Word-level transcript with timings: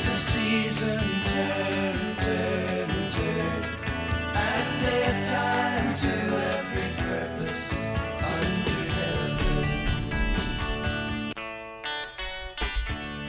There 0.00 0.14
is 0.14 0.16
a 0.16 0.32
season, 0.32 0.98
turn, 1.26 2.16
turn, 2.16 2.88
turn, 3.12 3.62
and 4.34 4.86
a 4.86 5.26
time 5.30 5.94
to 5.94 6.08
every 6.08 6.90
purpose 7.04 7.74
under 8.22 8.80
heaven. 8.94 9.66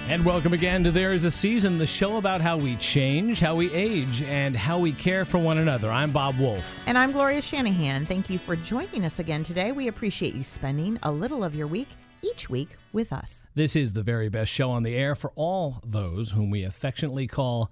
And 0.07 0.23
welcome 0.23 0.53
again 0.53 0.85
to 0.85 0.91
There 0.91 1.13
Is 1.13 1.26
a 1.26 1.31
Season, 1.31 1.77
the 1.77 1.85
show 1.85 2.15
about 2.15 2.39
how 2.39 2.55
we 2.55 2.77
change, 2.77 3.41
how 3.41 3.55
we 3.55 3.70
age, 3.73 4.21
and 4.21 4.55
how 4.55 4.79
we 4.79 4.93
care 4.93 5.26
for 5.26 5.40
one 5.40 5.57
another. 5.57 5.91
I'm 5.91 6.12
Bob 6.12 6.40
Wolf. 6.40 6.63
And 6.85 6.98
I'm 6.98 7.12
Gloria 7.12 7.41
Shanahan. 7.41 8.05
Thank 8.05 8.29
you 8.29 8.40
for 8.40 8.55
joining 8.55 9.03
us 9.03 9.20
again 9.20 9.43
today. 9.43 9.73
We 9.73 9.90
appreciate 9.90 10.35
you 10.35 10.45
spending 10.45 10.99
a 11.03 11.12
little 11.12 11.43
of 11.43 11.53
your 11.53 11.67
week 11.67 11.90
each 12.23 12.49
week 12.49 12.70
with 12.93 13.11
us. 13.11 13.48
This 13.55 13.75
is 13.75 13.93
the 13.93 14.03
very 14.03 14.29
best 14.29 14.52
show 14.52 14.70
on 14.70 14.84
the 14.84 14.95
air 14.95 15.16
for 15.16 15.31
all 15.35 15.81
those 15.85 16.31
whom 16.31 16.49
we 16.49 16.63
affectionately 16.63 17.27
call 17.27 17.71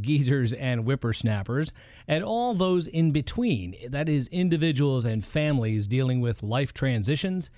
geezers 0.00 0.52
and 0.52 0.82
whippersnappers, 0.82 1.72
and 2.06 2.22
all 2.22 2.54
those 2.54 2.86
in 2.86 3.10
between. 3.10 3.74
That 3.88 4.08
is, 4.08 4.28
individuals 4.28 5.04
and 5.04 5.24
families 5.24 5.88
dealing 5.88 6.20
with 6.20 6.42
life 6.42 6.72
transitions, 6.72 7.50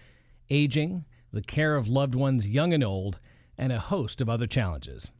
aging, 0.49 1.05
the 1.33 1.43
care 1.43 1.77
of 1.77 1.89
loved 1.89 2.15
ones 2.15 2.49
young 2.49 2.73
and 2.73 2.83
old, 2.83 3.19
and 3.59 3.73
a 3.73 3.79
host 3.79 4.21
of 4.21 4.29
other 4.29 4.47
challenges. 4.47 5.11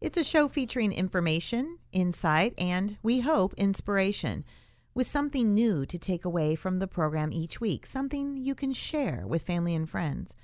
It's 0.00 0.16
a 0.16 0.24
show 0.24 0.48
featuring 0.48 0.92
information, 0.92 1.78
insight, 1.92 2.54
and 2.56 2.96
we 3.02 3.20
hope 3.20 3.52
inspiration. 3.58 4.44
With 4.94 5.06
something 5.06 5.54
new 5.54 5.84
to 5.86 5.98
take 5.98 6.24
away 6.24 6.54
from 6.54 6.78
the 6.78 6.86
program 6.86 7.32
each 7.32 7.60
week, 7.60 7.86
something 7.86 8.36
you 8.38 8.54
can 8.54 8.72
share 8.72 9.24
with 9.26 9.42
family 9.42 9.74
and 9.74 9.88
friends. 9.88 10.34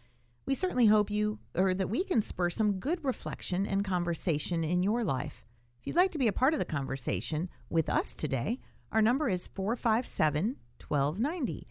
We 0.46 0.54
certainly 0.54 0.86
hope 0.86 1.10
you 1.10 1.40
or 1.56 1.74
that 1.74 1.90
we 1.90 2.04
can 2.04 2.22
spur 2.22 2.50
some 2.50 2.78
good 2.78 3.04
reflection 3.04 3.66
and 3.66 3.84
conversation 3.84 4.62
in 4.62 4.84
your 4.84 5.02
life. 5.02 5.44
If 5.80 5.88
you'd 5.88 5.96
like 5.96 6.12
to 6.12 6.18
be 6.18 6.28
a 6.28 6.32
part 6.32 6.54
of 6.54 6.60
the 6.60 6.64
conversation 6.64 7.48
with 7.68 7.88
us 7.88 8.14
today, 8.14 8.60
our 8.92 9.02
number 9.02 9.28
is 9.28 9.48
457 9.48 10.56
1290. 10.86 11.66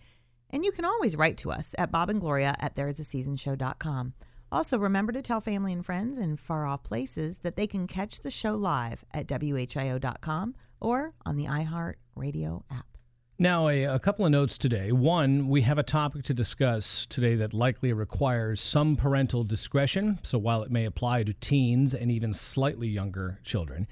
And 0.50 0.66
you 0.66 0.72
can 0.72 0.86
always 0.86 1.16
write 1.16 1.38
to 1.38 1.52
us 1.52 1.74
at 1.78 1.92
Bob 1.92 2.10
and 2.10 2.20
Gloria 2.20 2.56
at 2.60 2.76
thereisaseasonshow.com. 2.76 4.14
Also, 4.52 4.78
remember 4.78 5.12
to 5.12 5.22
tell 5.22 5.42
family 5.42 5.74
and 5.74 5.86
friends 5.86 6.18
in 6.18 6.38
far 6.38 6.66
off 6.66 6.84
places 6.84 7.40
that 7.40 7.56
they 7.56 7.68
can 7.68 7.88
catch 7.88 8.20
the 8.20 8.30
show 8.30 8.56
live 8.56 9.04
at 9.14 9.28
WHIO.com 9.28 10.56
or 10.80 11.14
on 11.26 11.36
the 11.36 11.46
iHeart 11.46 11.96
Radio 12.16 12.64
app. 12.70 12.95
Now, 13.38 13.68
a, 13.68 13.84
a, 13.84 14.00
couple 14.00 14.26
of 14.26 14.32
notes 14.32 14.58
today. 14.58 14.94
One, 14.94 15.50
we 15.50 15.62
have 15.64 15.78
a 15.78 15.84
topic 15.84 16.24
to 16.24 16.34
discuss 16.34 17.06
today 17.08 17.36
that 17.36 17.54
likely 17.54 17.92
requires 17.92 18.62
some 18.62 18.96
parental 18.96 19.44
discretion. 19.44 20.20
So, 20.24 20.38
while 20.38 20.64
it 20.64 20.72
may 20.72 20.86
apply 20.86 21.24
to 21.24 21.34
teens 21.34 21.94
and 21.94 22.10
even 22.10 22.32
slightly 22.32 22.88
younger 22.88 23.40
children, 23.44 23.88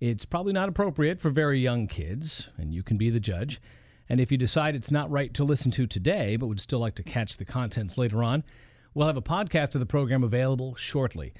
it's 0.00 0.24
probably 0.24 0.52
not 0.52 0.68
appropriate 0.68 1.20
for 1.20 1.30
very 1.30 1.60
young 1.60 1.86
kids, 1.86 2.50
and 2.58 2.74
you 2.74 2.82
can 2.82 2.96
be 2.96 3.08
the 3.08 3.20
judge. 3.20 3.62
And 4.08 4.18
if 4.18 4.32
you 4.32 4.36
decide 4.36 4.74
it's 4.74 4.90
not 4.90 5.08
right 5.12 5.32
to 5.34 5.44
listen 5.44 5.70
to 5.72 5.86
today, 5.86 6.34
but 6.34 6.48
would 6.48 6.60
still 6.60 6.80
like 6.80 6.96
to 6.96 7.04
catch 7.04 7.36
the 7.36 7.44
contents 7.44 7.96
later 7.96 8.20
on, 8.20 8.42
we'll 8.94 9.06
have 9.06 9.16
a 9.16 9.22
podcast 9.22 9.76
of 9.76 9.78
the 9.78 9.86
program 9.86 10.24
available 10.24 10.74
shortly. 10.74 11.34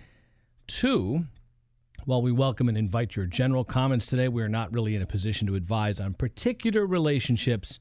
Two, 0.68 1.26
while 2.04 2.20
we 2.20 2.32
welcome 2.32 2.68
and 2.68 2.76
invite 2.76 3.14
your 3.14 3.26
general 3.26 3.64
comments 3.64 4.06
today, 4.06 4.28
we 4.28 4.42
are 4.42 4.48
not 4.48 4.72
really 4.72 4.96
in 4.96 5.02
a 5.02 5.06
position 5.06 5.46
to 5.46 5.54
advise 5.54 6.00
on 6.00 6.14
particular 6.14 6.84
relationships 6.86 7.78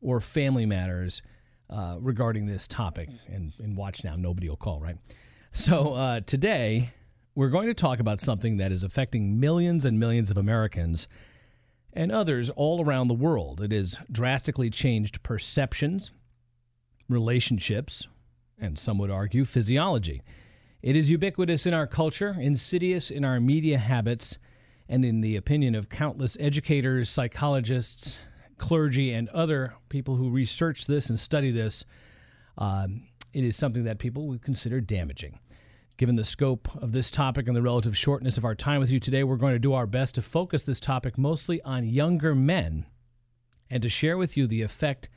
or 0.00 0.20
family 0.20 0.66
matters 0.66 1.22
uh, 1.68 1.96
regarding 2.00 2.46
this 2.46 2.66
topic. 2.66 3.08
And, 3.28 3.52
and 3.58 3.76
watch 3.76 4.02
now, 4.02 4.16
nobody 4.16 4.48
will 4.48 4.56
call, 4.56 4.80
right? 4.80 4.96
So 5.52 5.94
uh, 5.94 6.20
today, 6.20 6.90
we're 7.34 7.48
going 7.48 7.68
to 7.68 7.74
talk 7.74 8.00
about 8.00 8.20
something 8.20 8.56
that 8.56 8.72
is 8.72 8.82
affecting 8.82 9.38
millions 9.38 9.84
and 9.84 10.00
millions 10.00 10.30
of 10.30 10.36
Americans 10.36 11.06
and 11.92 12.10
others 12.10 12.50
all 12.50 12.84
around 12.84 13.08
the 13.08 13.14
world. 13.14 13.60
It 13.60 13.72
has 13.72 13.98
drastically 14.10 14.70
changed 14.70 15.22
perceptions, 15.22 16.10
relationships, 17.08 18.06
and 18.58 18.78
some 18.78 18.98
would 18.98 19.10
argue 19.10 19.44
physiology. 19.44 20.22
It 20.82 20.96
is 20.96 21.10
ubiquitous 21.10 21.66
in 21.66 21.74
our 21.74 21.86
culture, 21.86 22.36
insidious 22.40 23.10
in 23.10 23.22
our 23.22 23.38
media 23.38 23.76
habits, 23.76 24.38
and 24.88 25.04
in 25.04 25.20
the 25.20 25.36
opinion 25.36 25.74
of 25.74 25.90
countless 25.90 26.38
educators, 26.40 27.10
psychologists, 27.10 28.18
clergy, 28.56 29.12
and 29.12 29.28
other 29.28 29.74
people 29.90 30.16
who 30.16 30.30
research 30.30 30.86
this 30.86 31.10
and 31.10 31.18
study 31.18 31.50
this. 31.50 31.84
Um, 32.56 33.08
it 33.34 33.44
is 33.44 33.56
something 33.56 33.84
that 33.84 33.98
people 33.98 34.26
would 34.28 34.42
consider 34.42 34.80
damaging. 34.80 35.38
Given 35.98 36.16
the 36.16 36.24
scope 36.24 36.68
of 36.82 36.92
this 36.92 37.10
topic 37.10 37.46
and 37.46 37.54
the 37.54 37.62
relative 37.62 37.96
shortness 37.96 38.38
of 38.38 38.46
our 38.46 38.54
time 38.54 38.80
with 38.80 38.90
you 38.90 38.98
today, 38.98 39.22
we're 39.22 39.36
going 39.36 39.52
to 39.52 39.58
do 39.58 39.74
our 39.74 39.86
best 39.86 40.14
to 40.14 40.22
focus 40.22 40.62
this 40.62 40.80
topic 40.80 41.18
mostly 41.18 41.60
on 41.60 41.86
younger 41.86 42.34
men 42.34 42.86
and 43.68 43.82
to 43.82 43.90
share 43.90 44.16
with 44.16 44.34
you 44.34 44.46
the 44.46 44.62
effect 44.62 45.10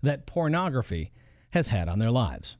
that 0.00 0.26
pornography 0.26 1.10
has 1.50 1.68
had 1.68 1.88
on 1.88 1.98
their 1.98 2.12
lives. 2.12 2.56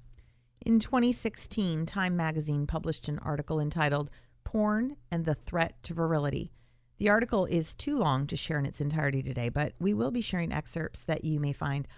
In 0.68 0.80
2016, 0.80 1.86
Time 1.86 2.14
magazine 2.14 2.66
published 2.66 3.08
an 3.08 3.18
article 3.20 3.58
entitled 3.58 4.10
Porn 4.44 4.96
and 5.10 5.24
the 5.24 5.34
Threat 5.34 5.82
to 5.84 5.94
Virility. 5.94 6.52
The 6.98 7.08
article 7.08 7.46
is 7.46 7.72
too 7.72 7.96
long 7.96 8.26
to 8.26 8.36
share 8.36 8.58
in 8.58 8.66
its 8.66 8.78
entirety 8.78 9.22
today, 9.22 9.48
but 9.48 9.72
we 9.80 9.94
will 9.94 10.10
be 10.10 10.20
sharing 10.20 10.52
excerpts 10.52 11.02
that 11.04 11.24
you 11.24 11.40
may 11.40 11.54
find 11.54 11.88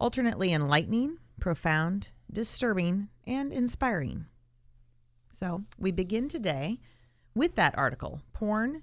alternately 0.00 0.50
enlightening, 0.50 1.18
profound, 1.40 2.08
disturbing, 2.32 3.10
and 3.26 3.52
inspiring. 3.52 4.24
So 5.34 5.64
we 5.78 5.90
begin 5.90 6.30
today 6.30 6.80
with 7.34 7.54
that 7.56 7.76
article 7.76 8.22
Porn 8.32 8.82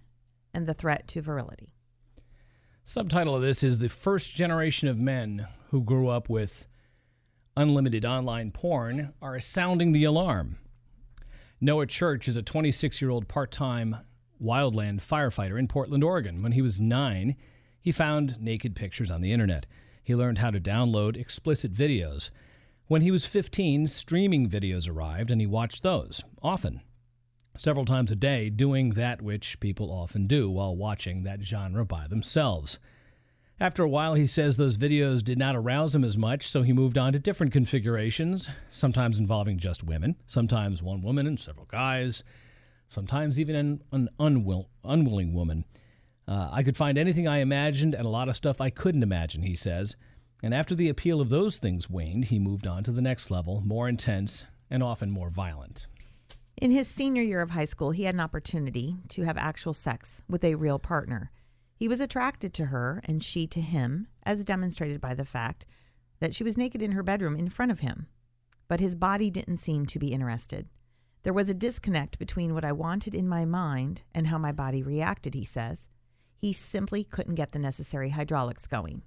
and 0.53 0.67
the 0.67 0.75
Threat 0.75 1.07
to 1.07 1.23
Virility. 1.23 1.73
Subtitle 2.83 3.35
of 3.35 3.41
this 3.41 3.63
is 3.63 3.79
The 3.79 3.89
First 3.89 4.33
Generation 4.33 4.87
of 4.87 4.99
Men 4.99 5.47
Who 5.71 5.81
Grew 5.81 6.07
Up 6.07 6.29
with 6.29 6.67
unlimited 7.57 8.05
online 8.05 8.51
porn 8.51 9.13
are 9.19 9.39
sounding 9.39 9.91
the 9.91 10.03
alarm. 10.03 10.57
Noah 11.59 11.87
Church 11.87 12.27
is 12.27 12.37
a 12.37 12.43
26 12.43 13.01
year 13.01 13.09
old 13.09 13.27
part 13.27 13.51
time 13.51 13.97
wildland 14.41 15.01
firefighter 15.01 15.57
in 15.57 15.67
Portland, 15.67 16.03
Oregon. 16.03 16.43
When 16.43 16.51
he 16.51 16.61
was 16.61 16.79
nine, 16.79 17.35
he 17.81 17.91
found 17.91 18.39
naked 18.39 18.75
pictures 18.75 19.09
on 19.09 19.21
the 19.21 19.33
internet. 19.33 19.65
He 20.03 20.15
learned 20.15 20.37
how 20.37 20.51
to 20.51 20.59
download 20.59 21.17
explicit 21.17 21.73
videos. 21.73 22.29
When 22.85 23.01
he 23.01 23.09
was 23.09 23.25
15, 23.25 23.87
streaming 23.87 24.47
videos 24.47 24.87
arrived 24.87 25.31
and 25.31 25.41
he 25.41 25.47
watched 25.47 25.81
those, 25.81 26.23
often, 26.43 26.81
several 27.57 27.85
times 27.85 28.11
a 28.11 28.15
day, 28.15 28.51
doing 28.51 28.91
that 28.91 29.23
which 29.23 29.59
people 29.59 29.91
often 29.91 30.27
do 30.27 30.47
while 30.47 30.75
watching 30.75 31.23
that 31.23 31.41
genre 31.41 31.85
by 31.85 32.07
themselves. 32.07 32.77
After 33.59 33.81
a 33.81 33.89
while, 33.89 34.13
he 34.13 34.27
says 34.27 34.55
those 34.55 34.77
videos 34.77 35.23
did 35.23 35.39
not 35.39 35.55
arouse 35.55 35.95
him 35.95 36.03
as 36.03 36.15
much, 36.15 36.47
so 36.47 36.61
he 36.61 36.73
moved 36.73 36.95
on 36.95 37.13
to 37.13 37.19
different 37.19 37.53
configurations, 37.53 38.47
sometimes 38.69 39.17
involving 39.17 39.57
just 39.57 39.83
women, 39.83 40.15
sometimes 40.27 40.83
one 40.83 41.01
woman 41.01 41.25
and 41.25 41.39
several 41.39 41.65
guys, 41.65 42.23
sometimes 42.87 43.39
even 43.39 43.55
an, 43.55 43.81
an 43.91 44.09
unwill, 44.19 44.67
unwilling 44.83 45.33
woman. 45.33 45.65
Uh, 46.27 46.49
I 46.51 46.61
could 46.61 46.77
find 46.77 46.99
anything 46.99 47.27
I 47.27 47.39
imagined 47.39 47.95
and 47.95 48.05
a 48.05 48.09
lot 48.09 48.29
of 48.29 48.35
stuff 48.35 48.61
I 48.61 48.69
couldn't 48.69 49.01
imagine, 49.01 49.41
he 49.41 49.55
says. 49.55 49.95
And 50.43 50.53
after 50.53 50.75
the 50.75 50.89
appeal 50.89 51.19
of 51.19 51.29
those 51.29 51.57
things 51.57 51.89
waned, 51.89 52.25
he 52.25 52.37
moved 52.37 52.67
on 52.67 52.83
to 52.83 52.91
the 52.91 53.01
next 53.01 53.31
level, 53.31 53.61
more 53.65 53.89
intense 53.89 54.43
and 54.69 54.83
often 54.83 55.09
more 55.09 55.31
violent. 55.31 55.87
In 56.57 56.69
his 56.69 56.87
senior 56.87 57.23
year 57.23 57.41
of 57.41 57.51
high 57.51 57.65
school, 57.65 57.89
he 57.89 58.03
had 58.03 58.13
an 58.13 58.21
opportunity 58.21 58.97
to 59.09 59.23
have 59.23 59.37
actual 59.37 59.73
sex 59.73 60.21
with 60.29 60.43
a 60.43 60.55
real 60.55 60.77
partner. 60.77 61.31
He 61.77 61.87
was 61.87 62.01
attracted 62.01 62.55
to 62.55 62.65
her 62.65 63.01
and 63.05 63.23
she 63.23 63.45
to 63.47 63.61
him, 63.61 64.07
as 64.23 64.43
demonstrated 64.43 64.99
by 64.99 65.13
the 65.13 65.25
fact 65.25 65.67
that 66.19 66.33
she 66.33 66.43
was 66.43 66.57
naked 66.57 66.81
in 66.81 66.93
her 66.93 67.03
bedroom 67.03 67.35
in 67.35 67.49
front 67.49 67.71
of 67.71 67.81
him. 67.81 68.07
But 68.67 68.79
his 68.79 68.95
body 68.95 69.29
didn't 69.29 69.57
seem 69.57 69.85
to 69.85 69.99
be 69.99 70.11
interested. 70.11 70.67
There 71.21 71.33
was 71.33 71.49
a 71.49 71.53
disconnect 71.53 72.17
between 72.17 72.55
what 72.55 72.65
I 72.65 72.71
wanted 72.71 73.13
in 73.13 73.27
my 73.27 73.45
mind 73.45 74.01
and 74.15 74.27
how 74.27 74.39
my 74.39 74.51
body 74.51 74.81
reacted, 74.81 75.35
he 75.35 75.45
says. 75.45 75.87
He 76.35 76.51
simply 76.51 77.03
couldn't 77.03 77.35
get 77.35 77.51
the 77.51 77.59
necessary 77.59 78.09
hydraulics 78.09 78.65
going. 78.65 79.03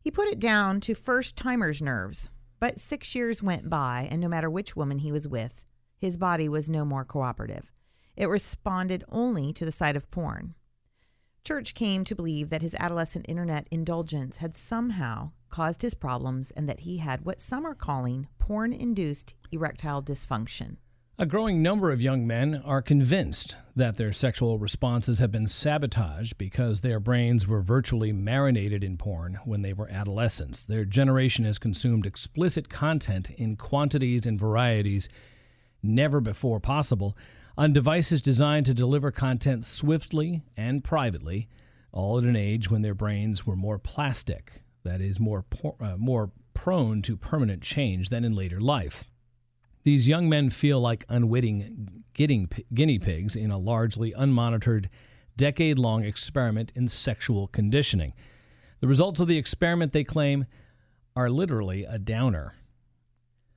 He 0.00 0.10
put 0.12 0.28
it 0.28 0.38
down 0.38 0.80
to 0.82 0.94
first 0.94 1.34
timer's 1.34 1.82
nerves, 1.82 2.30
but 2.60 2.78
six 2.78 3.14
years 3.14 3.42
went 3.42 3.68
by, 3.68 4.06
and 4.08 4.20
no 4.20 4.28
matter 4.28 4.48
which 4.48 4.76
woman 4.76 4.98
he 4.98 5.10
was 5.10 5.26
with, 5.26 5.62
his 5.98 6.16
body 6.16 6.48
was 6.48 6.68
no 6.68 6.84
more 6.84 7.04
cooperative. 7.04 7.72
It 8.16 8.26
responded 8.26 9.02
only 9.08 9.52
to 9.52 9.64
the 9.64 9.72
sight 9.72 9.96
of 9.96 10.10
porn. 10.12 10.54
Church 11.46 11.74
came 11.74 12.02
to 12.02 12.16
believe 12.16 12.50
that 12.50 12.60
his 12.60 12.74
adolescent 12.74 13.24
internet 13.28 13.68
indulgence 13.70 14.38
had 14.38 14.56
somehow 14.56 15.30
caused 15.48 15.80
his 15.80 15.94
problems 15.94 16.50
and 16.56 16.68
that 16.68 16.80
he 16.80 16.96
had 16.96 17.24
what 17.24 17.40
some 17.40 17.64
are 17.64 17.72
calling 17.72 18.26
porn 18.40 18.72
induced 18.72 19.34
erectile 19.52 20.02
dysfunction. 20.02 20.78
A 21.20 21.24
growing 21.24 21.62
number 21.62 21.92
of 21.92 22.02
young 22.02 22.26
men 22.26 22.60
are 22.64 22.82
convinced 22.82 23.54
that 23.76 23.96
their 23.96 24.12
sexual 24.12 24.58
responses 24.58 25.20
have 25.20 25.30
been 25.30 25.46
sabotaged 25.46 26.36
because 26.36 26.80
their 26.80 26.98
brains 26.98 27.46
were 27.46 27.62
virtually 27.62 28.10
marinated 28.10 28.82
in 28.82 28.96
porn 28.96 29.38
when 29.44 29.62
they 29.62 29.72
were 29.72 29.88
adolescents. 29.88 30.64
Their 30.64 30.84
generation 30.84 31.44
has 31.44 31.60
consumed 31.60 32.06
explicit 32.06 32.68
content 32.68 33.30
in 33.30 33.54
quantities 33.54 34.26
and 34.26 34.36
varieties 34.36 35.08
never 35.80 36.20
before 36.20 36.58
possible 36.58 37.16
on 37.56 37.72
devices 37.72 38.20
designed 38.20 38.66
to 38.66 38.74
deliver 38.74 39.10
content 39.10 39.64
swiftly 39.64 40.42
and 40.56 40.84
privately, 40.84 41.48
all 41.92 42.18
at 42.18 42.24
an 42.24 42.36
age 42.36 42.70
when 42.70 42.82
their 42.82 42.94
brains 42.94 43.46
were 43.46 43.56
more 43.56 43.78
plastic, 43.78 44.62
that 44.84 45.00
is, 45.00 45.18
more, 45.18 45.42
por- 45.42 45.76
uh, 45.80 45.96
more 45.96 46.30
prone 46.52 47.02
to 47.02 47.16
permanent 47.16 47.62
change 47.62 48.10
than 48.10 48.24
in 48.24 48.34
later 48.34 48.60
life. 48.60 49.04
These 49.84 50.08
young 50.08 50.28
men 50.28 50.50
feel 50.50 50.80
like 50.80 51.04
unwitting 51.08 52.04
guinea 52.12 52.98
pigs 52.98 53.36
in 53.36 53.50
a 53.50 53.58
largely 53.58 54.12
unmonitored, 54.12 54.88
decade 55.36 55.78
long 55.78 56.04
experiment 56.04 56.72
in 56.74 56.88
sexual 56.88 57.46
conditioning. 57.46 58.12
The 58.80 58.88
results 58.88 59.20
of 59.20 59.28
the 59.28 59.38
experiment, 59.38 59.92
they 59.92 60.04
claim, 60.04 60.46
are 61.14 61.30
literally 61.30 61.84
a 61.84 61.98
downer. 61.98 62.54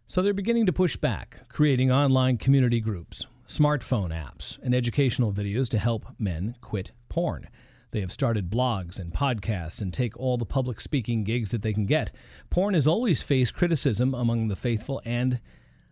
So 0.07 0.21
they're 0.21 0.33
beginning 0.33 0.65
to 0.67 0.73
push 0.73 0.95
back, 0.95 1.49
creating 1.49 1.91
online 1.91 2.37
community 2.37 2.79
groups, 2.79 3.27
smartphone 3.49 4.11
apps, 4.11 4.59
and 4.61 4.75
educational 4.75 5.33
videos 5.33 5.67
to 5.69 5.79
help 5.79 6.05
men 6.19 6.55
quit 6.61 6.91
porn. 7.09 7.49
They 7.91 8.01
have 8.01 8.11
started 8.11 8.51
blogs 8.51 8.99
and 8.99 9.11
podcasts 9.11 9.81
and 9.81 9.91
take 9.91 10.15
all 10.17 10.37
the 10.37 10.45
public 10.45 10.79
speaking 10.79 11.23
gigs 11.23 11.49
that 11.49 11.63
they 11.63 11.73
can 11.73 11.87
get. 11.87 12.11
Porn 12.51 12.75
has 12.75 12.87
always 12.87 13.23
faced 13.23 13.55
criticism 13.55 14.13
among 14.13 14.47
the 14.47 14.55
faithful 14.55 15.01
and 15.03 15.39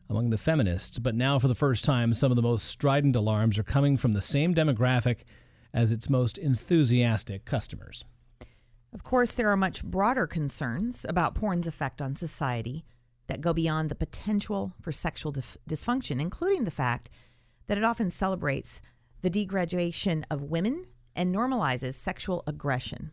among 0.08 0.30
the 0.30 0.38
feminists, 0.38 1.00
but 1.00 1.16
now 1.16 1.40
for 1.40 1.48
the 1.48 1.56
first 1.56 1.84
time, 1.84 2.14
some 2.14 2.32
of 2.32 2.36
the 2.36 2.44
most 2.44 2.66
strident 2.66 3.16
alarms 3.16 3.58
are 3.58 3.64
coming 3.64 3.98
from 3.98 4.12
the 4.12 4.22
same 4.22 4.54
demographic 4.54 5.22
as 5.74 5.92
its 5.92 6.12
most 6.12 6.38
enthusiastic 6.38 7.44
customers. 7.44 8.06
Of 8.94 9.04
course, 9.04 9.32
there 9.32 9.50
are 9.50 9.58
much 9.58 9.84
broader 9.84 10.28
concerns 10.28 11.06
about 11.10 11.34
porn's 11.34 11.68
effect 11.68 12.04
on 12.04 12.14
society 12.16 12.86
that 13.26 13.42
go 13.42 13.52
beyond 13.52 13.90
the 13.90 13.96
potential 13.96 14.74
for 14.80 14.92
sexual 14.92 15.32
dif- 15.32 15.58
dysfunction, 15.68 16.22
including 16.22 16.64
the 16.64 16.72
fact 16.72 17.10
that 17.68 17.78
it 17.78 17.84
often 17.84 18.10
celebrates 18.10 18.82
the 19.22 19.30
degradation 19.30 20.26
of 20.30 20.44
women 20.44 20.86
and 21.16 21.34
normalizes 21.34 21.96
sexual 21.96 22.44
aggression. 22.48 23.12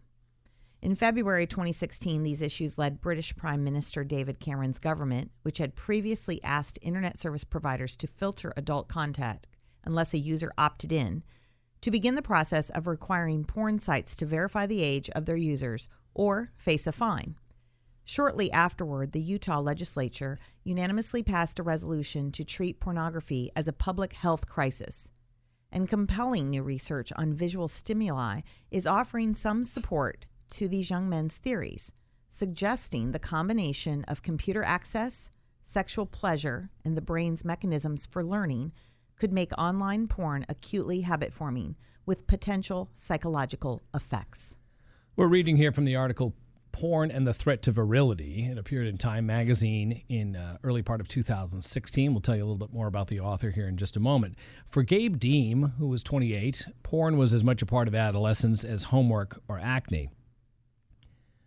In 0.83 0.95
February 0.95 1.47
2016, 1.47 2.23
these 2.23 2.43
issues 2.43 2.77
led 2.77 3.01
British 3.01 3.35
Prime 3.35 3.65
Minister 3.65 4.05
David 4.05 4.39
Cameron's 4.39 4.79
government, 4.79 5.31
which 5.43 5.57
had 5.57 5.75
previously 5.75 6.43
asked 6.45 6.79
internet 6.83 7.19
service 7.19 7.43
providers 7.43 7.97
to 7.97 8.07
filter 8.07 8.53
adult 8.57 8.87
content 8.87 9.47
unless 9.85 10.13
a 10.13 10.19
user 10.19 10.53
opted 10.59 10.93
in, 10.93 11.23
to 11.81 11.91
begin 11.91 12.15
the 12.15 12.23
process 12.23 12.71
of 12.71 12.87
requiring 12.87 13.45
porn 13.45 13.79
sites 13.79 14.15
to 14.17 14.27
verify 14.27 14.67
the 14.67 14.83
age 14.83 15.09
of 15.11 15.25
their 15.25 15.37
users 15.37 15.89
or 16.15 16.51
face 16.57 16.87
a 16.87 16.93
fine. 16.93 17.37
Shortly 18.05 18.53
afterward, 18.53 19.13
the 19.13 19.21
Utah 19.21 19.61
legislature 19.61 20.39
unanimously 20.63 21.23
passed 21.23 21.59
a 21.59 21.63
resolution 21.63 22.31
to 22.33 22.45
treat 22.45 22.81
pornography 22.81 23.51
as 23.57 23.67
a 23.67 23.73
public 23.73 24.13
health 24.13 24.47
crisis. 24.47 25.09
And 25.73 25.89
compelling 25.89 26.51
new 26.51 26.63
research 26.63 27.13
on 27.17 27.33
visual 27.33 27.67
stimuli 27.67 28.43
is 28.71 28.87
offering 28.87 29.35
some 29.35 29.65
support 29.65 30.27
to 30.51 30.69
these 30.69 30.91
young 30.91 31.09
men's 31.09 31.35
theories, 31.35 31.91
suggesting 32.29 33.11
the 33.11 33.19
combination 33.19 34.05
of 34.05 34.23
computer 34.23 34.63
access, 34.63 35.31
sexual 35.65 36.07
pleasure, 36.07 36.71
and 36.85 36.97
the 36.97 37.01
brain's 37.01 37.45
mechanisms 37.45 38.07
for 38.07 38.23
learning 38.23 38.73
could 39.17 39.33
make 39.33 39.53
online 39.57 40.07
porn 40.07 40.45
acutely 40.49 41.01
habit 41.01 41.33
forming 41.33 41.75
with 42.05 42.27
potential 42.27 42.91
psychological 42.95 43.83
effects. 43.95 44.55
We're 45.17 45.27
reading 45.27 45.57
here 45.57 45.73
from 45.73 45.85
the 45.85 45.97
article 45.97 46.35
Porn 46.75 47.13
and 47.13 47.25
the 47.25 47.33
Threat 47.33 47.63
to 47.63 47.71
Virility. 47.71 48.49
It 48.51 48.59
appeared 48.59 48.89
in 48.89 48.99
Time 48.99 49.27
magazine 49.27 50.03
in 50.09 50.35
uh, 50.35 50.59
early 50.65 50.83
part 50.83 51.01
of 51.01 51.07
2016. 51.07 52.13
We'll 52.13 52.21
tell 52.21 52.35
you 52.35 52.43
a 52.43 52.47
little 52.47 52.59
bit 52.59 52.75
more 52.75 52.89
about 52.89 53.07
the 53.07 53.21
author 53.21 53.53
here 53.53 53.69
in 53.69 53.77
just 53.77 53.97
a 53.97 54.01
moment. 54.01 54.35
For 54.69 54.83
Gabe 54.83 55.21
Deem, 55.21 55.75
who 55.79 55.87
was 55.87 56.03
28, 56.03 56.67
porn 56.83 57.17
was 57.17 57.33
as 57.33 57.45
much 57.45 57.63
a 57.63 57.67
part 57.67 57.87
of 57.87 57.95
adolescence 57.95 58.65
as 58.65 58.83
homework 58.83 59.41
or 59.47 59.61
acne. 59.61 60.11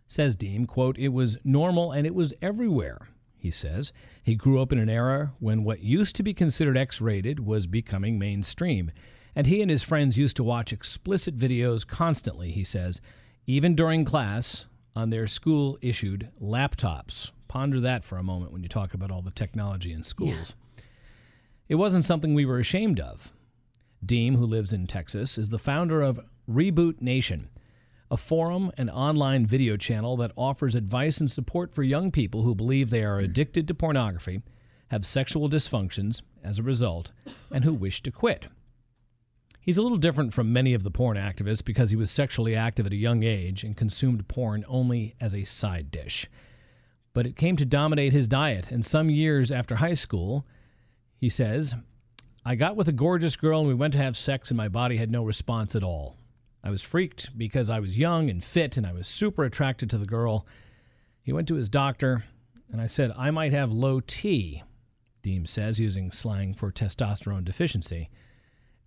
Says 0.06 0.34
Deem, 0.34 0.64
quote, 0.64 0.96
it 0.96 1.08
was 1.08 1.36
normal 1.44 1.92
and 1.92 2.06
it 2.06 2.14
was 2.14 2.32
everywhere, 2.40 3.10
he 3.36 3.50
says. 3.50 3.92
He 4.22 4.34
grew 4.34 4.62
up 4.62 4.72
in 4.72 4.78
an 4.78 4.88
era 4.88 5.34
when 5.40 5.62
what 5.62 5.80
used 5.80 6.16
to 6.16 6.22
be 6.22 6.32
considered 6.32 6.78
X 6.78 7.02
rated 7.02 7.38
was 7.38 7.66
becoming 7.66 8.18
mainstream. 8.18 8.90
And 9.36 9.46
he 9.46 9.60
and 9.60 9.70
his 9.70 9.82
friends 9.82 10.16
used 10.16 10.36
to 10.36 10.42
watch 10.42 10.72
explicit 10.72 11.36
videos 11.36 11.86
constantly, 11.86 12.50
he 12.50 12.64
says, 12.64 13.02
even 13.46 13.74
during 13.74 14.06
class 14.06 14.66
on 14.98 15.10
their 15.10 15.28
school 15.28 15.78
issued 15.80 16.28
laptops. 16.42 17.30
Ponder 17.46 17.78
that 17.78 18.04
for 18.04 18.18
a 18.18 18.22
moment 18.24 18.50
when 18.50 18.64
you 18.64 18.68
talk 18.68 18.94
about 18.94 19.12
all 19.12 19.22
the 19.22 19.30
technology 19.30 19.92
in 19.92 20.02
schools. 20.02 20.56
Yeah. 20.76 20.82
It 21.68 21.74
wasn't 21.76 22.04
something 22.04 22.34
we 22.34 22.44
were 22.44 22.58
ashamed 22.58 22.98
of. 22.98 23.32
Deem, 24.04 24.34
who 24.34 24.44
lives 24.44 24.72
in 24.72 24.88
Texas, 24.88 25.38
is 25.38 25.50
the 25.50 25.58
founder 25.58 26.02
of 26.02 26.18
Reboot 26.50 27.00
Nation, 27.00 27.48
a 28.10 28.16
forum 28.16 28.72
and 28.76 28.90
online 28.90 29.46
video 29.46 29.76
channel 29.76 30.16
that 30.16 30.32
offers 30.34 30.74
advice 30.74 31.18
and 31.18 31.30
support 31.30 31.72
for 31.72 31.84
young 31.84 32.10
people 32.10 32.42
who 32.42 32.56
believe 32.56 32.90
they 32.90 33.04
are 33.04 33.20
addicted 33.20 33.68
to 33.68 33.74
pornography, 33.74 34.42
have 34.88 35.06
sexual 35.06 35.48
dysfunctions 35.48 36.22
as 36.42 36.58
a 36.58 36.64
result, 36.64 37.12
and 37.52 37.64
who 37.64 37.72
wish 37.72 38.02
to 38.02 38.10
quit. 38.10 38.48
He's 39.68 39.76
a 39.76 39.82
little 39.82 39.98
different 39.98 40.32
from 40.32 40.50
many 40.50 40.72
of 40.72 40.82
the 40.82 40.90
porn 40.90 41.18
activists 41.18 41.62
because 41.62 41.90
he 41.90 41.96
was 41.96 42.10
sexually 42.10 42.56
active 42.56 42.86
at 42.86 42.92
a 42.94 42.96
young 42.96 43.22
age 43.22 43.64
and 43.64 43.76
consumed 43.76 44.26
porn 44.26 44.64
only 44.66 45.14
as 45.20 45.34
a 45.34 45.44
side 45.44 45.90
dish. 45.90 46.26
But 47.12 47.26
it 47.26 47.36
came 47.36 47.54
to 47.56 47.66
dominate 47.66 48.14
his 48.14 48.28
diet, 48.28 48.70
and 48.70 48.82
some 48.82 49.10
years 49.10 49.52
after 49.52 49.76
high 49.76 49.92
school, 49.92 50.46
he 51.18 51.28
says, 51.28 51.74
I 52.46 52.54
got 52.54 52.76
with 52.76 52.88
a 52.88 52.92
gorgeous 52.92 53.36
girl 53.36 53.58
and 53.58 53.68
we 53.68 53.74
went 53.74 53.92
to 53.92 53.98
have 53.98 54.16
sex, 54.16 54.50
and 54.50 54.56
my 54.56 54.68
body 54.68 54.96
had 54.96 55.10
no 55.10 55.22
response 55.22 55.74
at 55.74 55.84
all. 55.84 56.16
I 56.64 56.70
was 56.70 56.80
freaked 56.80 57.36
because 57.36 57.68
I 57.68 57.80
was 57.80 57.98
young 57.98 58.30
and 58.30 58.42
fit 58.42 58.78
and 58.78 58.86
I 58.86 58.94
was 58.94 59.06
super 59.06 59.44
attracted 59.44 59.90
to 59.90 59.98
the 59.98 60.06
girl. 60.06 60.46
He 61.20 61.34
went 61.34 61.46
to 61.48 61.56
his 61.56 61.68
doctor 61.68 62.24
and 62.72 62.80
I 62.80 62.86
said, 62.86 63.12
I 63.18 63.30
might 63.32 63.52
have 63.52 63.70
low 63.70 64.00
T, 64.00 64.62
Deem 65.20 65.44
says, 65.44 65.78
using 65.78 66.10
slang 66.10 66.54
for 66.54 66.72
testosterone 66.72 67.44
deficiency. 67.44 68.08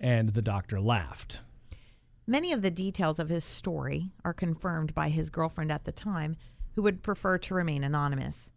And 0.03 0.29
the 0.29 0.41
doctor 0.41 0.81
laughed. 0.81 1.41
Many 2.25 2.51
of 2.51 2.63
the 2.63 2.71
details 2.71 3.19
of 3.19 3.29
his 3.29 3.45
story 3.45 4.11
are 4.25 4.33
confirmed 4.33 4.95
by 4.95 5.09
his 5.09 5.29
girlfriend 5.29 5.71
at 5.71 5.85
the 5.85 5.91
time, 5.91 6.37
who 6.73 6.81
would 6.81 7.03
prefer 7.03 7.37
to 7.37 7.53
remain 7.53 7.83
anonymous. 7.83 8.49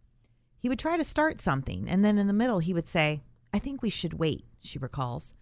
He 0.57 0.69
would 0.69 0.79
try 0.79 0.97
to 0.97 1.03
start 1.03 1.39
something, 1.39 1.87
and 1.87 2.03
then 2.03 2.17
in 2.17 2.25
the 2.25 2.33
middle, 2.33 2.59
he 2.59 2.73
would 2.73 2.87
say, 2.87 3.21
I 3.53 3.59
think 3.59 3.81
we 3.81 3.91
should 3.91 4.15
wait, 4.15 4.45
she 4.59 4.79
recalls. 4.79 5.35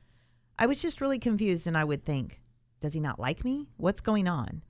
I 0.59 0.65
was 0.65 0.81
just 0.81 0.99
really 0.99 1.19
confused, 1.19 1.65
and 1.65 1.77
I 1.77 1.85
would 1.85 2.03
think, 2.03 2.41
does 2.81 2.93
he 2.93 2.99
not 2.99 3.19
like 3.19 3.45
me? 3.45 3.69
What's 3.77 4.01
going 4.01 4.27
on? 4.27 4.61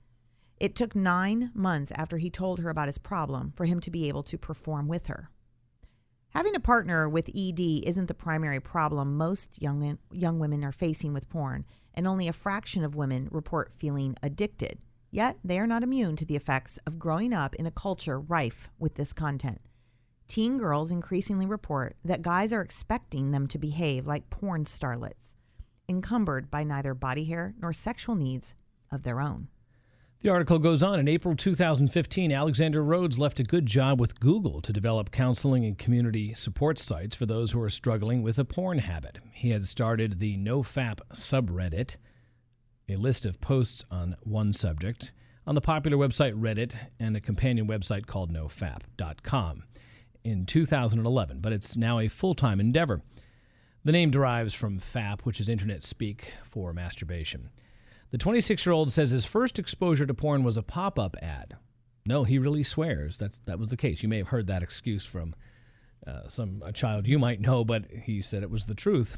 It 0.60 0.76
took 0.76 0.94
nine 0.94 1.50
months 1.52 1.90
after 1.96 2.18
he 2.18 2.30
told 2.30 2.60
her 2.60 2.70
about 2.70 2.86
his 2.86 2.98
problem 2.98 3.52
for 3.56 3.64
him 3.64 3.80
to 3.80 3.90
be 3.90 4.06
able 4.06 4.22
to 4.22 4.38
perform 4.38 4.86
with 4.86 5.08
her. 5.08 5.30
Having 6.34 6.56
a 6.56 6.60
partner 6.60 7.08
with 7.08 7.30
ED 7.32 7.60
isn't 7.84 8.06
the 8.06 8.14
primary 8.14 8.58
problem 8.58 9.16
most 9.16 9.62
young, 9.62 9.98
young 10.10 10.40
women 10.40 10.64
are 10.64 10.72
facing 10.72 11.12
with 11.12 11.28
porn, 11.28 11.64
and 11.94 12.08
only 12.08 12.26
a 12.26 12.32
fraction 12.32 12.82
of 12.82 12.96
women 12.96 13.28
report 13.30 13.72
feeling 13.72 14.16
addicted. 14.20 14.80
Yet, 15.12 15.38
they 15.44 15.60
are 15.60 15.66
not 15.66 15.84
immune 15.84 16.16
to 16.16 16.24
the 16.24 16.34
effects 16.34 16.76
of 16.88 16.98
growing 16.98 17.32
up 17.32 17.54
in 17.54 17.66
a 17.66 17.70
culture 17.70 18.18
rife 18.18 18.68
with 18.80 18.96
this 18.96 19.12
content. 19.12 19.60
Teen 20.26 20.58
girls 20.58 20.90
increasingly 20.90 21.46
report 21.46 21.94
that 22.04 22.22
guys 22.22 22.52
are 22.52 22.62
expecting 22.62 23.30
them 23.30 23.46
to 23.46 23.58
behave 23.58 24.04
like 24.04 24.28
porn 24.30 24.64
starlets 24.64 25.34
encumbered 25.88 26.50
by 26.50 26.64
neither 26.64 26.94
body 26.94 27.24
hair 27.24 27.54
nor 27.60 27.72
sexual 27.72 28.14
needs 28.14 28.54
of 28.90 29.02
their 29.02 29.20
own. 29.20 29.48
The 30.24 30.30
article 30.30 30.58
goes 30.58 30.82
on. 30.82 30.98
In 30.98 31.06
April 31.06 31.36
2015, 31.36 32.32
Alexander 32.32 32.82
Rhodes 32.82 33.18
left 33.18 33.40
a 33.40 33.44
good 33.44 33.66
job 33.66 34.00
with 34.00 34.18
Google 34.20 34.62
to 34.62 34.72
develop 34.72 35.10
counseling 35.10 35.66
and 35.66 35.76
community 35.76 36.32
support 36.32 36.78
sites 36.78 37.14
for 37.14 37.26
those 37.26 37.52
who 37.52 37.60
are 37.60 37.68
struggling 37.68 38.22
with 38.22 38.38
a 38.38 38.44
porn 38.46 38.78
habit. 38.78 39.18
He 39.34 39.50
had 39.50 39.66
started 39.66 40.20
the 40.20 40.38
NoFap 40.38 41.00
subreddit, 41.12 41.96
a 42.88 42.96
list 42.96 43.26
of 43.26 43.42
posts 43.42 43.84
on 43.90 44.16
one 44.22 44.54
subject, 44.54 45.12
on 45.46 45.54
the 45.54 45.60
popular 45.60 45.98
website 45.98 46.32
Reddit 46.32 46.74
and 46.98 47.14
a 47.18 47.20
companion 47.20 47.68
website 47.68 48.06
called 48.06 48.32
nofap.com 48.32 49.64
in 50.24 50.46
2011, 50.46 51.40
but 51.40 51.52
it's 51.52 51.76
now 51.76 51.98
a 51.98 52.08
full 52.08 52.34
time 52.34 52.60
endeavor. 52.60 53.02
The 53.84 53.92
name 53.92 54.10
derives 54.10 54.54
from 54.54 54.78
FAP, 54.78 55.20
which 55.26 55.38
is 55.38 55.50
internet 55.50 55.82
speak 55.82 56.32
for 56.44 56.72
masturbation. 56.72 57.50
The 58.10 58.18
26 58.18 58.64
year 58.64 58.72
old 58.72 58.92
says 58.92 59.10
his 59.10 59.26
first 59.26 59.58
exposure 59.58 60.06
to 60.06 60.14
porn 60.14 60.44
was 60.44 60.56
a 60.56 60.62
pop 60.62 60.98
up 60.98 61.16
ad. 61.20 61.56
No, 62.06 62.24
he 62.24 62.38
really 62.38 62.62
swears 62.62 63.16
that's, 63.18 63.40
that 63.46 63.58
was 63.58 63.70
the 63.70 63.76
case. 63.76 64.02
You 64.02 64.08
may 64.08 64.18
have 64.18 64.28
heard 64.28 64.46
that 64.46 64.62
excuse 64.62 65.04
from 65.04 65.34
uh, 66.06 66.28
some 66.28 66.62
a 66.64 66.72
child 66.72 67.06
you 67.06 67.18
might 67.18 67.40
know, 67.40 67.64
but 67.64 67.86
he 67.90 68.20
said 68.20 68.42
it 68.42 68.50
was 68.50 68.66
the 68.66 68.74
truth. 68.74 69.16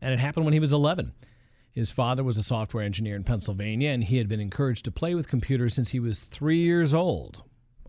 And 0.00 0.14
it 0.14 0.18
happened 0.18 0.46
when 0.46 0.54
he 0.54 0.60
was 0.60 0.72
11. 0.72 1.12
His 1.72 1.90
father 1.90 2.24
was 2.24 2.36
a 2.38 2.42
software 2.42 2.82
engineer 2.82 3.14
in 3.14 3.22
Pennsylvania, 3.22 3.90
and 3.90 4.02
he 4.02 4.16
had 4.16 4.28
been 4.28 4.40
encouraged 4.40 4.84
to 4.86 4.90
play 4.90 5.14
with 5.14 5.28
computers 5.28 5.74
since 5.74 5.90
he 5.90 6.00
was 6.00 6.20
three 6.20 6.58
years 6.58 6.94
old. 6.94 7.44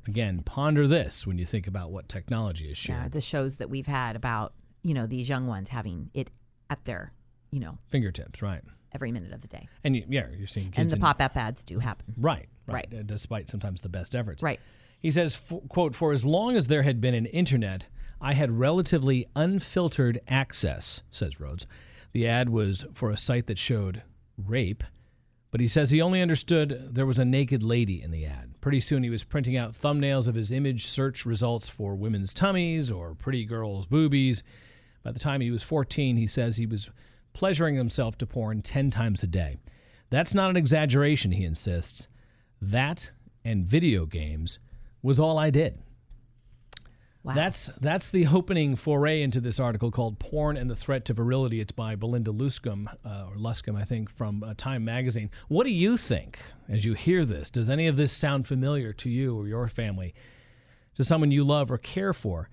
Again, 0.07 0.41
ponder 0.43 0.87
this 0.87 1.25
when 1.25 1.37
you 1.37 1.45
think 1.45 1.67
about 1.67 1.91
what 1.91 2.09
technology 2.09 2.65
is 2.71 2.87
Yeah, 2.87 3.07
the 3.07 3.21
shows 3.21 3.57
that 3.57 3.69
we've 3.69 3.87
had 3.87 4.15
about, 4.15 4.53
you 4.83 4.93
know, 4.93 5.07
these 5.07 5.29
young 5.29 5.47
ones 5.47 5.69
having 5.69 6.09
it 6.13 6.29
at 6.69 6.83
their, 6.85 7.13
you 7.51 7.59
know, 7.59 7.77
Fingertips, 7.89 8.41
right? 8.41 8.61
Every 8.93 9.11
minute 9.11 9.33
of 9.33 9.41
the 9.41 9.47
day. 9.47 9.67
And 9.83 9.95
you, 9.95 10.05
yeah, 10.09 10.27
you're 10.37 10.47
seeing 10.47 10.67
kids 10.67 10.77
And 10.79 10.89
the 10.91 10.95
in- 10.95 11.01
pop 11.01 11.21
up 11.21 11.35
ads 11.37 11.63
do 11.63 11.79
happen. 11.79 12.13
Right, 12.17 12.47
Right. 12.67 12.87
right. 12.91 12.99
uh, 12.99 13.03
Despite 13.03 13.49
sometimes 13.49 13.81
the 13.81 13.89
best 13.89 14.15
efforts. 14.15 14.41
Right. 14.43 14.59
He 14.99 15.11
says, 15.11 15.35
f- 15.49 15.59
quote, 15.69 15.95
for 15.95 16.11
as 16.11 16.25
long 16.25 16.55
as 16.55 16.67
there 16.67 16.83
had 16.83 17.01
been 17.01 17.13
an 17.15 17.25
internet, 17.27 17.87
I 18.19 18.33
had 18.33 18.51
relatively 18.51 19.25
unfiltered 19.35 20.19
access, 20.27 21.01
says 21.09 21.39
Rhodes. 21.39 21.65
The 22.13 22.27
ad 22.27 22.49
was 22.49 22.85
for 22.93 23.09
a 23.09 23.17
site 23.17 23.47
that 23.47 23.57
showed 23.57 24.03
rape, 24.37 24.83
but 25.49 25.59
he 25.59 25.67
says 25.67 25.89
he 25.91 26.01
only 26.01 26.21
understood 26.21 26.89
there 26.93 27.05
was 27.05 27.17
a 27.19 27.25
naked 27.25 27.63
lady 27.63 28.01
in 28.01 28.11
the 28.11 28.25
ad. 28.25 28.53
Pretty 28.61 28.79
soon 28.79 29.03
he 29.03 29.09
was 29.09 29.23
printing 29.23 29.57
out 29.57 29.71
thumbnails 29.73 30.27
of 30.27 30.35
his 30.35 30.51
image 30.51 30.85
search 30.85 31.25
results 31.25 31.67
for 31.67 31.95
women's 31.95 32.33
tummies 32.33 32.91
or 32.91 33.15
pretty 33.15 33.43
girls' 33.43 33.85
boobies. 33.87 34.43
By 35.03 35.11
the 35.11 35.19
time 35.19 35.41
he 35.41 35.49
was 35.51 35.63
14, 35.63 36.15
he 36.17 36.27
says 36.27 36.57
he 36.57 36.67
was 36.67 36.89
pleasuring 37.33 37.75
himself 37.75 38.17
to 38.19 38.25
porn 38.25 38.61
10 38.61 38.91
times 38.91 39.23
a 39.23 39.27
day. 39.27 39.57
That's 40.09 40.33
not 40.33 40.49
an 40.49 40.57
exaggeration, 40.57 41.31
he 41.31 41.45
insists. 41.45 42.07
That 42.61 43.11
and 43.43 43.65
video 43.65 44.05
games 44.05 44.59
was 45.01 45.19
all 45.19 45.37
I 45.37 45.49
did. 45.49 45.79
Wow. 47.23 47.35
That's 47.35 47.67
that's 47.79 48.09
the 48.09 48.27
opening 48.27 48.75
foray 48.75 49.21
into 49.21 49.39
this 49.39 49.59
article 49.59 49.91
called 49.91 50.17
"Porn 50.17 50.57
and 50.57 50.69
the 50.69 50.75
Threat 50.75 51.05
to 51.05 51.13
Virility." 51.13 51.59
It's 51.59 51.71
by 51.71 51.95
Belinda 51.95 52.31
Luscombe 52.31 52.89
uh, 53.05 53.25
or 53.29 53.35
Luscombe, 53.35 53.77
I 53.77 53.83
think, 53.83 54.09
from 54.09 54.43
uh, 54.43 54.55
Time 54.57 54.83
Magazine. 54.83 55.29
What 55.47 55.65
do 55.65 55.71
you 55.71 55.97
think 55.97 56.39
as 56.67 56.83
you 56.83 56.93
hear 56.95 57.23
this? 57.23 57.51
Does 57.51 57.69
any 57.69 57.85
of 57.85 57.95
this 57.95 58.11
sound 58.11 58.47
familiar 58.47 58.91
to 58.93 59.09
you 59.09 59.37
or 59.37 59.47
your 59.47 59.67
family, 59.67 60.15
to 60.95 61.03
someone 61.03 61.29
you 61.31 61.43
love 61.43 61.71
or 61.71 61.77
care 61.77 62.13
for? 62.13 62.49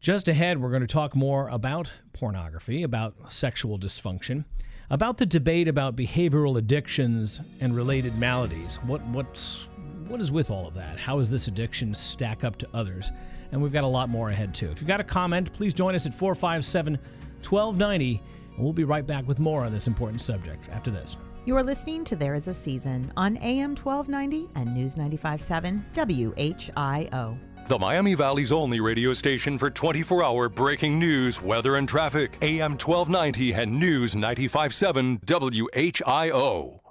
Just 0.00 0.28
ahead, 0.28 0.60
we're 0.62 0.70
going 0.70 0.82
to 0.82 0.86
talk 0.86 1.16
more 1.16 1.48
about 1.48 1.90
pornography, 2.12 2.84
about 2.84 3.32
sexual 3.32 3.78
dysfunction, 3.78 4.44
about 4.90 5.18
the 5.18 5.26
debate 5.26 5.66
about 5.66 5.96
behavioral 5.96 6.56
addictions 6.56 7.40
and 7.60 7.74
related 7.74 8.16
maladies. 8.16 8.76
What 8.76 9.04
what's 9.06 9.68
what 10.06 10.20
is 10.20 10.30
with 10.30 10.52
all 10.52 10.68
of 10.68 10.74
that? 10.74 10.98
How 10.98 11.18
does 11.18 11.30
this 11.30 11.48
addiction 11.48 11.94
stack 11.94 12.44
up 12.44 12.56
to 12.58 12.68
others? 12.72 13.10
And 13.50 13.60
we've 13.60 13.72
got 13.72 13.82
a 13.82 13.88
lot 13.88 14.08
more 14.08 14.30
ahead 14.30 14.54
too. 14.54 14.70
If 14.70 14.80
you've 14.80 14.86
got 14.86 15.00
a 15.00 15.04
comment, 15.04 15.52
please 15.52 15.74
join 15.74 15.96
us 15.96 16.06
at 16.06 16.14
457 16.14 16.94
1290, 17.42 18.22
and 18.54 18.64
we'll 18.64 18.72
be 18.72 18.84
right 18.84 19.06
back 19.06 19.26
with 19.26 19.40
more 19.40 19.64
on 19.64 19.72
this 19.72 19.88
important 19.88 20.20
subject 20.20 20.68
after 20.70 20.92
this. 20.92 21.16
You 21.44 21.56
are 21.56 21.62
listening 21.62 22.04
to 22.04 22.14
There 22.16 22.34
Is 22.34 22.46
a 22.46 22.54
Season 22.54 23.12
on 23.16 23.36
AM 23.38 23.74
1290 23.74 24.48
and 24.54 24.74
News 24.74 24.94
95.7 24.94 25.82
WHIO. 25.94 27.38
The 27.68 27.78
Miami 27.78 28.14
Valley's 28.14 28.50
only 28.50 28.80
radio 28.80 29.12
station 29.12 29.58
for 29.58 29.68
24 29.68 30.24
hour 30.24 30.48
breaking 30.48 30.98
news, 30.98 31.42
weather, 31.42 31.76
and 31.76 31.86
traffic. 31.86 32.38
AM 32.40 32.78
1290 32.78 33.52
and 33.52 33.78
News 33.78 34.16
957 34.16 35.18
WHIO. 35.26 36.87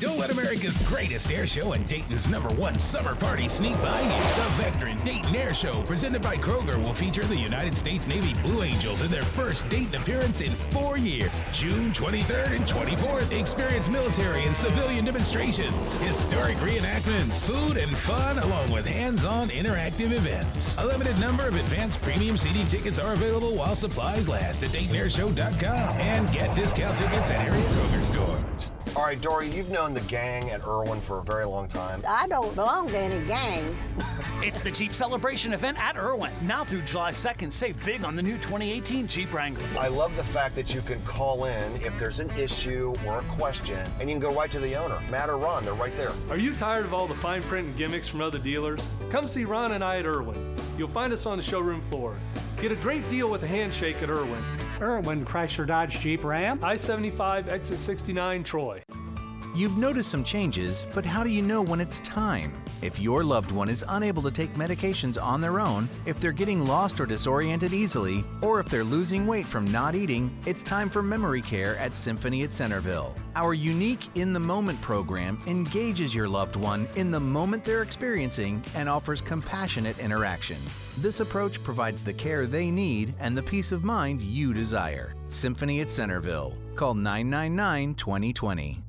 Don't 0.00 0.18
let 0.18 0.30
America's 0.30 0.86
greatest 0.88 1.32
air 1.32 1.46
show 1.46 1.72
and 1.72 1.86
Dayton's 1.88 2.28
number 2.28 2.50
one 2.56 2.78
summer 2.78 3.14
party 3.14 3.48
sneak 3.48 3.72
by 3.76 4.02
you. 4.02 4.08
The 4.08 4.62
Vectren 4.62 5.02
Dayton 5.02 5.34
Air 5.34 5.54
Show, 5.54 5.82
presented 5.84 6.20
by 6.20 6.36
Kroger, 6.36 6.76
will 6.76 6.92
feature 6.92 7.24
the 7.24 7.36
United 7.36 7.74
States 7.74 8.06
Navy 8.06 8.34
Blue 8.42 8.62
Angels 8.62 9.00
in 9.00 9.10
their 9.10 9.22
first 9.22 9.66
Dayton 9.70 9.94
appearance 9.94 10.42
in 10.42 10.50
four 10.50 10.98
years. 10.98 11.42
June 11.50 11.92
23rd 11.92 12.56
and 12.56 12.66
24th, 12.66 13.40
experience 13.40 13.88
military 13.88 14.44
and 14.44 14.54
civilian 14.54 15.06
demonstrations, 15.06 15.94
historic 16.00 16.56
reenactments, 16.58 17.46
food 17.46 17.78
and 17.78 17.96
fun, 17.96 18.38
along 18.40 18.70
with 18.70 18.84
hands-on 18.84 19.48
interactive 19.48 20.12
events. 20.12 20.76
A 20.76 20.84
limited 20.84 21.18
number 21.18 21.48
of 21.48 21.54
advanced 21.54 22.02
premium 22.02 22.36
seating 22.36 22.66
tickets 22.66 22.98
are 22.98 23.14
available 23.14 23.54
while 23.54 23.74
supplies 23.74 24.28
last 24.28 24.62
at 24.62 24.68
DaytonAirShow.com 24.70 25.90
and 25.98 26.30
get 26.32 26.54
discount 26.54 26.98
tickets 26.98 27.30
at 27.30 27.48
area 27.48 27.62
Kroger 27.62 28.04
stores. 28.04 28.72
All 28.96 29.02
right, 29.02 29.20
Dory, 29.20 29.50
you've 29.50 29.70
known 29.70 29.92
the 29.92 30.00
gang 30.00 30.50
at 30.52 30.66
Irwin 30.66 31.02
for 31.02 31.18
a 31.18 31.22
very 31.22 31.44
long 31.44 31.68
time. 31.68 32.02
I 32.08 32.26
don't 32.28 32.54
belong 32.54 32.88
to 32.88 32.98
any 32.98 33.26
gangs. 33.26 33.92
It's 34.42 34.62
the 34.62 34.70
Jeep 34.70 34.94
Celebration 34.94 35.54
event 35.54 35.78
at 35.80 35.96
Irwin. 35.96 36.30
Now 36.42 36.62
through 36.62 36.82
July 36.82 37.10
2nd, 37.10 37.50
save 37.50 37.82
big 37.86 38.04
on 38.04 38.14
the 38.14 38.22
new 38.22 38.36
2018 38.36 39.06
Jeep 39.06 39.32
Wrangler. 39.32 39.66
I 39.78 39.88
love 39.88 40.14
the 40.14 40.22
fact 40.22 40.54
that 40.56 40.74
you 40.74 40.82
can 40.82 41.00
call 41.04 41.46
in 41.46 41.76
if 41.76 41.98
there's 41.98 42.20
an 42.20 42.30
issue 42.32 42.94
or 43.06 43.20
a 43.20 43.24
question, 43.24 43.78
and 43.98 44.10
you 44.10 44.14
can 44.14 44.20
go 44.20 44.34
right 44.34 44.50
to 44.50 44.58
the 44.60 44.76
owner. 44.76 45.00
Matt 45.10 45.30
or 45.30 45.38
Ron, 45.38 45.64
they're 45.64 45.72
right 45.72 45.96
there. 45.96 46.12
Are 46.28 46.36
you 46.36 46.54
tired 46.54 46.84
of 46.84 46.92
all 46.92 47.06
the 47.06 47.14
fine 47.14 47.42
print 47.44 47.66
and 47.66 47.76
gimmicks 47.78 48.08
from 48.08 48.20
other 48.20 48.38
dealers? 48.38 48.80
Come 49.08 49.26
see 49.26 49.46
Ron 49.46 49.72
and 49.72 49.82
I 49.82 50.00
at 50.00 50.06
Irwin. 50.06 50.54
You'll 50.76 50.88
find 50.88 51.14
us 51.14 51.24
on 51.24 51.38
the 51.38 51.42
showroom 51.42 51.80
floor. 51.80 52.14
Get 52.60 52.72
a 52.72 52.76
great 52.76 53.06
deal 53.10 53.30
with 53.30 53.42
a 53.42 53.46
handshake 53.46 54.02
at 54.02 54.08
Irwin. 54.08 54.42
Irwin 54.80 55.26
Chrysler 55.26 55.66
Dodge 55.66 56.00
Jeep 56.00 56.24
Ram. 56.24 56.58
I 56.64 56.76
75, 56.76 57.50
exit 57.50 57.78
69, 57.78 58.44
Troy. 58.44 58.82
You've 59.54 59.76
noticed 59.76 60.10
some 60.10 60.24
changes, 60.24 60.86
but 60.94 61.04
how 61.04 61.22
do 61.22 61.28
you 61.28 61.42
know 61.42 61.60
when 61.60 61.80
it's 61.80 62.00
time? 62.00 62.52
If 62.82 62.98
your 62.98 63.24
loved 63.24 63.50
one 63.50 63.68
is 63.68 63.84
unable 63.88 64.22
to 64.22 64.30
take 64.30 64.52
medications 64.54 65.20
on 65.20 65.40
their 65.40 65.60
own, 65.60 65.88
if 66.04 66.20
they're 66.20 66.32
getting 66.32 66.66
lost 66.66 67.00
or 67.00 67.06
disoriented 67.06 67.72
easily, 67.72 68.24
or 68.42 68.60
if 68.60 68.68
they're 68.68 68.84
losing 68.84 69.26
weight 69.26 69.46
from 69.46 69.70
not 69.72 69.94
eating, 69.94 70.36
it's 70.46 70.62
time 70.62 70.90
for 70.90 71.02
memory 71.02 71.42
care 71.42 71.76
at 71.78 71.94
Symphony 71.94 72.42
at 72.42 72.52
Centerville. 72.52 73.14
Our 73.34 73.54
unique 73.54 74.14
In 74.14 74.32
the 74.32 74.40
Moment 74.40 74.80
program 74.80 75.38
engages 75.46 76.14
your 76.14 76.28
loved 76.28 76.56
one 76.56 76.86
in 76.96 77.10
the 77.10 77.20
moment 77.20 77.64
they're 77.64 77.82
experiencing 77.82 78.62
and 78.74 78.88
offers 78.88 79.20
compassionate 79.20 79.98
interaction. 79.98 80.58
This 80.98 81.20
approach 81.20 81.62
provides 81.62 82.04
the 82.04 82.12
care 82.12 82.46
they 82.46 82.70
need 82.70 83.16
and 83.20 83.36
the 83.36 83.42
peace 83.42 83.72
of 83.72 83.84
mind 83.84 84.20
you 84.20 84.52
desire. 84.52 85.14
Symphony 85.28 85.80
at 85.80 85.90
Centerville. 85.90 86.54
Call 86.74 86.94
999 86.94 87.94
2020. 87.94 88.85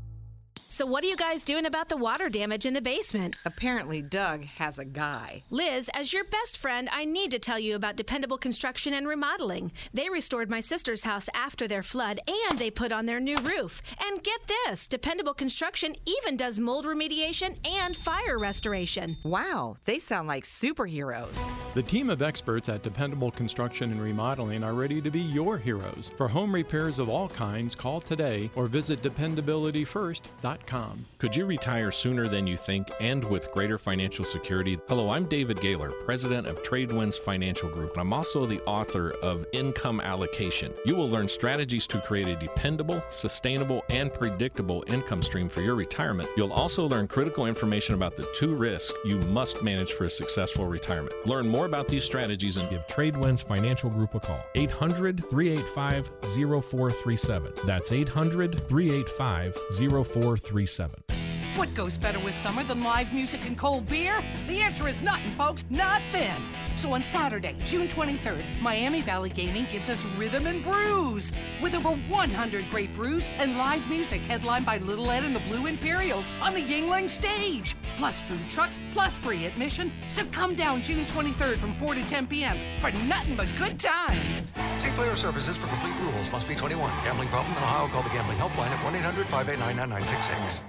So, 0.77 0.85
what 0.85 1.03
are 1.03 1.07
you 1.07 1.17
guys 1.17 1.41
doing 1.41 1.65
about 1.65 1.89
the 1.89 1.97
water 1.97 2.29
damage 2.29 2.63
in 2.63 2.75
the 2.75 2.83
basement? 2.83 3.35
Apparently, 3.45 3.99
Doug 3.99 4.45
has 4.59 4.77
a 4.77 4.85
guy. 4.85 5.41
Liz, 5.49 5.89
as 5.95 6.13
your 6.13 6.23
best 6.25 6.59
friend, 6.59 6.87
I 6.93 7.03
need 7.03 7.31
to 7.31 7.39
tell 7.39 7.57
you 7.57 7.73
about 7.73 7.95
Dependable 7.95 8.37
Construction 8.37 8.93
and 8.93 9.07
Remodeling. 9.07 9.71
They 9.91 10.07
restored 10.07 10.51
my 10.51 10.59
sister's 10.59 11.01
house 11.01 11.29
after 11.33 11.67
their 11.67 11.81
flood 11.81 12.19
and 12.27 12.59
they 12.59 12.69
put 12.69 12.91
on 12.91 13.07
their 13.07 13.19
new 13.19 13.37
roof. 13.37 13.81
And 14.05 14.21
get 14.21 14.39
this 14.45 14.85
Dependable 14.85 15.33
Construction 15.33 15.95
even 16.05 16.37
does 16.37 16.59
mold 16.59 16.85
remediation 16.85 17.57
and 17.67 17.95
fire 17.95 18.37
restoration. 18.37 19.17
Wow, 19.23 19.77
they 19.85 19.97
sound 19.97 20.27
like 20.27 20.43
superheroes. 20.43 21.39
The 21.73 21.81
team 21.81 22.11
of 22.11 22.21
experts 22.21 22.69
at 22.69 22.83
Dependable 22.83 23.31
Construction 23.31 23.91
and 23.91 23.99
Remodeling 23.99 24.63
are 24.63 24.75
ready 24.75 25.01
to 25.01 25.09
be 25.09 25.21
your 25.21 25.57
heroes. 25.57 26.11
For 26.17 26.27
home 26.27 26.53
repairs 26.53 26.99
of 26.99 27.09
all 27.09 27.29
kinds, 27.29 27.73
call 27.73 27.99
today 27.99 28.51
or 28.53 28.67
visit 28.67 29.01
dependabilityfirst.com. 29.01 30.66
Could 31.17 31.33
you 31.33 31.45
retire 31.45 31.91
sooner 31.91 32.27
than 32.27 32.45
you 32.45 32.57
think 32.57 32.89
and 32.99 33.23
with 33.23 33.51
greater 33.53 33.77
financial 33.77 34.25
security? 34.25 34.77
Hello, 34.89 35.09
I'm 35.09 35.23
David 35.23 35.61
Gaylor, 35.61 35.91
president 35.91 36.45
of 36.45 36.61
Tradewinds 36.61 37.17
Financial 37.17 37.69
Group, 37.69 37.93
and 37.93 38.01
I'm 38.01 38.11
also 38.11 38.45
the 38.45 38.61
author 38.63 39.11
of 39.23 39.45
Income 39.53 40.01
Allocation. 40.01 40.73
You 40.85 40.95
will 40.95 41.07
learn 41.07 41.29
strategies 41.29 41.87
to 41.87 42.01
create 42.01 42.27
a 42.27 42.35
dependable, 42.35 43.01
sustainable, 43.09 43.85
and 43.89 44.13
predictable 44.13 44.83
income 44.87 45.23
stream 45.23 45.47
for 45.47 45.61
your 45.61 45.75
retirement. 45.75 46.27
You'll 46.35 46.51
also 46.51 46.85
learn 46.85 47.07
critical 47.07 47.45
information 47.45 47.95
about 47.95 48.17
the 48.17 48.27
two 48.35 48.53
risks 48.53 48.93
you 49.05 49.19
must 49.19 49.63
manage 49.63 49.93
for 49.93 50.03
a 50.03 50.09
successful 50.09 50.67
retirement. 50.67 51.15
Learn 51.25 51.47
more 51.47 51.65
about 51.65 51.87
these 51.87 52.03
strategies 52.03 52.57
and 52.57 52.69
give 52.69 52.85
Tradewinds 52.87 53.41
Financial 53.41 53.89
Group 53.89 54.15
a 54.15 54.19
call. 54.19 54.43
800 54.55 55.25
385 55.29 56.11
0437. 56.61 57.53
That's 57.65 57.93
800 57.93 58.67
385 58.67 59.55
0437. 59.77 60.56
What 61.57 61.73
goes 61.73 61.97
better 61.97 62.19
with 62.19 62.35
summer 62.35 62.63
than 62.63 62.83
live 62.83 63.11
music 63.11 63.47
and 63.47 63.57
cold 63.57 63.87
beer? 63.87 64.21
The 64.47 64.61
answer 64.61 64.87
is 64.87 65.01
nothing, 65.01 65.29
folks, 65.29 65.65
not 65.71 66.03
then. 66.11 66.39
So 66.75 66.93
on 66.93 67.03
Saturday, 67.03 67.55
June 67.65 67.87
23rd, 67.87 68.61
Miami 68.61 69.01
Valley 69.01 69.31
Gaming 69.31 69.65
gives 69.71 69.89
us 69.89 70.05
Rhythm 70.19 70.45
and 70.45 70.63
Brews 70.63 71.31
with 71.59 71.73
over 71.73 71.89
100 71.89 72.69
great 72.69 72.93
brews 72.93 73.27
and 73.39 73.57
live 73.57 73.89
music 73.89 74.21
headlined 74.21 74.67
by 74.67 74.77
Little 74.77 75.09
Ed 75.09 75.23
and 75.23 75.35
the 75.35 75.39
Blue 75.49 75.65
Imperials 75.65 76.31
on 76.43 76.53
the 76.53 76.61
Yuengling 76.61 77.09
stage. 77.09 77.75
Plus 77.97 78.21
food 78.21 78.47
trucks, 78.51 78.77
plus 78.91 79.17
free 79.17 79.45
admission. 79.47 79.91
So 80.09 80.25
come 80.25 80.53
down 80.53 80.83
June 80.83 81.07
23rd 81.07 81.57
from 81.57 81.73
4 81.73 81.95
to 81.95 82.07
10 82.07 82.27
p.m. 82.27 82.57
for 82.79 82.91
nothing 83.07 83.35
but 83.35 83.47
good 83.57 83.79
times. 83.79 84.51
See 84.79 84.91
Player 84.91 85.15
Services 85.15 85.57
for 85.57 85.67
complete 85.67 85.95
rules. 86.01 86.31
Must 86.31 86.47
be 86.47 86.55
21. 86.55 86.91
Gambling 87.03 87.29
problem 87.29 87.51
in 87.57 87.63
Ohio? 87.63 87.87
Call 87.87 88.03
the 88.03 88.09
Gambling 88.09 88.37
Helpline 88.37 88.69
at 88.69 88.83
1 88.83 88.95
800 88.95 89.25
589 89.25 89.75
9966. 89.75 90.63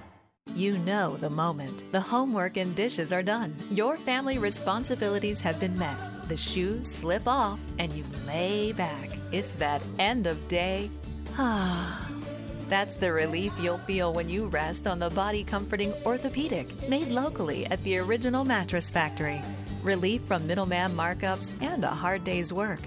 You 0.55 0.79
know 0.79 1.17
the 1.17 1.29
moment. 1.29 1.93
The 1.93 2.01
homework 2.01 2.57
and 2.57 2.75
dishes 2.75 3.13
are 3.13 3.23
done. 3.23 3.55
Your 3.71 3.97
family 3.99 4.39
responsibilities 4.39 5.43
have 5.43 5.61
been 5.61 5.79
met. 5.79 5.97
The 6.29 6.37
shoes 6.37 6.91
slip 6.91 7.29
off 7.29 7.61
and 7.79 7.93
you 7.93 8.05
lay 8.27 8.73
back. 8.73 9.11
It's 9.31 9.53
that 9.55 9.83
end 9.99 10.27
of 10.27 10.49
day. 10.49 10.91
Ah. 11.37 12.05
That's 12.69 12.97
the 12.97 13.13
relief 13.13 13.55
you'll 13.61 13.79
feel 13.79 14.13
when 14.13 14.29
you 14.29 14.47
rest 14.47 14.87
on 14.87 14.99
the 14.99 15.09
body 15.11 15.43
comforting 15.43 15.95
orthopedic 16.05 16.89
made 16.89 17.09
locally 17.09 17.65
at 17.67 17.83
the 17.83 17.99
original 17.99 18.45
mattress 18.45 18.91
factory. 18.91 19.41
Relief 19.83 20.21
from 20.23 20.47
middleman 20.47 20.91
markups 20.91 21.55
and 21.63 21.83
a 21.85 21.89
hard 21.89 22.25
day's 22.25 22.53
work. 22.53 22.81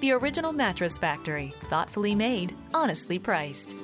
The 0.00 0.12
original 0.12 0.52
mattress 0.52 0.98
factory, 0.98 1.54
thoughtfully 1.64 2.14
made, 2.14 2.54
honestly 2.74 3.18
priced. 3.18 3.74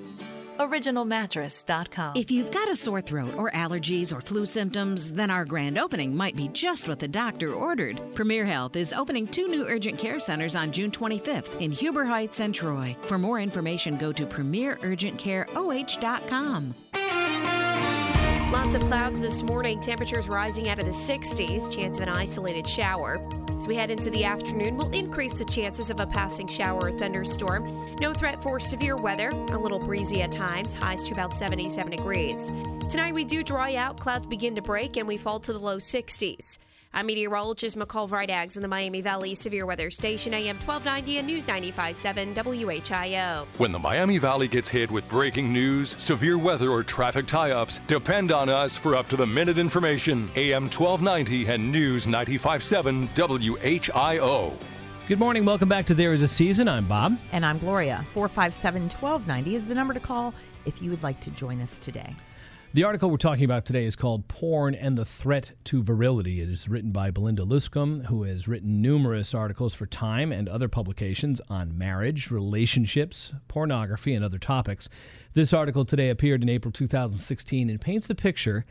OriginalMattress.com. 0.59 2.17
If 2.17 2.31
you've 2.31 2.51
got 2.51 2.69
a 2.69 2.77
sore 2.77 3.01
throat 3.01 3.33
or 3.37 3.51
allergies 3.53 4.15
or 4.15 4.21
flu 4.21 4.45
symptoms, 4.45 5.11
then 5.13 5.31
our 5.31 5.47
grand 5.47 5.79
opening 5.79 6.15
might 6.15 6.37
be 6.37 6.49
just 6.49 6.87
what 6.87 6.99
the 6.99 7.09
doctor 7.09 7.55
ordered. 7.55 8.03
Premier 8.15 8.45
Health 8.45 8.77
is 8.77 8.93
opening 8.93 9.27
two 9.27 9.49
new 9.49 9.67
urgent 9.67 9.99
care 9.99 10.21
centers 10.21 10.55
on 10.55 10.71
June 10.71 10.91
25th 10.91 11.59
in 11.61 11.73
Huber 11.73 12.05
Heights 12.05 12.41
and 12.41 12.55
Troy. 12.55 12.95
For 13.03 13.17
more 13.19 13.41
information, 13.41 13.97
go 13.97 14.13
to 14.13 14.27
premierurgentcareoh.com. 14.27 16.75
Lots 18.53 18.75
of 18.75 18.83
clouds 18.83 19.19
this 19.19 19.43
morning, 19.43 19.81
temperatures 19.81 20.29
rising 20.29 20.69
out 20.69 20.79
of 20.79 20.85
the 20.85 20.93
60s, 20.93 21.75
chance 21.75 21.97
of 21.97 22.03
an 22.03 22.11
isolated 22.11 22.69
shower. 22.69 23.19
As 23.63 23.69
we 23.69 23.77
head 23.77 23.93
into 23.93 24.11
the 24.11 24.25
afternoon, 24.25 24.77
we'll 24.77 24.91
increase 24.91 25.35
the 25.35 25.45
chances 25.45 25.89
of 25.93 26.01
a 26.01 26.07
passing 26.07 26.49
shower 26.49 26.87
or 26.87 26.91
thunderstorm. 26.91 27.95
No 28.01 28.13
threat 28.13 28.43
for 28.43 28.59
severe 28.59 28.97
weather, 28.97 29.29
a 29.31 29.57
little 29.57 29.79
breezy 29.79 30.21
at 30.21 30.33
times, 30.33 30.75
highs 30.75 31.05
to 31.05 31.13
about 31.13 31.33
77 31.33 31.93
degrees. 31.93 32.51
Tonight 32.91 33.15
we 33.15 33.23
do 33.23 33.45
dry 33.45 33.77
out, 33.77 34.01
clouds 34.01 34.27
begin 34.27 34.57
to 34.57 34.63
break, 34.63 34.97
and 34.97 35.07
we 35.07 35.17
fall 35.17 35.39
to 35.39 35.53
the 35.53 35.61
low 35.61 35.77
60s. 35.77 36.59
I'm 36.95 37.07
meteorologist 37.07 37.79
McCall 37.79 38.07
Vrydaghs 38.07 38.57
in 38.57 38.63
the 38.63 38.69
Miami 38.69 39.01
Valley 39.01 39.35
Severe 39.35 39.65
Weather 39.65 39.91
Station, 39.91 40.35
AM 40.35 40.57
1290 40.57 41.19
and 41.19 41.27
News 41.27 41.47
95.7 41.47 42.35
WHIO. 42.35 43.47
When 43.57 43.73
the 43.73 43.79
Miami 43.79 44.19
Valley 44.19 44.47
gets 44.47 44.69
hit 44.69 44.91
with 44.91 45.09
breaking 45.09 45.51
news, 45.51 45.97
severe 45.97 46.37
weather, 46.37 46.69
or 46.69 46.83
traffic 46.83 47.25
tie 47.27 47.53
ups, 47.53 47.81
depend 47.87 48.31
on 48.31 48.51
us 48.51 48.77
for 48.77 48.95
up 48.95 49.09
to 49.09 49.17
the 49.17 49.27
minute 49.27 49.57
information. 49.57 50.31
AM 50.37 50.65
1290 50.65 51.47
and 51.47 51.73
News 51.73 52.05
95.7 52.07 53.09
WHIO. 53.15 54.53
Good 55.09 55.19
morning. 55.19 55.47
Welcome 55.47 55.71
back 55.71 55.87
to 55.87 55.95
There 55.95 56.13
Is 56.13 56.21
a 56.21 56.29
Season. 56.29 56.69
I'm 56.69 56.87
Bob. 56.87 57.19
And 57.33 57.47
I'm 57.47 57.57
Gloria. 57.57 58.05
457 58.13 58.83
1290 58.83 59.57
is 59.57 59.67
the 59.67 59.75
number 59.75 59.95
to 59.95 60.01
call 60.01 60.35
if 60.67 60.83
you 60.83 60.91
would 60.91 61.03
like 61.03 61.21
to 61.21 61.31
join 61.31 61.63
us 61.63 61.79
today. 61.79 62.15
The 62.75 62.85
article 62.85 63.11
we're 63.11 63.19
talking 63.19 63.45
about 63.45 63.67
today 63.67 63.85
is 63.85 63.97
called 63.97 64.29
Porn 64.29 64.75
and 64.75 64.97
the 64.97 65.05
Threat 65.05 65.53
to 65.65 65.83
Virility. 65.83 66.41
It 66.41 66.49
is 66.49 66.71
written 66.71 66.91
by 66.91 67.11
Belinda 67.11 67.45
Luscombe, 67.45 68.07
who 68.07 68.23
has 68.23 68.49
written 68.49 68.81
numerous 68.81 69.35
articles 69.35 69.75
for 69.75 69.85
Time 69.85 70.33
and 70.33 70.49
other 70.49 70.69
publications 70.69 71.43
on 71.51 71.77
marriage, 71.77 72.31
relationships, 72.31 73.35
pornography, 73.47 74.15
and 74.15 74.25
other 74.25 74.39
topics. 74.39 74.89
This 75.35 75.53
article 75.53 75.85
today 75.85 76.09
appeared 76.09 76.43
in 76.43 76.49
April 76.49 76.73
2016 76.73 77.69
and 77.69 77.79
paints 77.79 78.09
a 78.09 78.15
picture 78.15 78.65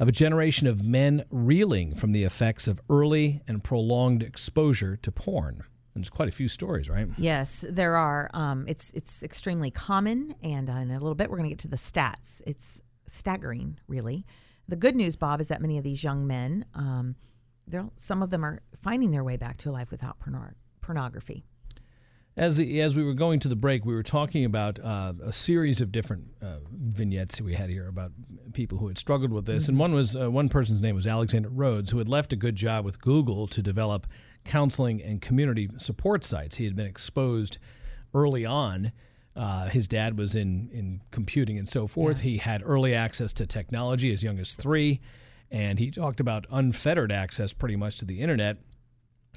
of 0.00 0.08
a 0.08 0.12
generation 0.12 0.66
of 0.66 0.82
men 0.82 1.24
reeling 1.30 1.94
from 1.94 2.10
the 2.10 2.24
effects 2.24 2.66
of 2.66 2.80
early 2.90 3.40
and 3.46 3.62
prolonged 3.62 4.20
exposure 4.20 4.96
to 4.96 5.12
porn. 5.12 5.62
And 5.94 6.02
there's 6.02 6.10
quite 6.10 6.28
a 6.28 6.32
few 6.32 6.48
stories, 6.48 6.88
right? 6.88 7.06
Yes, 7.16 7.64
there 7.68 7.94
are. 7.96 8.30
Um, 8.34 8.64
it's 8.66 8.90
it's 8.94 9.22
extremely 9.22 9.70
common, 9.70 10.34
and 10.42 10.68
uh, 10.68 10.74
in 10.74 10.90
a 10.90 10.94
little 10.94 11.14
bit 11.14 11.30
we're 11.30 11.36
going 11.36 11.48
to 11.48 11.54
get 11.54 11.60
to 11.60 11.68
the 11.68 11.76
stats. 11.76 12.40
It's 12.44 12.80
staggering, 13.08 13.78
really. 13.86 14.24
The 14.68 14.76
good 14.76 14.96
news, 14.96 15.16
Bob, 15.16 15.40
is 15.40 15.48
that 15.48 15.60
many 15.60 15.78
of 15.78 15.84
these 15.84 16.04
young 16.04 16.26
men, 16.26 16.64
um, 16.74 17.16
some 17.96 18.22
of 18.22 18.30
them 18.30 18.44
are 18.44 18.60
finding 18.76 19.10
their 19.10 19.24
way 19.24 19.36
back 19.36 19.56
to 19.58 19.70
a 19.70 19.72
life 19.72 19.90
without 19.90 20.18
porno- 20.20 20.54
pornography. 20.80 21.44
As 22.36 22.60
as 22.60 22.94
we 22.94 23.02
were 23.02 23.14
going 23.14 23.40
to 23.40 23.48
the 23.48 23.56
break, 23.56 23.84
we 23.84 23.92
were 23.92 24.04
talking 24.04 24.44
about 24.44 24.78
uh, 24.78 25.12
a 25.24 25.32
series 25.32 25.80
of 25.80 25.90
different 25.90 26.28
uh, 26.40 26.58
vignettes 26.70 27.40
we 27.40 27.54
had 27.54 27.68
here 27.68 27.88
about 27.88 28.12
people 28.52 28.78
who 28.78 28.86
had 28.86 28.96
struggled 28.96 29.32
with 29.32 29.44
this, 29.44 29.64
mm-hmm. 29.64 29.72
and 29.72 29.78
one 29.80 29.92
was 29.92 30.14
uh, 30.14 30.30
one 30.30 30.48
person's 30.48 30.80
name 30.80 30.94
was 30.94 31.04
Alexander 31.04 31.48
Rhodes, 31.48 31.90
who 31.90 31.98
had 31.98 32.08
left 32.08 32.32
a 32.32 32.36
good 32.36 32.54
job 32.54 32.84
with 32.84 33.00
Google 33.00 33.48
to 33.48 33.60
develop 33.60 34.06
counseling 34.44 35.02
and 35.02 35.20
community 35.20 35.68
support 35.78 36.22
sites. 36.22 36.58
He 36.58 36.64
had 36.64 36.76
been 36.76 36.86
exposed 36.86 37.58
early 38.14 38.46
on. 38.46 38.92
Uh, 39.38 39.68
his 39.68 39.86
dad 39.86 40.18
was 40.18 40.34
in 40.34 40.68
in 40.72 41.00
computing 41.12 41.58
and 41.58 41.68
so 41.68 41.86
forth. 41.86 42.18
Yeah. 42.18 42.30
He 42.30 42.36
had 42.38 42.62
early 42.64 42.94
access 42.94 43.32
to 43.34 43.46
technology 43.46 44.12
as 44.12 44.22
young 44.22 44.38
as 44.38 44.54
three, 44.54 45.00
and 45.50 45.78
he 45.78 45.90
talked 45.90 46.18
about 46.18 46.46
unfettered 46.50 47.12
access 47.12 47.52
pretty 47.52 47.76
much 47.76 47.98
to 47.98 48.04
the 48.04 48.20
internet. 48.20 48.58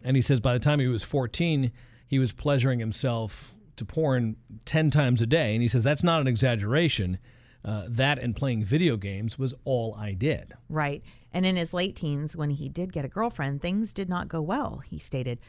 And 0.04 0.16
he 0.16 0.22
says 0.22 0.40
by 0.40 0.54
the 0.54 0.60
time 0.60 0.80
he 0.80 0.88
was 0.88 1.04
14 1.04 1.72
he 2.12 2.20
was 2.20 2.34
pleasuring 2.34 2.80
himself 2.80 3.56
to 3.78 3.86
porn 3.86 4.36
10 4.66 4.90
times 4.90 5.22
a 5.22 5.26
day. 5.26 5.54
And 5.54 5.62
he 5.62 5.70
says 5.70 5.82
that's 5.82 6.04
not 6.04 6.20
an 6.20 6.28
exaggeration. 6.28 7.18
Uh, 7.64 7.84
that 7.88 8.20
and 8.20 8.36
playing 8.36 8.66
video 8.66 8.98
games 8.98 9.40
was 9.40 9.54
all 9.64 9.96
I 9.98 10.12
did. 10.12 10.54
Right. 10.68 11.04
And 11.32 11.46
in 11.46 11.56
his 11.56 11.74
late 11.74 11.96
teens, 11.96 12.36
when 12.36 12.50
he 12.50 12.68
did 12.68 12.92
get 12.92 13.06
a 13.06 13.08
girlfriend, 13.08 13.62
things 13.62 13.94
did 13.94 14.10
not 14.10 14.28
go 14.28 14.42
well. 14.42 14.82
He 14.86 15.00
stated, 15.00 15.40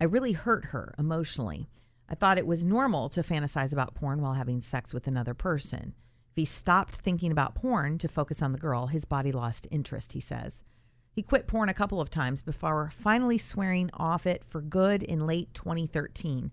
I 0.00 0.04
really 0.04 0.32
hurt 0.32 0.66
her 0.66 0.94
emotionally. 0.98 1.68
I 2.10 2.16
thought 2.16 2.38
it 2.38 2.46
was 2.46 2.64
normal 2.64 3.08
to 3.10 3.22
fantasize 3.22 3.72
about 3.72 3.94
porn 3.94 4.20
while 4.20 4.34
having 4.34 4.60
sex 4.60 4.92
with 4.92 5.06
another 5.06 5.32
person. 5.32 5.94
If 6.32 6.36
he 6.36 6.44
stopped 6.44 6.96
thinking 6.96 7.30
about 7.30 7.54
porn 7.54 7.98
to 7.98 8.08
focus 8.08 8.42
on 8.42 8.52
the 8.52 8.58
girl, 8.58 8.88
his 8.88 9.04
body 9.04 9.30
lost 9.30 9.68
interest, 9.70 10.12
he 10.12 10.20
says. 10.20 10.64
He 11.12 11.22
quit 11.22 11.46
porn 11.46 11.68
a 11.68 11.74
couple 11.74 12.00
of 12.00 12.10
times 12.10 12.42
before 12.42 12.92
finally 12.96 13.38
swearing 13.38 13.90
off 13.94 14.26
it 14.26 14.44
for 14.44 14.60
good 14.60 15.02
in 15.02 15.26
late 15.26 15.54
2013. 15.54 16.50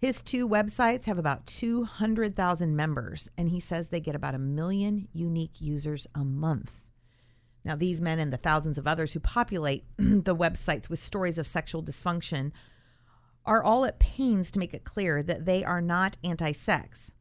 His 0.00 0.22
two 0.22 0.48
websites 0.48 1.04
have 1.04 1.18
about 1.18 1.46
200,000 1.46 2.74
members, 2.74 3.28
and 3.36 3.50
he 3.50 3.60
says 3.60 3.88
they 3.88 4.00
get 4.00 4.14
about 4.14 4.34
a 4.34 4.38
million 4.38 5.08
unique 5.12 5.60
users 5.60 6.06
a 6.14 6.24
month. 6.24 6.72
Now, 7.64 7.76
these 7.76 8.00
men 8.00 8.18
and 8.18 8.32
the 8.32 8.38
thousands 8.38 8.78
of 8.78 8.86
others 8.86 9.12
who 9.12 9.20
populate 9.20 9.84
the 9.98 10.34
websites 10.34 10.88
with 10.88 11.02
stories 11.02 11.36
of 11.36 11.46
sexual 11.46 11.82
dysfunction 11.82 12.52
are 13.44 13.62
all 13.62 13.84
at 13.84 13.98
pains 13.98 14.50
to 14.50 14.58
make 14.58 14.74
it 14.74 14.84
clear 14.84 15.22
that 15.22 15.44
they 15.44 15.64
are 15.64 15.80
not 15.80 16.16
anti 16.22 16.52
sex. 16.52 17.12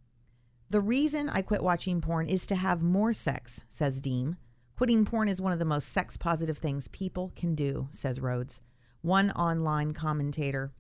The 0.70 0.82
reason 0.82 1.30
I 1.30 1.42
quit 1.42 1.64
watching 1.64 2.02
porn 2.02 2.28
is 2.28 2.46
to 2.48 2.56
have 2.56 2.84
more 2.84 3.14
sex, 3.14 3.62
says 3.70 4.00
Deem. 4.00 4.38
Quitting 4.78 5.04
porn 5.04 5.28
is 5.28 5.42
one 5.42 5.52
of 5.52 5.60
the 5.60 5.66
most 5.66 5.90
sex 5.90 6.16
positive 6.16 6.58
things 6.58 6.88
people 6.90 7.32
can 7.36 7.56
do, 7.56 7.88
says 7.92 8.20
Rhodes. 8.20 8.62
One 9.02 9.32
online 9.32 9.94
commentator 9.94 10.72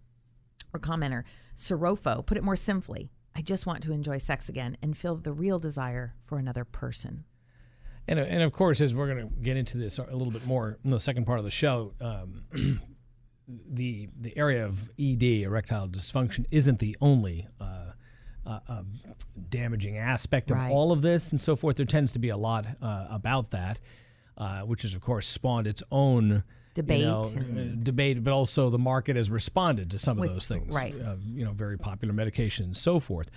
or 0.73 0.79
commenter, 0.79 1.23
Sorofo, 1.57 2.25
put 2.25 2.37
it 2.37 2.43
more 2.43 2.55
simply 2.55 3.09
I 3.35 3.41
just 3.41 3.65
want 3.65 3.83
to 3.83 3.93
enjoy 3.93 4.17
sex 4.17 4.49
again 4.49 4.75
and 4.81 4.97
feel 4.97 5.15
the 5.15 5.31
real 5.31 5.59
desire 5.59 6.13
for 6.25 6.37
another 6.39 6.65
person. 6.65 7.23
And, 8.07 8.19
and 8.19 8.41
of 8.41 8.51
course, 8.51 8.81
as 8.81 8.95
we're 8.95 9.07
going 9.07 9.29
to 9.29 9.33
get 9.41 9.55
into 9.55 9.77
this 9.77 9.97
a 9.97 10.03
little 10.03 10.31
bit 10.31 10.45
more 10.45 10.77
in 10.83 10.89
the 10.89 10.99
second 10.99 11.25
part 11.25 11.39
of 11.39 11.45
the 11.45 11.51
show, 11.51 11.93
um, 12.01 12.43
the 13.69 14.09
the 14.19 14.37
area 14.37 14.65
of 14.65 14.89
ED, 14.99 15.23
erectile 15.23 15.87
dysfunction, 15.87 16.45
isn't 16.51 16.79
the 16.79 16.95
only 17.01 17.47
uh, 17.59 17.91
uh, 18.45 18.59
uh, 18.67 18.81
damaging 19.49 19.97
aspect 19.97 20.49
of 20.49 20.57
right. 20.57 20.71
all 20.71 20.91
of 20.91 21.01
this 21.01 21.29
and 21.29 21.39
so 21.39 21.55
forth. 21.55 21.75
There 21.75 21.85
tends 21.85 22.11
to 22.13 22.19
be 22.19 22.29
a 22.29 22.37
lot 22.37 22.65
uh, 22.81 23.07
about 23.09 23.51
that, 23.51 23.79
uh, 24.37 24.61
which 24.61 24.81
has, 24.83 24.93
of 24.93 25.01
course, 25.01 25.27
spawned 25.27 25.67
its 25.67 25.83
own 25.91 26.43
debate, 26.73 27.01
you 27.01 27.05
know, 27.05 27.21
uh, 27.21 27.75
debate, 27.83 28.23
but 28.23 28.31
also 28.31 28.69
the 28.69 28.79
market 28.79 29.15
has 29.15 29.29
responded 29.29 29.91
to 29.91 29.99
some 29.99 30.17
with, 30.17 30.29
of 30.29 30.35
those 30.35 30.47
things. 30.47 30.73
Right. 30.73 30.95
Uh, 30.99 31.17
you 31.27 31.45
know, 31.45 31.51
very 31.51 31.77
popular 31.77 32.13
medications 32.13 32.63
and 32.63 32.77
so 32.77 32.99
forth. 32.99 33.29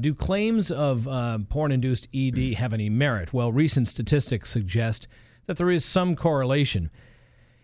do 0.00 0.14
claims 0.14 0.70
of 0.70 1.04
porn-induced 1.48 2.08
ED 2.14 2.54
have 2.54 2.72
any 2.72 2.88
merit? 2.88 3.32
Well, 3.32 3.52
recent 3.52 3.88
statistics 3.88 4.48
suggest 4.48 5.06
that 5.46 5.58
there 5.58 5.70
is 5.70 5.84
some 5.84 6.16
correlation. 6.16 6.90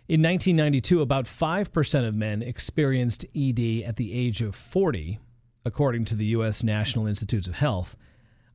In 0.05 0.21
1992, 0.21 1.01
about 1.01 1.23
5% 1.25 2.07
of 2.07 2.13
men 2.13 2.41
experienced 2.41 3.25
ED 3.33 3.83
at 3.85 3.95
the 3.95 4.13
age 4.13 4.41
of 4.41 4.53
40, 4.53 5.17
according 5.63 6.03
to 6.05 6.15
the 6.15 6.25
U.S. 6.25 6.61
National 6.61 7.07
Institutes 7.07 7.47
of 7.47 7.55
Health. 7.55 7.95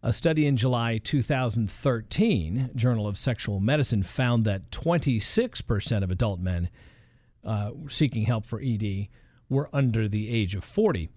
A 0.02 0.12
study 0.12 0.46
in 0.46 0.58
July 0.58 0.98
2013, 0.98 2.70
Journal 2.74 3.06
of 3.06 3.16
Sexual 3.16 3.60
Medicine, 3.60 4.02
found 4.02 4.44
that 4.44 4.70
26% 4.70 6.02
of 6.04 6.10
adult 6.10 6.38
men 6.38 6.68
uh, 7.42 7.70
seeking 7.88 8.24
help 8.24 8.44
for 8.44 8.60
ED 8.62 9.08
were 9.48 9.70
under 9.72 10.06
the 10.06 10.28
age 10.28 10.54
of 10.54 10.62
40. 10.62 11.08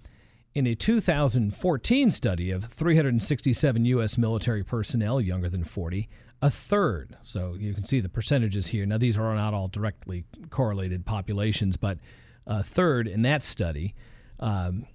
In 0.56 0.66
a 0.66 0.76
2014 0.76 2.10
study 2.10 2.52
of 2.52 2.64
367 2.64 3.84
U.S. 3.84 4.18
military 4.18 4.64
personnel 4.64 5.20
younger 5.20 5.50
than 5.50 5.66
40, 5.66 6.08
a 6.42 6.50
third, 6.50 7.18
so 7.22 7.56
you 7.58 7.74
can 7.74 7.86
see 7.86 8.00
the 8.00 8.10
percentages 8.10 8.68
here. 8.68 8.86
Now, 8.86 8.98
these 8.98 9.18
are 9.18 9.36
not 9.36 9.54
all 9.54 9.68
directly 9.68 10.26
correlated 10.50 11.06
populations, 11.06 11.78
but 11.78 12.00
a 12.48 12.64
third 12.64 13.08
in 13.08 13.22
that 13.24 13.44
study 13.44 13.94
um, 14.40 14.86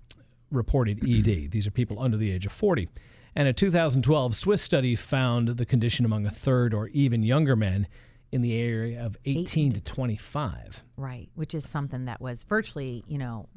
reported 0.50 1.04
ED. 1.04 1.50
These 1.50 1.66
are 1.66 1.70
people 1.70 2.00
under 2.00 2.16
the 2.16 2.32
age 2.32 2.46
of 2.46 2.52
40. 2.52 2.88
And 3.36 3.46
a 3.48 3.52
2012 3.52 4.34
Swiss 4.34 4.62
study 4.62 4.96
found 4.96 5.48
the 5.48 5.66
condition 5.66 6.04
among 6.04 6.26
a 6.26 6.30
third 6.30 6.72
or 6.72 6.88
even 6.88 7.22
younger 7.22 7.54
men 7.54 7.86
in 8.32 8.42
the 8.42 8.58
area 8.58 9.04
of 9.04 9.16
18 9.24 9.72
to 9.72 9.80
25. 9.80 10.82
Right, 10.96 11.28
which 11.34 11.54
is 11.54 11.68
something 11.68 12.06
that 12.06 12.20
was 12.20 12.42
virtually, 12.44 13.04
you 13.06 13.18
know, 13.18 13.48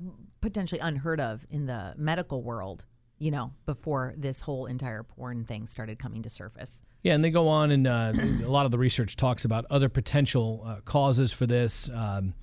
potentially 0.41 0.79
unheard 0.79 1.19
of 1.19 1.45
in 1.49 1.65
the 1.65 1.93
medical 1.97 2.43
world, 2.43 2.85
you 3.17 3.31
know, 3.31 3.53
before 3.65 4.13
this 4.17 4.41
whole 4.41 4.67
entire 4.67 5.01
porn 5.01 5.45
thing 5.45 5.65
started 5.65 5.97
coming 5.97 6.21
to 6.23 6.29
surface. 6.29 6.81
Yeah, 7.01 7.13
and 7.13 7.23
they 7.23 7.31
go 7.31 7.47
on, 7.47 7.71
and 7.71 7.87
uh, 7.87 8.13
a 8.43 8.49
lot 8.49 8.65
of 8.65 8.71
the 8.71 8.77
research 8.77 9.15
talks 9.15 9.45
about 9.45 9.65
other 9.69 9.87
potential 9.87 10.63
uh, 10.65 10.81
causes 10.83 11.31
for 11.31 11.45
this. 11.45 11.89
Um, 11.93 12.33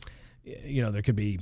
you 0.44 0.82
know, 0.82 0.90
there 0.90 1.02
could 1.02 1.16
be 1.16 1.40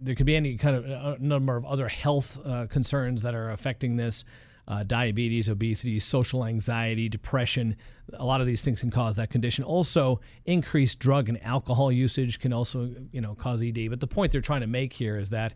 there 0.00 0.14
could 0.14 0.26
be 0.26 0.36
any 0.36 0.56
kind 0.56 0.76
of 0.76 0.84
a 0.84 1.16
number 1.18 1.56
of 1.56 1.64
other 1.64 1.88
health 1.88 2.38
uh, 2.44 2.66
concerns 2.66 3.22
that 3.22 3.34
are 3.34 3.50
affecting 3.50 3.96
this. 3.96 4.24
Uh, 4.68 4.82
diabetes, 4.82 5.48
obesity, 5.48 6.00
social 6.00 6.44
anxiety, 6.44 7.08
depression. 7.08 7.76
A 8.14 8.24
lot 8.24 8.40
of 8.40 8.48
these 8.48 8.62
things 8.62 8.80
can 8.80 8.90
cause 8.90 9.14
that 9.14 9.30
condition. 9.30 9.62
Also, 9.62 10.20
increased 10.44 10.98
drug 10.98 11.28
and 11.28 11.40
alcohol 11.44 11.92
usage 11.92 12.40
can 12.40 12.52
also, 12.52 12.92
you 13.12 13.20
know, 13.20 13.36
cause 13.36 13.62
ED. 13.62 13.88
But 13.88 14.00
the 14.00 14.08
point 14.08 14.32
they're 14.32 14.40
trying 14.40 14.62
to 14.62 14.66
make 14.66 14.92
here 14.92 15.18
is 15.18 15.30
that 15.30 15.54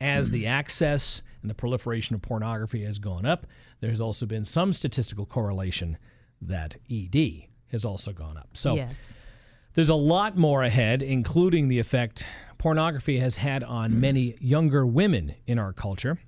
as 0.00 0.30
the 0.30 0.46
access 0.46 1.22
and 1.40 1.50
the 1.50 1.54
proliferation 1.54 2.14
of 2.14 2.22
pornography 2.22 2.84
has 2.84 3.00
gone 3.00 3.26
up, 3.26 3.48
there's 3.80 4.00
also 4.00 4.26
been 4.26 4.44
some 4.44 4.72
statistical 4.72 5.26
correlation 5.26 5.98
that 6.42 6.76
ED 6.90 7.44
has 7.70 7.84
also 7.84 8.12
gone 8.12 8.36
up. 8.36 8.50
So 8.54 8.76
yes. 8.76 8.94
there's 9.74 9.88
a 9.88 9.94
lot 9.94 10.36
more 10.36 10.62
ahead, 10.62 11.02
including 11.02 11.68
the 11.68 11.78
effect 11.78 12.26
pornography 12.58 13.18
has 13.18 13.36
had 13.36 13.64
on 13.64 14.00
many 14.00 14.36
younger 14.40 14.86
women 14.86 15.34
in 15.46 15.58
our 15.58 15.72
culture, 15.72 16.18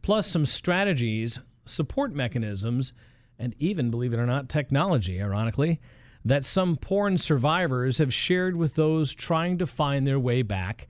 plus 0.00 0.26
some 0.26 0.46
strategies, 0.46 1.38
support 1.64 2.14
mechanisms, 2.14 2.92
and 3.38 3.54
even, 3.58 3.90
believe 3.90 4.12
it 4.12 4.18
or 4.18 4.26
not, 4.26 4.48
technology, 4.48 5.20
ironically, 5.20 5.80
that 6.24 6.44
some 6.44 6.76
porn 6.76 7.18
survivors 7.18 7.98
have 7.98 8.14
shared 8.14 8.56
with 8.56 8.76
those 8.76 9.14
trying 9.14 9.58
to 9.58 9.66
find 9.66 10.06
their 10.06 10.20
way 10.20 10.42
back 10.42 10.86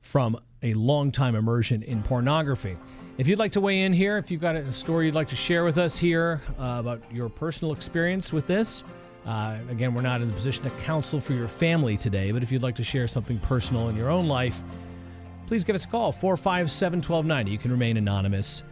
from 0.00 0.38
a 0.62 0.74
long 0.74 1.10
time 1.10 1.34
immersion 1.34 1.82
in 1.82 2.02
pornography. 2.02 2.76
If 3.16 3.28
you'd 3.28 3.38
like 3.38 3.52
to 3.52 3.60
weigh 3.60 3.82
in 3.82 3.92
here, 3.92 4.18
if 4.18 4.32
you've 4.32 4.40
got 4.40 4.56
a 4.56 4.72
story 4.72 5.06
you'd 5.06 5.14
like 5.14 5.28
to 5.28 5.36
share 5.36 5.64
with 5.64 5.78
us 5.78 5.96
here 5.96 6.40
uh, 6.58 6.78
about 6.80 7.00
your 7.12 7.28
personal 7.28 7.72
experience 7.72 8.32
with 8.32 8.48
this, 8.48 8.82
uh, 9.24 9.56
again, 9.70 9.94
we're 9.94 10.02
not 10.02 10.20
in 10.20 10.26
the 10.26 10.34
position 10.34 10.64
to 10.64 10.70
counsel 10.82 11.20
for 11.20 11.32
your 11.32 11.46
family 11.46 11.96
today, 11.96 12.32
but 12.32 12.42
if 12.42 12.50
you'd 12.50 12.62
like 12.62 12.74
to 12.74 12.82
share 12.82 13.06
something 13.06 13.38
personal 13.38 13.88
in 13.88 13.94
your 13.94 14.10
own 14.10 14.26
life, 14.26 14.60
please 15.46 15.62
give 15.62 15.76
us 15.76 15.84
a 15.84 15.88
call 15.88 16.10
457 16.10 16.98
1290. 16.98 17.52
You 17.52 17.58
can 17.58 17.70
remain 17.70 17.96
anonymous. 17.98 18.64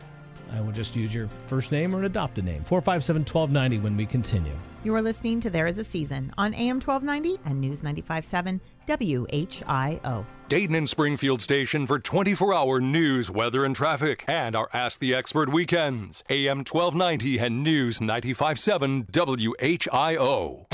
I 0.52 0.60
will 0.60 0.72
just 0.72 0.96
use 0.96 1.14
your 1.14 1.28
first 1.46 1.70
name 1.70 1.94
or 1.94 2.00
an 2.00 2.04
adopted 2.04 2.44
name. 2.44 2.64
457 2.64 3.20
1290 3.22 3.78
when 3.78 3.96
we 3.96 4.06
continue. 4.06 4.52
You 4.82 4.92
are 4.96 5.02
listening 5.02 5.40
to 5.42 5.50
There 5.50 5.68
Is 5.68 5.78
a 5.78 5.84
Season 5.84 6.32
on 6.36 6.52
AM 6.54 6.80
1290 6.80 7.40
and 7.48 7.60
News 7.60 7.82
95.7 7.82 8.60
WHIO. 8.88 10.26
Dayton 10.52 10.74
and 10.74 10.86
Springfield 10.86 11.40
station 11.40 11.86
for 11.86 11.98
24 11.98 12.52
hour 12.52 12.78
news, 12.78 13.30
weather, 13.30 13.64
and 13.64 13.74
traffic, 13.74 14.22
and 14.28 14.54
our 14.54 14.68
Ask 14.74 15.00
the 15.00 15.14
Expert 15.14 15.50
weekends. 15.50 16.22
AM 16.28 16.58
1290 16.58 17.38
and 17.38 17.64
News 17.64 18.00
95.7 18.00 19.06
WHIO. 19.10 20.66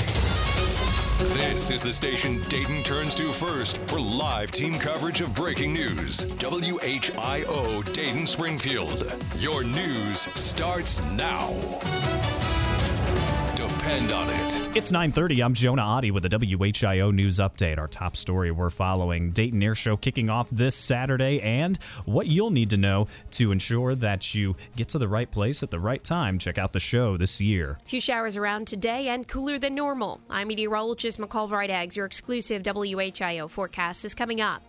This 1.33 1.71
is 1.71 1.81
the 1.81 1.93
station 1.93 2.41
Dayton 2.49 2.83
turns 2.83 3.15
to 3.15 3.31
first 3.31 3.77
for 3.87 4.01
live 4.01 4.51
team 4.51 4.73
coverage 4.77 5.21
of 5.21 5.33
breaking 5.33 5.71
news. 5.71 6.25
WHIO 6.25 7.93
Dayton 7.93 8.27
Springfield. 8.27 9.09
Your 9.37 9.63
news 9.63 10.19
starts 10.35 11.01
now. 11.11 11.53
Depend 13.89 14.11
on 14.11 14.29
it. 14.29 14.77
It's 14.77 14.91
9:30. 14.91 15.43
I'm 15.43 15.55
Jonah 15.55 15.81
Adi 15.81 16.11
with 16.11 16.21
the 16.21 16.29
WHIO 16.29 17.11
news 17.11 17.39
update. 17.39 17.79
Our 17.79 17.87
top 17.87 18.15
story 18.15 18.51
we're 18.51 18.69
following: 18.69 19.31
Dayton 19.31 19.63
Air 19.63 19.73
Show 19.73 19.97
kicking 19.97 20.29
off 20.29 20.47
this 20.51 20.75
Saturday, 20.75 21.41
and 21.41 21.75
what 22.05 22.27
you'll 22.27 22.51
need 22.51 22.69
to 22.69 22.77
know 22.77 23.07
to 23.31 23.51
ensure 23.51 23.95
that 23.95 24.35
you 24.35 24.55
get 24.75 24.89
to 24.89 24.99
the 24.99 25.07
right 25.07 25.31
place 25.31 25.63
at 25.63 25.71
the 25.71 25.79
right 25.79 26.03
time. 26.03 26.37
Check 26.37 26.59
out 26.59 26.73
the 26.73 26.79
show 26.79 27.17
this 27.17 27.41
year. 27.41 27.79
A 27.83 27.89
Few 27.89 27.99
showers 27.99 28.37
around 28.37 28.67
today 28.67 29.07
and 29.07 29.27
cooler 29.27 29.57
than 29.57 29.73
normal. 29.73 30.21
I'm 30.29 30.49
meteorologist 30.49 31.19
McCall 31.19 31.49
Eggs. 31.67 31.97
Your 31.97 32.05
exclusive 32.05 32.61
WHIO 32.61 33.49
forecast 33.49 34.05
is 34.05 34.13
coming 34.13 34.39
up. 34.39 34.61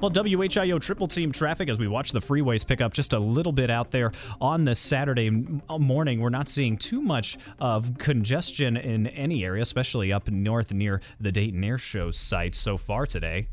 Well, 0.00 0.12
WHIO 0.12 0.80
triple 0.80 1.08
team 1.08 1.32
traffic 1.32 1.68
as 1.68 1.76
we 1.76 1.88
watch 1.88 2.12
the 2.12 2.20
freeways 2.20 2.64
pick 2.64 2.80
up 2.80 2.92
just 2.92 3.12
a 3.12 3.18
little 3.18 3.50
bit 3.50 3.68
out 3.68 3.90
there 3.90 4.12
on 4.40 4.64
this 4.64 4.78
Saturday 4.78 5.28
uh, 5.68 5.78
morning. 5.78 6.20
We're 6.20 6.28
not 6.28 6.48
seeing 6.48 6.76
too 6.76 7.00
much 7.00 7.36
of 7.58 7.98
congestion 7.98 8.76
in 8.76 9.08
any 9.08 9.44
area, 9.44 9.60
especially 9.60 10.12
up 10.12 10.28
north 10.30 10.72
near 10.72 11.00
the 11.20 11.32
Dayton 11.32 11.64
Air 11.64 11.78
Show 11.78 12.12
site 12.12 12.54
so 12.54 12.76
far 12.76 13.06
today. 13.06 13.48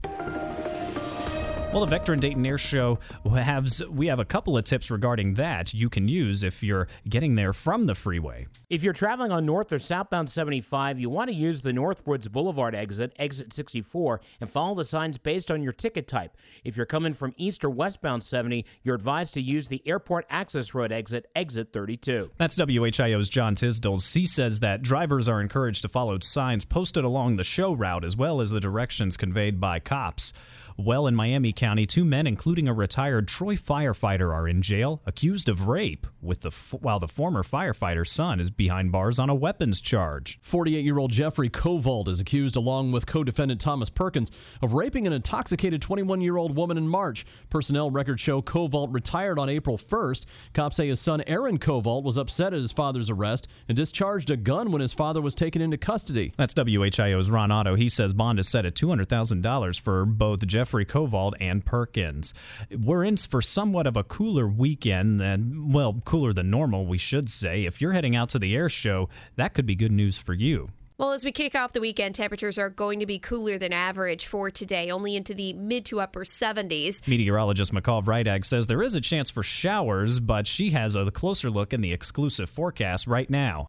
Well, 1.76 1.86
the 1.86 1.94
Vectren 1.94 2.22
Dayton 2.22 2.46
Air 2.46 2.58
Show 2.58 3.00
has 3.30 3.84
we 3.90 4.08
have 4.08 4.20
a 4.20 4.24
couple 4.24 4.58
of 4.58 4.64
tips 4.64 4.90
regarding 4.90 5.34
that 5.34 5.74
you 5.74 5.90
can 5.90 6.08
use 6.08 6.42
if 6.42 6.64
you're 6.64 6.88
getting 7.10 7.36
there 7.36 7.52
from 7.52 7.84
the 7.84 7.94
freeway. 7.94 8.48
If 8.70 8.82
you're 8.82 8.94
traveling 8.94 9.34
on 9.34 9.46
north 9.46 9.74
or 9.74 9.80
southbound 9.80 10.30
75, 10.30 11.02
you 11.02 11.10
want 11.10 11.30
to 11.32 11.36
use 11.36 11.60
the 11.60 11.74
Northwoods 11.74 12.32
Boulevard 12.32 12.76
exit, 12.76 13.12
exit 13.20 13.52
64, 13.52 14.22
and 14.40 14.50
follow 14.50 14.74
the 14.74 14.86
signs 14.86 15.18
based 15.18 15.52
on 15.52 15.62
your 15.62 15.74
ticket 15.74 16.08
type. 16.08 16.38
If 16.64 16.78
you're 16.78 16.86
coming 16.86 17.12
from 17.12 17.34
east 17.36 17.66
or 17.66 17.70
westbound 17.70 18.24
70, 18.24 18.66
you're 18.82 18.96
advised 18.96 19.34
to 19.34 19.42
use 19.42 19.68
the 19.68 19.86
Airport 19.86 20.26
Access 20.30 20.74
Road 20.74 20.94
exit, 20.94 21.30
exit 21.36 21.74
32. 21.74 22.32
That's 22.38 22.56
WHIO's 22.56 23.28
John 23.28 23.54
Tisdall. 23.54 24.00
He 24.00 24.26
says 24.26 24.62
that 24.62 24.82
drivers 24.82 25.28
are 25.28 25.42
encouraged 25.42 25.82
to 25.82 25.90
follow 25.90 26.20
signs 26.20 26.64
posted 26.64 27.04
along 27.04 27.36
the 27.36 27.44
show 27.44 27.74
route 27.74 28.06
as 28.06 28.16
well 28.16 28.40
as 28.40 28.52
the 28.52 28.62
directions 28.62 29.18
conveyed 29.18 29.60
by 29.60 29.80
cops. 29.80 30.32
Well, 30.78 31.08
in 31.08 31.16
Miami 31.16 31.54
County, 31.54 31.86
two 31.86 32.04
men, 32.04 32.28
including 32.28 32.68
a 32.68 32.74
retired 32.74 33.30
Troy 33.30 33.56
firefighter, 33.56 34.34
are 34.34 34.46
in 34.46 34.62
jail 34.62 35.02
accused 35.06 35.48
of 35.48 35.68
rape, 35.68 36.06
with 36.22 36.42
the 36.42 36.50
f- 36.50 36.74
while 36.82 37.00
the 37.00 37.08
former 37.08 37.44
firefighter's 37.44 38.12
son 38.12 38.42
is 38.42 38.50
behind 38.50 38.92
bars 38.92 39.18
on 39.18 39.30
a 39.30 39.36
weapons 39.36 39.80
charge. 39.80 40.38
48-year-old 40.46 41.12
Jeffrey 41.12 41.50
Kovold 41.50 42.10
is 42.10 42.20
accused, 42.20 42.58
along 42.58 42.92
with 42.92 43.06
co-defendant 43.06 43.62
Thomas 43.62 43.90
Perkins, 43.90 44.32
of 44.62 44.74
raping 44.74 45.08
an 45.08 45.14
intoxicated 45.14 45.82
21-year-old 45.82 46.58
woman 46.58 46.78
in 46.78 46.90
March. 46.90 47.26
Personnel 47.50 47.90
records 47.90 48.20
show 48.20 48.42
Kovold 48.42 48.94
retired 48.94 49.40
on 49.40 49.48
April 49.48 49.78
1st. 49.78 50.26
Cops 50.54 50.76
say 50.76 50.90
his 50.90 51.00
son 51.00 51.24
Aaron 51.26 51.58
Kovold 51.58 52.04
was 52.04 52.18
upset 52.18 52.54
at 52.54 52.60
his 52.60 52.74
father's 52.74 53.10
arrest 53.10 53.48
and 53.70 53.78
discharged 53.78 54.30
a 54.30 54.36
gun 54.36 54.74
when 54.74 54.82
his 54.82 54.92
father 54.92 55.22
was 55.22 55.36
taken 55.36 55.62
into 55.62 55.78
custody. 55.78 56.34
That's 56.36 56.54
WHIO's 56.54 57.30
Ron 57.30 57.50
Otto. 57.52 57.76
He 57.76 57.88
says 57.88 58.12
bond 58.12 58.40
is 58.40 58.50
set 58.50 58.66
at 58.66 58.76
$200,000 58.76 59.80
for 59.80 60.06
both 60.06 60.46
Jeff 60.46 60.64
Jeffrey 60.65 60.84
Kovold 60.84 61.34
and 61.39 61.63
Perkins. 61.63 62.34
We're 62.75 63.04
in 63.04 63.17
for 63.17 63.39
somewhat 63.39 63.86
of 63.86 63.95
a 63.95 64.04
cooler 64.04 64.47
weekend 64.47 65.21
than, 65.21 65.71
well, 65.71 66.01
cooler 66.06 66.34
than 66.34 66.49
normal, 66.49 66.88
we 66.88 66.97
should 66.97 67.30
say. 67.30 67.65
If 67.65 67.82
you're 67.82 67.91
heading 67.91 68.15
out 68.15 68.30
to 68.30 68.39
the 68.39 68.56
air 68.56 68.67
show, 68.67 69.08
that 69.36 69.54
could 69.54 69.67
be 69.67 69.75
good 69.75 69.91
news 69.91 70.17
for 70.17 70.34
you. 70.34 70.71
Well, 70.97 71.12
as 71.12 71.23
we 71.23 71.32
kick 71.32 71.54
off 71.54 71.73
the 71.73 71.82
weekend, 71.82 72.15
temperatures 72.15 72.58
are 72.58 72.71
going 72.71 72.99
to 72.99 73.06
be 73.06 73.19
cooler 73.19 73.60
than 73.60 73.73
average 73.73 74.25
for 74.25 74.49
today, 74.49 74.89
only 74.89 75.15
into 75.15 75.36
the 75.36 75.54
mid 75.54 75.86
to 75.86 75.99
upper 75.99 76.21
70s. 76.21 77.08
Meteorologist 77.08 77.71
McCall 77.71 78.04
Vrydag 78.04 78.43
says 78.43 78.65
there 78.65 78.82
is 78.82 78.95
a 78.95 79.01
chance 79.01 79.30
for 79.30 79.43
showers, 79.43 80.19
but 80.19 80.47
she 80.47 80.71
has 80.71 80.95
a 80.95 81.12
closer 81.12 81.51
look 81.51 81.73
in 81.73 81.82
the 81.82 81.93
exclusive 81.93 82.49
forecast 82.49 83.06
right 83.06 83.30
now. 83.30 83.67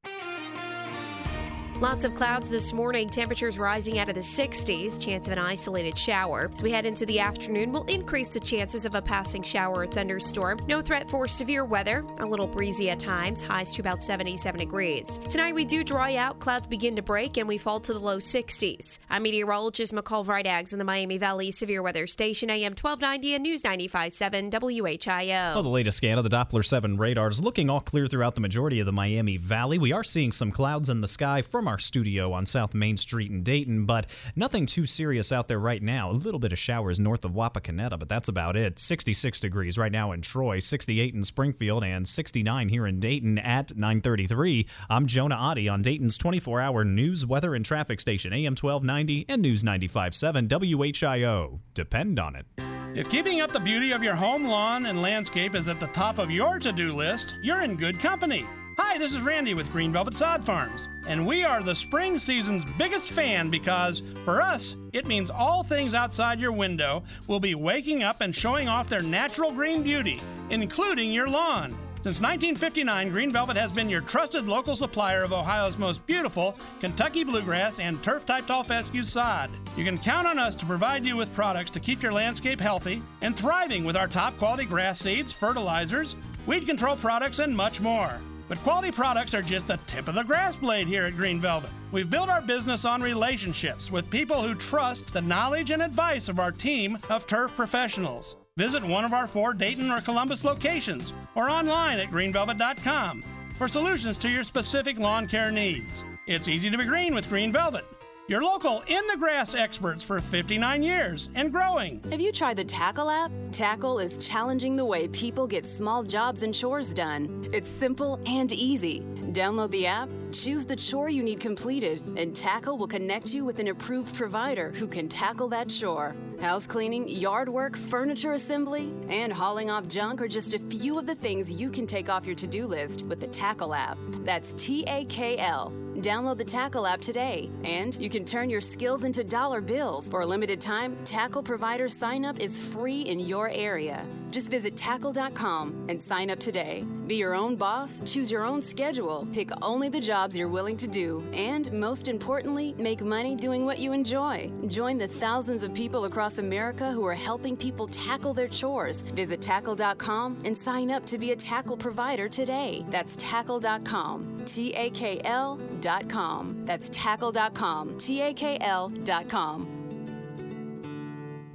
Lots 1.80 2.06
of 2.06 2.14
clouds 2.14 2.48
this 2.48 2.72
morning, 2.72 3.06
temperatures 3.06 3.58
rising 3.58 3.98
out 3.98 4.08
of 4.08 4.14
the 4.14 4.22
60s, 4.22 4.98
chance 4.98 5.28
of 5.28 5.32
an 5.32 5.38
isolated 5.38 5.98
shower. 5.98 6.48
As 6.50 6.62
we 6.62 6.70
head 6.70 6.86
into 6.86 7.04
the 7.04 7.20
afternoon, 7.20 7.70
we'll 7.70 7.84
increase 7.84 8.28
the 8.28 8.40
chances 8.40 8.86
of 8.86 8.94
a 8.94 9.02
passing 9.02 9.42
shower 9.42 9.80
or 9.80 9.86
thunderstorm. 9.86 10.58
No 10.68 10.80
threat 10.80 11.10
for 11.10 11.28
severe 11.28 11.66
weather, 11.66 12.02
a 12.18 12.24
little 12.24 12.46
breezy 12.46 12.88
at 12.88 12.98
times, 12.98 13.42
highs 13.42 13.74
to 13.74 13.82
about 13.82 14.02
77 14.02 14.58
degrees. 14.58 15.20
Tonight 15.28 15.54
we 15.54 15.66
do 15.66 15.84
dry 15.84 16.16
out, 16.16 16.38
clouds 16.38 16.66
begin 16.66 16.96
to 16.96 17.02
break, 17.02 17.36
and 17.36 17.46
we 17.46 17.58
fall 17.58 17.78
to 17.80 17.92
the 17.92 17.98
low 18.00 18.16
60s. 18.16 18.98
I'm 19.10 19.24
meteorologist 19.24 19.92
McCall 19.92 20.24
Vrydags 20.24 20.72
in 20.72 20.78
the 20.78 20.84
Miami 20.84 21.18
Valley 21.18 21.50
Severe 21.50 21.82
Weather 21.82 22.06
Station, 22.06 22.48
AM 22.48 22.72
1290 22.72 23.34
and 23.34 23.42
News 23.42 23.62
95.7 23.62 24.50
WHIO. 24.50 25.52
Well, 25.52 25.62
the 25.62 25.68
latest 25.68 25.98
scan 25.98 26.16
of 26.16 26.24
the 26.24 26.30
Doppler 26.30 26.64
7 26.64 26.96
radar 26.96 27.28
is 27.28 27.38
looking 27.38 27.68
all 27.68 27.82
clear 27.82 28.06
throughout 28.06 28.34
the 28.34 28.40
majority 28.40 28.80
of 28.80 28.86
the 28.86 28.92
Miami 28.92 29.36
Valley. 29.36 29.76
We 29.76 29.92
are 29.92 30.04
seeing 30.04 30.32
some 30.32 30.50
clouds 30.50 30.88
in 30.88 31.02
the 31.02 31.06
sky 31.08 31.42
from 31.42 31.65
our 31.66 31.78
studio 31.78 32.32
on 32.32 32.46
South 32.46 32.74
Main 32.74 32.96
Street 32.96 33.30
in 33.30 33.42
Dayton, 33.42 33.86
but 33.86 34.06
nothing 34.34 34.66
too 34.66 34.86
serious 34.86 35.32
out 35.32 35.48
there 35.48 35.58
right 35.58 35.82
now. 35.82 36.10
A 36.10 36.12
little 36.12 36.40
bit 36.40 36.52
of 36.52 36.58
showers 36.58 37.00
north 37.00 37.24
of 37.24 37.32
Wapakoneta, 37.32 37.98
but 37.98 38.08
that's 38.08 38.28
about 38.28 38.56
it. 38.56 38.78
66 38.78 39.40
degrees 39.40 39.78
right 39.78 39.92
now 39.92 40.12
in 40.12 40.22
Troy, 40.22 40.58
68 40.58 41.14
in 41.14 41.24
Springfield, 41.24 41.84
and 41.84 42.06
69 42.06 42.68
here 42.68 42.86
in 42.86 43.00
Dayton 43.00 43.38
at 43.38 43.76
933. 43.76 44.66
I'm 44.90 45.06
Jonah 45.06 45.36
Adi 45.36 45.68
on 45.68 45.82
Dayton's 45.82 46.18
24-hour 46.18 46.84
news, 46.84 47.26
weather, 47.26 47.54
and 47.54 47.64
traffic 47.64 48.00
station, 48.00 48.32
AM 48.32 48.52
1290 48.52 49.26
and 49.28 49.42
News 49.42 49.62
95.7 49.62 50.48
WHIO. 50.48 51.60
Depend 51.74 52.18
on 52.18 52.36
it. 52.36 52.46
If 52.94 53.10
keeping 53.10 53.40
up 53.40 53.52
the 53.52 53.60
beauty 53.60 53.92
of 53.92 54.02
your 54.02 54.14
home, 54.14 54.46
lawn, 54.46 54.86
and 54.86 55.02
landscape 55.02 55.54
is 55.54 55.68
at 55.68 55.80
the 55.80 55.86
top 55.88 56.18
of 56.18 56.30
your 56.30 56.58
to 56.58 56.72
do 56.72 56.94
list, 56.94 57.34
you're 57.42 57.62
in 57.62 57.76
good 57.76 58.00
company. 58.00 58.46
Hi, 58.78 58.98
this 58.98 59.14
is 59.14 59.22
Randy 59.22 59.54
with 59.54 59.72
Green 59.72 59.90
Velvet 59.90 60.14
Sod 60.14 60.44
Farms, 60.44 60.88
and 61.06 61.26
we 61.26 61.44
are 61.44 61.62
the 61.62 61.74
spring 61.74 62.18
season's 62.18 62.66
biggest 62.76 63.10
fan 63.10 63.48
because, 63.48 64.02
for 64.22 64.42
us, 64.42 64.76
it 64.92 65.06
means 65.06 65.30
all 65.30 65.62
things 65.62 65.94
outside 65.94 66.38
your 66.38 66.52
window 66.52 67.02
will 67.26 67.40
be 67.40 67.54
waking 67.54 68.02
up 68.02 68.20
and 68.20 68.36
showing 68.36 68.68
off 68.68 68.90
their 68.90 69.00
natural 69.00 69.50
green 69.50 69.82
beauty, 69.82 70.20
including 70.50 71.10
your 71.10 71.26
lawn. 71.26 71.70
Since 72.02 72.20
1959, 72.20 73.08
Green 73.08 73.32
Velvet 73.32 73.56
has 73.56 73.72
been 73.72 73.88
your 73.88 74.02
trusted 74.02 74.46
local 74.46 74.76
supplier 74.76 75.24
of 75.24 75.32
Ohio's 75.32 75.78
most 75.78 76.06
beautiful 76.06 76.54
Kentucky 76.78 77.24
bluegrass 77.24 77.78
and 77.78 78.02
turf 78.02 78.26
type 78.26 78.46
tall 78.46 78.62
fescue 78.62 79.02
sod. 79.02 79.48
You 79.78 79.84
can 79.84 79.96
count 79.96 80.26
on 80.26 80.38
us 80.38 80.54
to 80.54 80.66
provide 80.66 81.06
you 81.06 81.16
with 81.16 81.34
products 81.34 81.70
to 81.70 81.80
keep 81.80 82.02
your 82.02 82.12
landscape 82.12 82.60
healthy 82.60 83.00
and 83.22 83.34
thriving 83.34 83.84
with 83.84 83.96
our 83.96 84.06
top 84.06 84.36
quality 84.36 84.66
grass 84.66 84.98
seeds, 84.98 85.32
fertilizers, 85.32 86.14
weed 86.44 86.66
control 86.66 86.96
products, 86.96 87.38
and 87.38 87.56
much 87.56 87.80
more. 87.80 88.20
But 88.48 88.58
quality 88.58 88.92
products 88.92 89.34
are 89.34 89.42
just 89.42 89.66
the 89.66 89.78
tip 89.86 90.08
of 90.08 90.14
the 90.14 90.22
grass 90.22 90.56
blade 90.56 90.86
here 90.86 91.04
at 91.04 91.16
Green 91.16 91.40
Velvet. 91.40 91.70
We've 91.92 92.10
built 92.10 92.28
our 92.28 92.40
business 92.40 92.84
on 92.84 93.02
relationships 93.02 93.90
with 93.90 94.10
people 94.10 94.42
who 94.42 94.54
trust 94.54 95.12
the 95.12 95.20
knowledge 95.20 95.70
and 95.70 95.82
advice 95.82 96.28
of 96.28 96.38
our 96.38 96.52
team 96.52 96.98
of 97.10 97.26
turf 97.26 97.54
professionals. 97.56 98.36
Visit 98.56 98.82
one 98.82 99.04
of 99.04 99.12
our 99.12 99.26
four 99.26 99.52
Dayton 99.52 99.90
or 99.90 100.00
Columbus 100.00 100.44
locations 100.44 101.12
or 101.34 101.50
online 101.50 101.98
at 101.98 102.10
greenvelvet.com 102.10 103.22
for 103.58 103.68
solutions 103.68 104.16
to 104.18 104.30
your 104.30 104.44
specific 104.44 104.98
lawn 104.98 105.26
care 105.26 105.50
needs. 105.50 106.04
It's 106.26 106.48
easy 106.48 106.70
to 106.70 106.78
be 106.78 106.84
green 106.84 107.14
with 107.14 107.28
Green 107.28 107.52
Velvet. 107.52 107.84
Your 108.28 108.42
local 108.42 108.82
in 108.88 109.06
the 109.06 109.16
grass 109.16 109.54
experts 109.54 110.02
for 110.02 110.20
59 110.20 110.82
years 110.82 111.28
and 111.36 111.52
growing. 111.52 112.02
Have 112.10 112.20
you 112.20 112.32
tried 112.32 112.56
the 112.56 112.64
Takl 112.64 113.12
app? 113.12 113.30
Takl 113.52 114.04
is 114.04 114.18
challenging 114.18 114.74
the 114.74 114.84
way 114.84 115.06
people 115.06 115.46
get 115.46 115.64
small 115.64 116.02
jobs 116.02 116.42
and 116.42 116.52
chores 116.52 116.92
done. 116.92 117.48
It's 117.52 117.68
simple 117.68 118.18
and 118.26 118.50
easy. 118.50 119.02
Download 119.30 119.70
the 119.70 119.86
app, 119.86 120.08
choose 120.32 120.66
the 120.66 120.74
chore 120.74 121.08
you 121.08 121.22
need 121.22 121.38
completed, 121.38 122.02
and 122.16 122.34
Takl 122.34 122.76
will 122.76 122.88
connect 122.88 123.32
you 123.32 123.44
with 123.44 123.60
an 123.60 123.68
approved 123.68 124.16
provider 124.16 124.72
who 124.72 124.88
can 124.88 125.08
tackle 125.08 125.46
that 125.50 125.68
chore. 125.68 126.16
House 126.40 126.66
cleaning, 126.66 127.06
yard 127.06 127.48
work, 127.48 127.76
furniture 127.76 128.32
assembly, 128.32 128.92
and 129.08 129.32
hauling 129.32 129.70
off 129.70 129.86
junk 129.86 130.20
are 130.20 130.26
just 130.26 130.52
a 130.52 130.58
few 130.58 130.98
of 130.98 131.06
the 131.06 131.14
things 131.14 131.48
you 131.48 131.70
can 131.70 131.86
take 131.86 132.08
off 132.08 132.26
your 132.26 132.34
to 132.34 132.48
do 132.48 132.66
list 132.66 133.04
with 133.04 133.20
the 133.20 133.28
Takl 133.28 133.76
app. 133.76 133.98
That's 134.24 134.52
T 134.54 134.82
A 134.88 135.04
K 135.04 135.38
L. 135.38 135.72
Download 136.02 136.36
the 136.36 136.44
Takl 136.44 136.88
app 136.88 137.00
today, 137.00 137.50
and 137.64 137.96
you 138.00 138.10
can 138.10 138.24
turn 138.24 138.50
your 138.50 138.60
skills 138.60 139.04
into 139.04 139.24
dollar 139.24 139.60
bills. 139.60 140.08
For 140.08 140.20
a 140.20 140.26
limited 140.26 140.60
time, 140.60 140.96
Takl 140.98 141.44
provider 141.44 141.88
sign 141.88 142.24
up 142.24 142.38
is 142.38 142.60
free 142.60 143.00
in 143.02 143.18
your 143.18 143.48
area. 143.48 144.04
Just 144.36 144.50
visit 144.50 144.74
takl.com 144.74 145.86
and 145.88 146.00
sign 146.00 146.28
up 146.28 146.38
today. 146.38 146.84
Be 147.06 147.14
your 147.14 147.34
own 147.34 147.56
boss, 147.56 148.02
choose 148.04 148.30
your 148.30 148.44
own 148.44 148.60
schedule, 148.60 149.26
pick 149.32 149.48
only 149.62 149.88
the 149.88 149.98
jobs 149.98 150.36
you're 150.36 150.46
willing 150.46 150.76
to 150.76 150.86
do, 150.86 151.24
and 151.32 151.72
most 151.72 152.06
importantly, 152.06 152.74
make 152.76 153.00
money 153.00 153.34
doing 153.34 153.64
what 153.64 153.78
you 153.78 153.92
enjoy. 153.92 154.52
Join 154.66 154.98
the 154.98 155.08
thousands 155.08 155.62
of 155.62 155.72
people 155.72 156.04
across 156.04 156.36
America 156.36 156.92
who 156.92 157.06
are 157.06 157.14
helping 157.14 157.56
people 157.56 157.86
tackle 157.86 158.34
their 158.34 158.46
chores. 158.46 159.00
Visit 159.14 159.40
takl.com 159.40 160.42
and 160.44 160.54
sign 160.54 160.90
up 160.90 161.06
to 161.06 161.16
be 161.16 161.32
a 161.32 161.36
tackle 161.36 161.78
provider 161.78 162.28
today. 162.28 162.84
That's 162.90 163.16
takl.com. 163.16 164.42
T 164.44 164.74
A 164.74 164.90
K 164.90 165.18
L.com. 165.24 166.66
That's 166.66 166.90
takl.com. 166.90 167.96
T 167.96 168.20
A 168.20 168.34
K 168.34 168.58
L.com. 168.60 169.75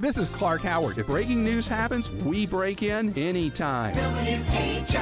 This 0.02 0.18
is 0.18 0.30
Clark 0.32 0.62
Howard. 0.62 0.98
If 0.98 1.06
breaking 1.06 1.44
news 1.44 1.68
happens, 1.68 2.10
we 2.10 2.48
break 2.48 2.82
in 2.82 3.16
anytime. 3.16 3.94
W-H-I-O. 3.94 4.98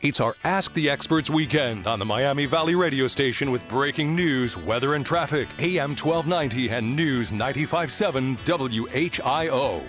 It's 0.00 0.18
our 0.18 0.34
Ask 0.44 0.72
the 0.72 0.88
Experts 0.88 1.28
weekend 1.28 1.86
on 1.86 1.98
the 1.98 2.06
Miami 2.06 2.46
Valley 2.46 2.74
radio 2.74 3.06
station 3.06 3.50
with 3.50 3.68
breaking 3.68 4.16
news, 4.16 4.56
weather, 4.56 4.94
and 4.94 5.04
traffic. 5.04 5.46
AM 5.58 5.90
1290 5.90 6.70
and 6.70 6.96
News 6.96 7.32
957 7.32 8.38
WHIO. 8.46 9.82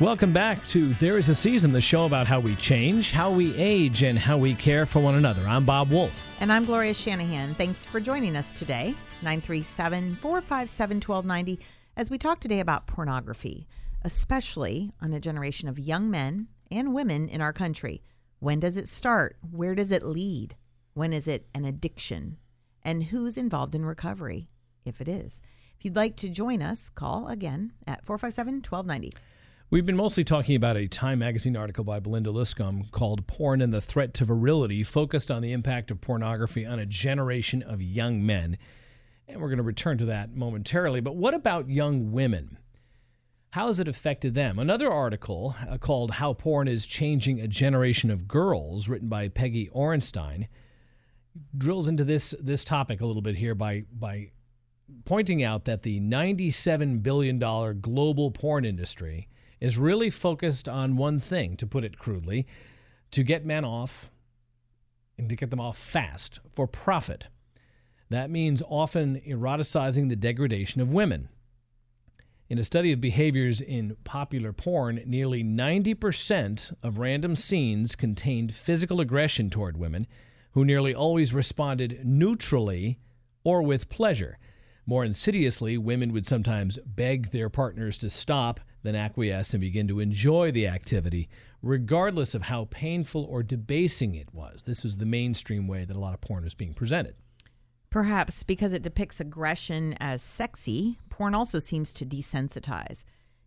Welcome 0.00 0.34
back 0.34 0.66
to 0.68 0.92
There 0.94 1.16
Is 1.16 1.30
a 1.30 1.34
Season, 1.34 1.72
the 1.72 1.80
show 1.80 2.04
about 2.04 2.26
how 2.26 2.40
we 2.40 2.56
change, 2.56 3.10
how 3.10 3.30
we 3.30 3.56
age, 3.56 4.02
and 4.02 4.18
how 4.18 4.36
we 4.36 4.54
care 4.54 4.84
for 4.84 5.00
one 5.00 5.14
another. 5.14 5.48
I'm 5.48 5.64
Bob 5.64 5.90
Wolf. 5.90 6.28
And 6.40 6.52
I'm 6.52 6.66
Gloria 6.66 6.92
Shanahan. 6.92 7.54
Thanks 7.54 7.86
for 7.86 8.00
joining 8.00 8.36
us 8.36 8.52
today. 8.52 8.94
937 9.24 10.16
457 10.16 10.96
1290 10.98 11.58
as 11.96 12.10
we 12.10 12.18
talk 12.18 12.40
today 12.40 12.60
about 12.60 12.86
pornography, 12.86 13.66
especially 14.02 14.92
on 15.00 15.14
a 15.14 15.20
generation 15.20 15.68
of 15.68 15.78
young 15.78 16.10
men 16.10 16.48
and 16.70 16.94
women 16.94 17.28
in 17.28 17.40
our 17.40 17.52
country. 17.52 18.02
When 18.38 18.60
does 18.60 18.76
it 18.76 18.88
start? 18.88 19.36
Where 19.50 19.74
does 19.74 19.90
it 19.90 20.02
lead? 20.02 20.56
When 20.92 21.14
is 21.14 21.26
it 21.26 21.46
an 21.54 21.64
addiction? 21.64 22.36
And 22.82 23.04
who's 23.04 23.38
involved 23.38 23.74
in 23.74 23.86
recovery, 23.86 24.50
if 24.84 25.00
it 25.00 25.08
is? 25.08 25.40
If 25.78 25.86
you'd 25.86 25.96
like 25.96 26.16
to 26.16 26.28
join 26.28 26.60
us, 26.60 26.90
call 26.90 27.28
again 27.28 27.72
at 27.86 28.04
457 28.04 28.56
1290. 28.56 29.16
We've 29.70 29.86
been 29.86 29.96
mostly 29.96 30.22
talking 30.22 30.54
about 30.54 30.76
a 30.76 30.86
Time 30.86 31.20
magazine 31.20 31.56
article 31.56 31.82
by 31.82 31.98
Belinda 31.98 32.30
Liscombe 32.30 32.84
called 32.92 33.26
Porn 33.26 33.62
and 33.62 33.72
the 33.72 33.80
Threat 33.80 34.12
to 34.14 34.26
Virility, 34.26 34.82
focused 34.82 35.30
on 35.30 35.40
the 35.40 35.52
impact 35.52 35.90
of 35.90 36.02
pornography 36.02 36.66
on 36.66 36.78
a 36.78 36.84
generation 36.84 37.62
of 37.62 37.80
young 37.80 38.24
men. 38.24 38.58
And 39.26 39.40
we're 39.40 39.48
going 39.48 39.58
to 39.58 39.62
return 39.62 39.98
to 39.98 40.04
that 40.06 40.34
momentarily. 40.34 41.00
But 41.00 41.16
what 41.16 41.34
about 41.34 41.68
young 41.68 42.12
women? 42.12 42.58
How 43.50 43.68
has 43.68 43.78
it 43.78 43.88
affected 43.88 44.34
them? 44.34 44.58
Another 44.58 44.90
article 44.90 45.54
uh, 45.68 45.78
called 45.78 46.12
How 46.12 46.32
Porn 46.32 46.66
is 46.66 46.86
Changing 46.86 47.40
a 47.40 47.46
Generation 47.46 48.10
of 48.10 48.26
Girls, 48.26 48.88
written 48.88 49.08
by 49.08 49.28
Peggy 49.28 49.70
Orenstein, 49.74 50.48
drills 51.56 51.88
into 51.88 52.04
this, 52.04 52.34
this 52.40 52.64
topic 52.64 53.00
a 53.00 53.06
little 53.06 53.22
bit 53.22 53.36
here 53.36 53.54
by, 53.54 53.84
by 53.92 54.32
pointing 55.04 55.42
out 55.42 55.64
that 55.66 55.82
the 55.82 56.00
$97 56.00 57.02
billion 57.02 57.38
global 57.80 58.30
porn 58.30 58.64
industry 58.64 59.28
is 59.60 59.78
really 59.78 60.10
focused 60.10 60.68
on 60.68 60.96
one 60.96 61.18
thing, 61.18 61.56
to 61.56 61.66
put 61.66 61.84
it 61.84 61.98
crudely, 61.98 62.46
to 63.10 63.22
get 63.22 63.46
men 63.46 63.64
off 63.64 64.10
and 65.16 65.28
to 65.28 65.36
get 65.36 65.50
them 65.50 65.60
off 65.60 65.78
fast 65.78 66.40
for 66.52 66.66
profit. 66.66 67.28
That 68.10 68.30
means 68.30 68.62
often 68.68 69.20
eroticizing 69.26 70.08
the 70.08 70.16
degradation 70.16 70.80
of 70.80 70.92
women. 70.92 71.28
In 72.50 72.58
a 72.58 72.64
study 72.64 72.92
of 72.92 73.00
behaviors 73.00 73.60
in 73.60 73.96
popular 74.04 74.52
porn, 74.52 75.02
nearly 75.06 75.42
90% 75.42 76.74
of 76.82 76.98
random 76.98 77.36
scenes 77.36 77.96
contained 77.96 78.54
physical 78.54 79.00
aggression 79.00 79.48
toward 79.48 79.78
women, 79.78 80.06
who 80.52 80.64
nearly 80.64 80.94
always 80.94 81.32
responded 81.32 82.04
neutrally 82.04 82.98
or 83.44 83.62
with 83.62 83.88
pleasure. 83.88 84.38
More 84.86 85.04
insidiously, 85.04 85.78
women 85.78 86.12
would 86.12 86.26
sometimes 86.26 86.78
beg 86.84 87.30
their 87.30 87.48
partners 87.48 87.96
to 87.98 88.10
stop, 88.10 88.60
then 88.82 88.94
acquiesce 88.94 89.54
and 89.54 89.60
begin 89.62 89.88
to 89.88 90.00
enjoy 90.00 90.52
the 90.52 90.68
activity, 90.68 91.30
regardless 91.62 92.34
of 92.34 92.42
how 92.42 92.68
painful 92.70 93.24
or 93.24 93.42
debasing 93.42 94.14
it 94.14 94.34
was. 94.34 94.64
This 94.64 94.84
was 94.84 94.98
the 94.98 95.06
mainstream 95.06 95.66
way 95.66 95.86
that 95.86 95.96
a 95.96 96.00
lot 96.00 96.12
of 96.12 96.20
porn 96.20 96.44
was 96.44 96.54
being 96.54 96.74
presented. 96.74 97.14
Perhaps 97.94 98.42
because 98.42 98.72
it 98.72 98.82
depicts 98.82 99.20
aggression 99.20 99.94
as 100.00 100.20
sexy, 100.20 100.98
porn 101.10 101.32
also 101.32 101.60
seems 101.60 101.92
to 101.92 102.04
desensitize. 102.04 103.04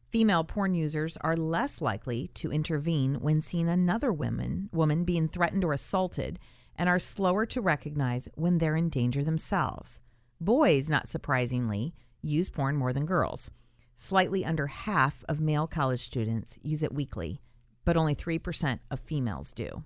Female 0.10 0.46
porn 0.46 0.74
users 0.74 1.18
are 1.18 1.36
less 1.36 1.82
likely 1.82 2.30
to 2.36 2.54
intervene 2.54 3.16
when 3.16 3.42
seeing 3.42 3.68
another 3.68 4.14
woman, 4.14 4.70
woman 4.72 5.04
being 5.04 5.28
threatened 5.28 5.66
or 5.66 5.74
assaulted 5.74 6.40
and 6.78 6.88
are 6.88 6.98
slower 6.98 7.46
to 7.46 7.60
recognize 7.60 8.30
when 8.36 8.60
they're 8.60 8.78
in 8.78 8.88
danger 8.88 9.22
themselves. 9.22 10.00
Boys, 10.40 10.88
not 10.88 11.10
surprisingly, 11.10 11.94
use 12.22 12.50
porn 12.50 12.78
more 12.78 12.94
than 12.94 13.06
girls. 13.06 13.50
Slightly 13.98 14.46
under 14.46 14.68
half 14.68 15.26
of 15.28 15.42
male 15.42 15.68
college 15.68 16.00
students 16.00 16.58
use 16.62 16.84
it 16.84 16.94
weekly, 16.96 17.42
but 17.84 17.98
only 17.98 18.16
3% 18.16 18.80
of 18.90 19.02
females 19.02 19.52
do. 19.52 19.84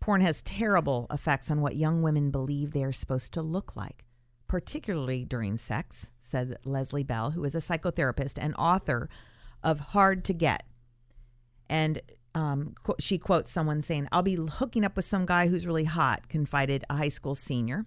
Porn 0.00 0.22
has 0.22 0.42
terrible 0.42 1.06
effects 1.10 1.50
on 1.50 1.60
what 1.60 1.76
young 1.76 2.02
women 2.02 2.30
believe 2.30 2.72
they 2.72 2.84
are 2.84 2.92
supposed 2.92 3.32
to 3.32 3.42
look 3.42 3.76
like, 3.76 4.04
particularly 4.48 5.24
during 5.26 5.58
sex, 5.58 6.08
said 6.20 6.56
Leslie 6.64 7.04
Bell, 7.04 7.32
who 7.32 7.44
is 7.44 7.54
a 7.54 7.58
psychotherapist 7.58 8.38
and 8.38 8.54
author 8.56 9.10
of 9.62 9.80
Hard 9.80 10.24
to 10.24 10.32
Get. 10.32 10.62
And 11.68 12.00
um, 12.34 12.74
qu- 12.82 12.94
she 12.98 13.18
quotes 13.18 13.52
someone 13.52 13.82
saying, 13.82 14.08
I'll 14.10 14.22
be 14.22 14.36
hooking 14.36 14.84
up 14.84 14.96
with 14.96 15.04
some 15.04 15.26
guy 15.26 15.48
who's 15.48 15.66
really 15.66 15.84
hot, 15.84 16.28
confided 16.30 16.84
a 16.88 16.96
high 16.96 17.08
school 17.08 17.34
senior. 17.34 17.84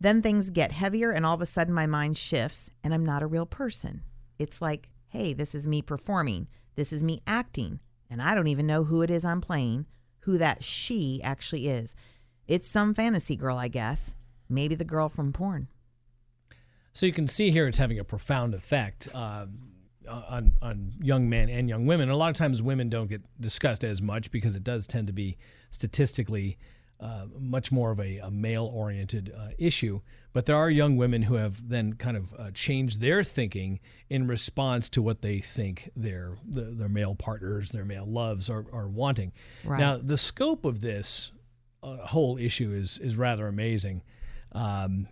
Then 0.00 0.22
things 0.22 0.48
get 0.48 0.72
heavier, 0.72 1.10
and 1.10 1.26
all 1.26 1.34
of 1.34 1.42
a 1.42 1.46
sudden 1.46 1.74
my 1.74 1.86
mind 1.86 2.16
shifts, 2.16 2.70
and 2.82 2.94
I'm 2.94 3.04
not 3.04 3.22
a 3.22 3.26
real 3.26 3.44
person. 3.44 4.02
It's 4.38 4.62
like, 4.62 4.88
hey, 5.08 5.34
this 5.34 5.54
is 5.54 5.66
me 5.66 5.82
performing, 5.82 6.48
this 6.74 6.90
is 6.90 7.02
me 7.02 7.20
acting, 7.26 7.80
and 8.08 8.22
I 8.22 8.34
don't 8.34 8.48
even 8.48 8.66
know 8.66 8.84
who 8.84 9.02
it 9.02 9.10
is 9.10 9.26
I'm 9.26 9.42
playing 9.42 9.84
who 10.20 10.38
that 10.38 10.64
she 10.64 11.20
actually 11.22 11.68
is. 11.68 11.94
It's 12.46 12.68
some 12.68 12.94
fantasy 12.94 13.36
girl, 13.36 13.56
I 13.56 13.68
guess. 13.68 14.14
Maybe 14.48 14.74
the 14.74 14.84
girl 14.84 15.08
from 15.08 15.32
porn. 15.32 15.68
So 16.92 17.06
you 17.06 17.12
can 17.12 17.28
see 17.28 17.50
here 17.50 17.68
it's 17.68 17.78
having 17.78 17.98
a 17.98 18.04
profound 18.04 18.54
effect. 18.54 19.08
Uh, 19.14 19.46
uh, 20.08 20.22
on 20.28 20.56
on 20.62 20.92
young 21.00 21.28
men 21.28 21.48
and 21.48 21.68
young 21.68 21.86
women. 21.86 22.08
A 22.08 22.16
lot 22.16 22.30
of 22.30 22.36
times, 22.36 22.62
women 22.62 22.88
don't 22.88 23.08
get 23.08 23.22
discussed 23.40 23.84
as 23.84 24.00
much 24.00 24.30
because 24.30 24.56
it 24.56 24.64
does 24.64 24.86
tend 24.86 25.06
to 25.06 25.12
be 25.12 25.36
statistically 25.70 26.58
uh, 27.00 27.24
much 27.38 27.72
more 27.72 27.90
of 27.90 27.98
a, 27.98 28.18
a 28.18 28.30
male-oriented 28.30 29.32
uh, 29.36 29.48
issue. 29.58 30.00
But 30.32 30.46
there 30.46 30.56
are 30.56 30.70
young 30.70 30.96
women 30.96 31.22
who 31.22 31.34
have 31.34 31.68
then 31.68 31.94
kind 31.94 32.16
of 32.16 32.34
uh, 32.38 32.50
changed 32.52 33.00
their 33.00 33.24
thinking 33.24 33.80
in 34.08 34.28
response 34.28 34.88
to 34.90 35.02
what 35.02 35.22
they 35.22 35.40
think 35.40 35.90
their 35.96 36.36
the, 36.48 36.62
their 36.62 36.88
male 36.88 37.14
partners, 37.14 37.70
their 37.70 37.84
male 37.84 38.06
loves 38.06 38.48
are, 38.48 38.66
are 38.72 38.86
wanting. 38.86 39.32
Right. 39.64 39.80
Now, 39.80 39.96
the 39.96 40.16
scope 40.16 40.64
of 40.64 40.80
this 40.80 41.32
uh, 41.82 41.96
whole 42.06 42.38
issue 42.38 42.70
is 42.70 42.98
is 42.98 43.16
rather 43.16 43.48
amazing. 43.48 44.02
Um, 44.52 45.08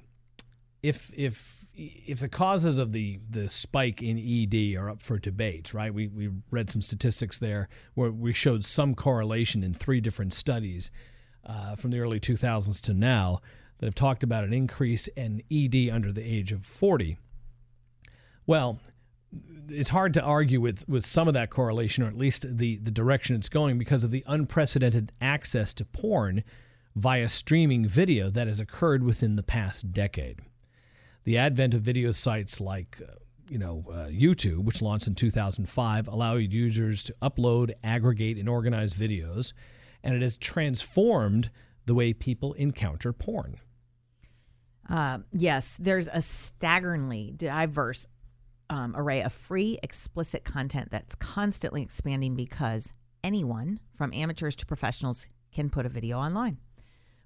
if 0.83 1.11
if 1.17 1.67
if 1.75 2.21
the 2.21 2.29
causes 2.29 2.79
of 2.79 2.93
the 2.93 3.19
the 3.29 3.49
spike 3.49 4.03
in 4.03 4.19
ED 4.19 4.77
are 4.77 4.91
up 4.91 5.01
for 5.01 5.19
debate, 5.19 5.73
right? 5.75 5.93
We 5.93 6.07
we 6.07 6.31
read 6.51 6.71
some 6.71 6.81
statistics 6.81 7.39
there 7.39 7.69
where 7.95 8.11
we 8.11 8.33
showed 8.33 8.65
some 8.65 8.95
correlation 8.95 9.65
in 9.65 9.75
three 9.75 10.01
different 10.01 10.33
studies 10.33 10.91
uh, 11.49 11.75
from 11.75 11.91
the 11.91 11.99
early 11.99 12.21
2000s 12.21 12.81
to 12.83 12.95
now 12.95 13.41
that 13.79 13.87
have 13.87 13.95
talked 13.95 14.23
about 14.23 14.45
an 14.45 14.53
increase 14.53 15.09
in 15.09 15.43
ED 15.51 15.91
under 15.91 16.13
the 16.13 16.23
age 16.23 16.53
of 16.53 16.65
40. 16.67 17.19
Well, 18.47 18.81
it's 19.69 19.91
hard 19.91 20.15
to 20.15 20.23
argue 20.23 20.61
with, 20.61 20.89
with 20.89 21.05
some 21.05 21.29
of 21.29 21.35
that 21.35 21.51
correlation, 21.51 22.03
or 22.05 22.09
at 22.09 22.17
least 22.17 22.47
the, 22.49 22.77
the 22.77 22.91
direction 22.91 23.37
it's 23.37 23.49
going, 23.49 23.79
because 23.79 24.05
of 24.05 24.11
the 24.11 24.25
unprecedented 24.27 25.13
access 25.21 25.75
to 25.75 25.85
porn 25.85 26.43
via 26.97 27.29
streaming 27.29 27.87
video 27.87 28.31
that 28.31 28.47
has 28.47 28.59
occurred 28.59 29.05
within 29.05 29.37
the 29.37 29.43
past 29.43 29.93
decade. 29.93 30.41
The 31.25 31.39
advent 31.39 31.75
of 31.75 31.83
video 31.83 32.11
sites 32.13 32.61
like 32.61 33.01
uh, 33.03 33.13
you 33.49 33.59
know, 33.59 33.85
uh, 33.89 34.07
YouTube, 34.07 34.65
which 34.65 34.83
launched 34.83 35.07
in 35.07 35.15
2005, 35.15 36.09
allowed 36.09 36.53
users 36.53 37.03
to 37.05 37.15
upload, 37.23 37.73
aggregate, 37.83 38.37
and 38.37 38.49
organize 38.49 38.95
videos, 38.95 39.53
and 40.03 40.15
it 40.15 40.23
has 40.23 40.37
transformed 40.37 41.51
the 41.87 41.95
way 41.95 42.13
people 42.13 42.53
encounter 42.55 43.13
porn. 43.13 43.57
Uh, 44.89 45.19
yes, 45.33 45.77
there's 45.79 46.09
a 46.13 46.23
staggeringly 46.23 47.33
diverse 47.37 48.07
um, 48.71 48.95
array 48.97 49.23
of 49.23 49.33
free, 49.33 49.79
explicit 49.83 50.45
content 50.45 50.91
that's 50.91 51.15
constantly 51.15 51.83
expanding 51.83 52.35
because 52.35 52.93
anyone, 53.25 53.81
from 53.97 54.13
amateurs 54.13 54.57
to 54.57 54.67
professionals, 54.67 55.27
can 55.53 55.71
put 55.71 55.87
a 55.87 55.91
video 55.91 56.19
online. 56.19 56.59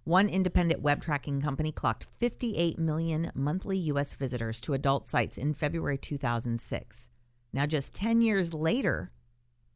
One 0.04 0.28
independent 0.28 0.82
web 0.82 1.00
tracking 1.00 1.40
company 1.40 1.70
clocked 1.70 2.06
58 2.18 2.78
million 2.78 3.30
monthly 3.34 3.78
U.S. 3.78 4.14
visitors 4.14 4.60
to 4.62 4.74
adult 4.74 5.06
sites 5.06 5.38
in 5.38 5.54
February 5.54 5.98
2006. 5.98 7.08
Now, 7.52 7.66
just 7.66 7.94
10 7.94 8.20
years 8.20 8.52
later, 8.52 9.12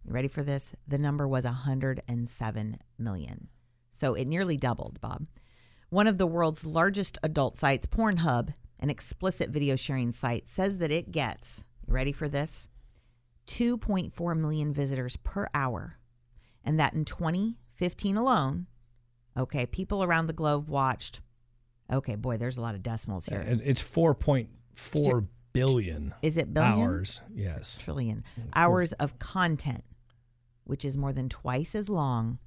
you 0.06 0.12
ready 0.12 0.28
for 0.28 0.42
this? 0.42 0.72
The 0.86 0.98
number 0.98 1.26
was 1.26 1.44
107 1.44 2.78
million. 2.98 3.48
So 3.90 4.14
it 4.14 4.26
nearly 4.26 4.56
doubled, 4.56 5.00
Bob. 5.00 5.26
One 5.90 6.06
of 6.06 6.18
the 6.18 6.26
world's 6.26 6.64
largest 6.66 7.18
adult 7.22 7.56
sites, 7.56 7.86
Pornhub, 7.86 8.50
an 8.78 8.90
explicit 8.90 9.50
video 9.50 9.76
sharing 9.76 10.12
site, 10.12 10.48
says 10.48 10.78
that 10.78 10.90
it 10.92 11.12
gets, 11.12 11.64
you 11.86 11.94
ready 11.94 12.12
for 12.12 12.28
this? 12.28 12.68
2.4 13.46 14.36
million 14.38 14.72
visitors 14.72 15.16
per 15.16 15.48
hour. 15.54 15.94
And 16.64 16.78
that 16.80 16.94
in 16.94 17.04
2015 17.04 18.16
alone, 18.16 18.66
okay, 19.36 19.66
people 19.66 20.02
around 20.02 20.26
the 20.26 20.32
globe 20.32 20.68
watched. 20.68 21.20
Okay, 21.92 22.16
boy, 22.16 22.36
there's 22.36 22.56
a 22.58 22.60
lot 22.60 22.74
of 22.74 22.82
decimals 22.82 23.26
here. 23.26 23.46
Uh, 23.48 23.56
It's 23.64 23.82
4.4 23.82 25.26
billion. 25.52 26.14
Is 26.22 26.36
it 26.36 26.52
billion? 26.52 26.80
Hours, 26.80 27.20
yes. 27.32 27.78
Trillion. 27.78 28.24
Hours 28.54 28.92
of 28.94 29.18
content, 29.20 29.84
which 30.66 30.84
is 30.84 30.96
more 30.96 31.12
than 31.12 31.28
twice 31.28 31.74
as 31.74 31.88
long 31.88 32.38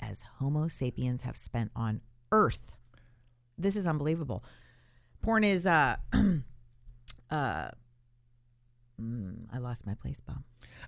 as 0.00 0.22
Homo 0.38 0.68
sapiens 0.68 1.22
have 1.22 1.36
spent 1.36 1.70
on 1.74 2.00
Earth. 2.32 2.76
This 3.58 3.76
is 3.76 3.86
unbelievable. 3.86 4.44
Porn 5.22 5.44
is 5.44 5.66
uh 5.66 5.96
uh 7.30 7.68
mm, 9.00 9.36
I 9.52 9.58
lost 9.58 9.86
my 9.86 9.94
place, 9.94 10.20
Bob. 10.20 10.42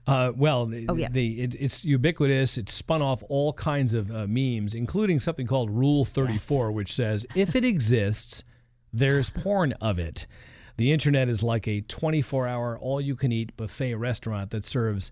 Uh, 0.07 0.33
well, 0.37 0.67
the, 0.67 0.87
Oh, 0.89 0.95
yeah. 0.95 1.09
the, 1.11 1.41
it, 1.41 1.55
it's 1.59 1.85
ubiquitous. 1.85 2.59
It's 2.59 2.73
spun 2.73 3.03
off 3.03 3.23
all 3.29 3.53
kinds 3.55 3.95
of 3.95 4.11
uh, 4.15 4.27
memes, 4.29 4.75
including 4.75 5.21
something 5.21 5.47
called 5.47 5.71
Rule 5.71 6.05
34, 6.05 6.71
which 6.73 6.95
says 6.95 7.27
if 7.35 7.57
it 7.57 7.65
exists, 7.65 8.45
there's 8.93 9.31
porn 9.31 9.73
of 9.81 9.99
it. 9.99 10.27
The 10.77 10.93
internet 10.93 11.29
is 11.29 11.43
like 11.43 11.67
a 11.67 11.81
24 11.81 12.47
hour, 12.47 12.79
all 12.79 13.01
you 13.01 13.17
can 13.17 13.33
eat 13.33 13.57
buffet 13.57 13.95
restaurant 13.95 14.51
that 14.51 14.65
serves 14.65 15.11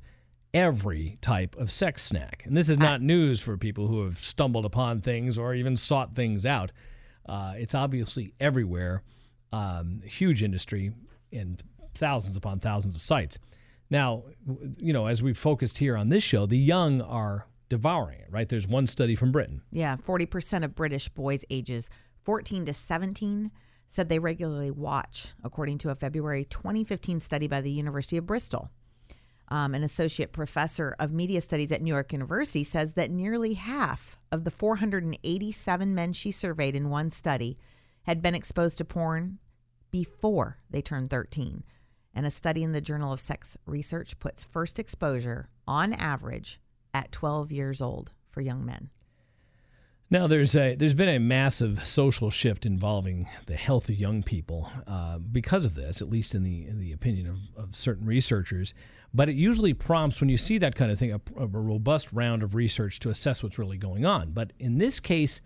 every 0.55 1.19
type 1.21 1.57
of 1.57 1.71
sex 1.71 2.03
snack. 2.03 2.45
And 2.47 2.57
this 2.57 2.69
is 2.69 2.79
not 2.79 3.03
news 3.03 3.40
for 3.40 3.57
people 3.57 3.88
who 3.88 4.05
have 4.05 4.19
stumbled 4.19 4.64
upon 4.64 5.01
things 5.01 5.37
or 5.37 5.55
even 5.55 5.77
sought 5.77 6.14
things 6.14 6.47
out. 6.47 6.71
Uh, 7.29 7.55
it's 7.57 7.75
obviously 7.75 8.33
everywhere, 8.38 9.03
um, 9.53 10.01
huge 10.05 10.43
industry, 10.43 10.93
and 11.33 11.62
thousands 11.95 12.37
upon 12.37 12.61
thousands 12.61 12.95
of 12.95 13.03
sites. 13.03 13.38
Now, 13.90 14.25
you 14.79 14.93
know, 14.93 15.07
as 15.07 15.23
we've 15.23 15.37
focused 15.37 15.79
here 15.79 15.97
on 15.97 16.09
this 16.09 16.23
show, 16.23 16.47
the 16.47 16.59
young 16.59 17.01
are 17.01 17.47
devouring 17.69 18.21
it, 18.21 18.29
right? 18.31 18.49
There's 18.49 18.69
one 18.69 18.87
study 18.87 19.14
from 19.14 19.33
Britain. 19.33 19.62
Yeah, 19.73 19.97
40% 19.97 20.64
of 20.64 20.75
British 20.75 21.09
boys 21.09 21.45
ages 21.51 21.90
14 22.25 22.67
to 22.67 22.73
17 22.73 23.51
said 23.88 24.09
they 24.09 24.19
regularly 24.19 24.71
watch, 24.71 25.35
according 25.43 25.79
to 25.79 25.90
a 25.90 25.95
February 25.95 26.45
2015 26.45 27.21
study 27.21 27.47
by 27.47 27.61
the 27.61 27.71
University 27.71 28.17
of 28.17 28.27
Bristol. 28.27 28.71
Um, 29.55 29.73
an 29.73 29.85
associate 29.85 30.33
professor 30.33 30.97
of 30.99 31.12
media 31.12 31.40
studies 31.40 31.71
at 31.71 31.81
New 31.81 31.93
York 31.93 32.12
University 32.12 32.64
says 32.64 32.95
that 32.95 33.09
nearly 33.09 33.55
half 33.55 34.19
of 34.33 34.43
the 34.43 34.51
487 34.51 35.95
men 35.95 36.12
she 36.12 36.33
surveyed 36.33 36.75
in 36.75 36.90
one 36.90 37.12
study 37.12 37.57
had 38.03 38.21
been 38.21 38.35
exposed 38.35 38.79
to 38.79 38.85
porn 38.85 39.38
before 39.93 40.59
they 40.69 40.83
turned 40.83 41.09
13. 41.09 41.62
And 42.12 42.27
a 42.27 42.33
study 42.33 42.64
in 42.64 42.73
the 42.73 42.81
Journal 42.81 43.12
of 43.12 43.21
Sex 43.21 43.57
Research 43.64 44.19
puts 44.19 44.43
first 44.43 44.81
exposure 44.81 45.51
on 45.69 45.93
average 45.93 46.59
at 46.93 47.12
12 47.12 47.53
years 47.53 47.81
old 47.81 48.11
for 48.29 48.40
young 48.40 48.67
men. 48.67 48.90
Now, 50.14 50.29
there's 50.29 50.55
a 50.55 50.77
there's 50.77 50.94
been 50.94 51.09
a 51.09 51.18
massive 51.18 51.85
social 51.85 52.31
shift 52.31 52.64
involving 52.64 53.29
the 53.46 53.57
health 53.57 53.88
of 53.88 53.96
young 53.96 54.22
people 54.22 54.70
uh, 54.87 55.18
because 55.18 55.64
of 55.64 55.74
this, 55.74 56.00
at 56.00 56.09
least 56.09 56.37
in 56.37 56.44
the 56.44 56.68
in 56.68 56.79
the 56.79 56.92
opinion 56.92 57.27
of, 57.27 57.64
of 57.64 57.74
certain 57.74 58.07
researchers. 58.07 58.74
But 59.12 59.29
it 59.29 59.35
usually 59.35 59.74
prompts 59.74 60.20
when 60.20 60.29
you 60.29 60.37
see 60.37 60.57
that 60.59 60.77
kind 60.77 60.92
of 60.92 61.00
thing 61.00 61.12
a, 61.12 61.20
a 61.37 61.48
robust 61.48 62.12
round 62.12 62.44
of 62.44 62.55
research 62.55 63.00
to 63.00 63.11
assess 63.11 63.42
what's 63.42 63.59
really 63.59 63.77
going 63.77 64.07
on. 64.07 64.31
But 64.31 64.53
in 64.61 64.79
this 64.79 65.00
case, 65.00 65.40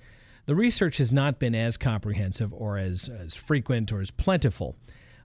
the 0.44 0.54
research 0.54 0.98
has 0.98 1.11
not 1.11 1.38
been 1.38 1.54
as 1.54 1.78
comprehensive 1.78 2.52
or 2.52 2.76
as 2.76 3.09
as 3.09 3.33
frequent 3.35 3.90
or 3.90 4.02
as 4.02 4.11
plentiful, 4.11 4.76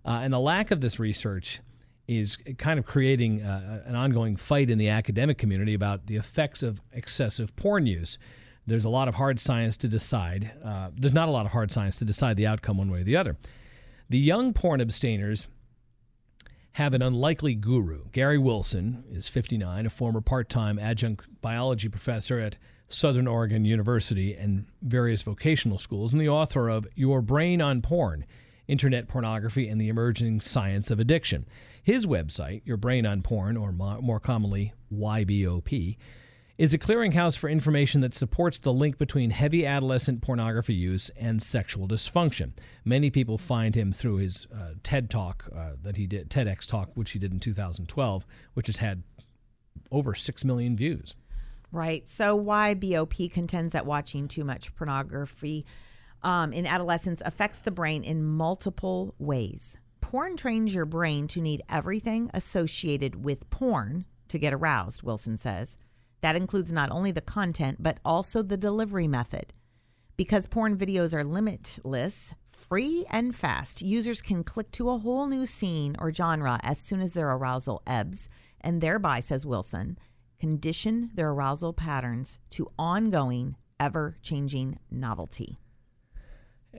uh, 0.05 0.21
and 0.23 0.31
the 0.31 0.39
lack 0.39 0.71
of 0.71 0.79
this 0.79 0.99
research 0.99 1.59
is 2.07 2.37
kind 2.57 2.79
of 2.79 2.85
creating 2.85 3.41
uh, 3.41 3.83
an 3.85 3.95
ongoing 3.97 4.37
fight 4.37 4.69
in 4.69 4.77
the 4.77 4.87
academic 4.87 5.37
community 5.37 5.73
about 5.73 6.07
the 6.07 6.15
effects 6.15 6.63
of 6.63 6.81
excessive 6.93 7.53
porn 7.57 7.85
use. 7.85 8.17
There's 8.65 8.85
a 8.85 8.89
lot 8.89 9.07
of 9.07 9.15
hard 9.15 9.39
science 9.39 9.77
to 9.77 9.87
decide. 9.87 10.51
Uh, 10.63 10.89
there's 10.95 11.13
not 11.13 11.27
a 11.27 11.31
lot 11.31 11.45
of 11.45 11.51
hard 11.51 11.71
science 11.71 11.97
to 11.97 12.05
decide 12.05 12.37
the 12.37 12.47
outcome 12.47 12.77
one 12.77 12.89
way 12.89 13.01
or 13.01 13.03
the 13.03 13.17
other. 13.17 13.37
The 14.09 14.19
young 14.19 14.53
porn 14.53 14.79
abstainers 14.79 15.47
have 16.73 16.93
an 16.93 17.01
unlikely 17.01 17.55
guru. 17.55 18.05
Gary 18.11 18.37
Wilson 18.37 19.03
is 19.09 19.27
59, 19.27 19.85
a 19.85 19.89
former 19.89 20.21
part 20.21 20.49
time 20.49 20.79
adjunct 20.79 21.25
biology 21.41 21.89
professor 21.89 22.39
at 22.39 22.57
Southern 22.87 23.27
Oregon 23.27 23.65
University 23.65 24.33
and 24.35 24.65
various 24.81 25.23
vocational 25.23 25.77
schools, 25.77 26.13
and 26.13 26.21
the 26.21 26.29
author 26.29 26.69
of 26.69 26.87
Your 26.95 27.21
Brain 27.21 27.61
on 27.61 27.81
Porn 27.81 28.25
Internet 28.67 29.07
Pornography 29.07 29.67
and 29.67 29.79
the 29.79 29.89
Emerging 29.89 30.41
Science 30.41 30.89
of 30.89 30.99
Addiction. 30.99 31.45
His 31.81 32.05
website, 32.05 32.61
Your 32.65 32.77
Brain 32.77 33.05
on 33.05 33.21
Porn, 33.21 33.57
or 33.57 33.71
more 33.71 34.19
commonly 34.19 34.73
YBOP, 34.91 35.97
is 36.57 36.73
a 36.73 36.77
clearinghouse 36.77 37.37
for 37.37 37.49
information 37.49 38.01
that 38.01 38.13
supports 38.13 38.59
the 38.59 38.71
link 38.71 38.97
between 38.97 39.31
heavy 39.31 39.65
adolescent 39.65 40.21
pornography 40.21 40.73
use 40.73 41.09
and 41.17 41.41
sexual 41.41 41.87
dysfunction. 41.87 42.51
Many 42.85 43.09
people 43.09 43.37
find 43.37 43.73
him 43.73 43.91
through 43.91 44.17
his 44.17 44.47
uh, 44.53 44.73
TED 44.83 45.09
talk 45.09 45.49
uh, 45.55 45.71
that 45.81 45.97
he 45.97 46.05
did, 46.05 46.29
TEDx 46.29 46.67
talk, 46.67 46.91
which 46.93 47.11
he 47.11 47.19
did 47.19 47.33
in 47.33 47.39
2012, 47.39 48.25
which 48.53 48.67
has 48.67 48.77
had 48.77 49.03
over 49.91 50.13
6 50.13 50.45
million 50.45 50.77
views. 50.77 51.15
Right. 51.71 52.07
So, 52.07 52.39
YBOP 52.39 53.31
contends 53.31 53.73
that 53.73 53.87
watching 53.87 54.27
too 54.27 54.43
much 54.43 54.75
pornography 54.75 55.65
um, 56.21 56.53
in 56.53 56.67
adolescence 56.67 57.21
affects 57.25 57.59
the 57.59 57.71
brain 57.71 58.03
in 58.03 58.23
multiple 58.23 59.15
ways. 59.17 59.77
Porn 60.01 60.37
trains 60.37 60.75
your 60.75 60.85
brain 60.85 61.27
to 61.29 61.41
need 61.41 61.63
everything 61.67 62.29
associated 62.31 63.23
with 63.23 63.49
porn 63.49 64.05
to 64.27 64.37
get 64.37 64.53
aroused, 64.53 65.01
Wilson 65.01 65.37
says. 65.37 65.77
That 66.23 66.37
includes 66.37 66.71
not 66.71 66.89
only 66.89 67.11
the 67.11 67.19
content, 67.19 67.83
but 67.83 67.99
also 68.05 68.41
the 68.41 68.55
delivery 68.55 69.09
method. 69.09 69.51
Because 70.15 70.47
porn 70.47 70.77
videos 70.77 71.13
are 71.13 71.25
limitless, 71.25 72.33
free 72.45 73.05
and 73.09 73.35
fast. 73.35 73.81
Users 73.81 74.21
can 74.21 74.45
click 74.45 74.71
to 74.71 74.89
a 74.89 74.99
whole 74.99 75.27
new 75.27 75.45
scene 75.45 75.97
or 75.99 76.13
genre 76.13 76.61
as 76.63 76.77
soon 76.77 77.01
as 77.01 77.11
their 77.11 77.29
arousal 77.29 77.83
ebbs, 77.85 78.29
and 78.61 78.79
thereby, 78.79 79.19
says 79.19 79.45
Wilson, 79.45 79.99
condition 80.39 81.11
their 81.13 81.31
arousal 81.31 81.73
patterns 81.73 82.39
to 82.51 82.69
ongoing, 82.79 83.57
ever 83.77 84.15
changing 84.21 84.79
novelty. 84.89 85.59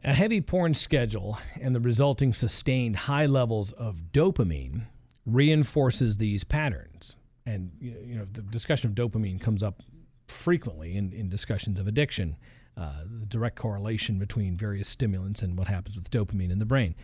A 0.02 0.14
heavy 0.14 0.40
porn 0.40 0.72
schedule 0.72 1.36
and 1.60 1.74
the 1.74 1.80
resulting 1.80 2.32
sustained 2.32 2.96
high 2.96 3.26
levels 3.26 3.72
of 3.72 4.10
dopamine 4.10 4.86
reinforces 5.26 6.16
these 6.16 6.44
patterns. 6.44 7.16
And 7.46 7.72
you 7.80 8.16
know, 8.16 8.26
the 8.30 8.42
discussion 8.42 8.88
of 8.90 8.96
dopamine 8.96 9.40
comes 9.40 9.62
up 9.62 9.82
frequently 10.28 10.96
in, 10.96 11.12
in 11.12 11.28
discussions 11.28 11.78
of 11.78 11.86
addiction, 11.86 12.36
uh, 12.76 13.02
the 13.04 13.26
direct 13.26 13.56
correlation 13.56 14.18
between 14.18 14.56
various 14.56 14.88
stimulants 14.88 15.42
and 15.42 15.58
what 15.58 15.68
happens 15.68 15.96
with 15.96 16.10
dopamine 16.10 16.50
in 16.50 16.58
the 16.58 16.64
brain. 16.64 16.94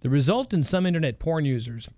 The 0.00 0.10
result 0.10 0.52
in 0.52 0.64
some 0.64 0.86
internet 0.86 1.18
porn 1.18 1.44
users 1.44 1.88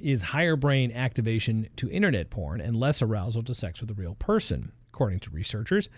is 0.00 0.22
higher 0.22 0.56
brain 0.56 0.92
activation 0.92 1.68
to 1.76 1.90
internet 1.90 2.30
porn 2.30 2.60
and 2.60 2.76
less 2.76 3.00
arousal 3.00 3.42
to 3.44 3.54
sex 3.54 3.80
with 3.80 3.90
a 3.90 3.94
real 3.94 4.16
person, 4.16 4.72
according 4.92 5.20
to 5.20 5.30
researchers. 5.30 5.88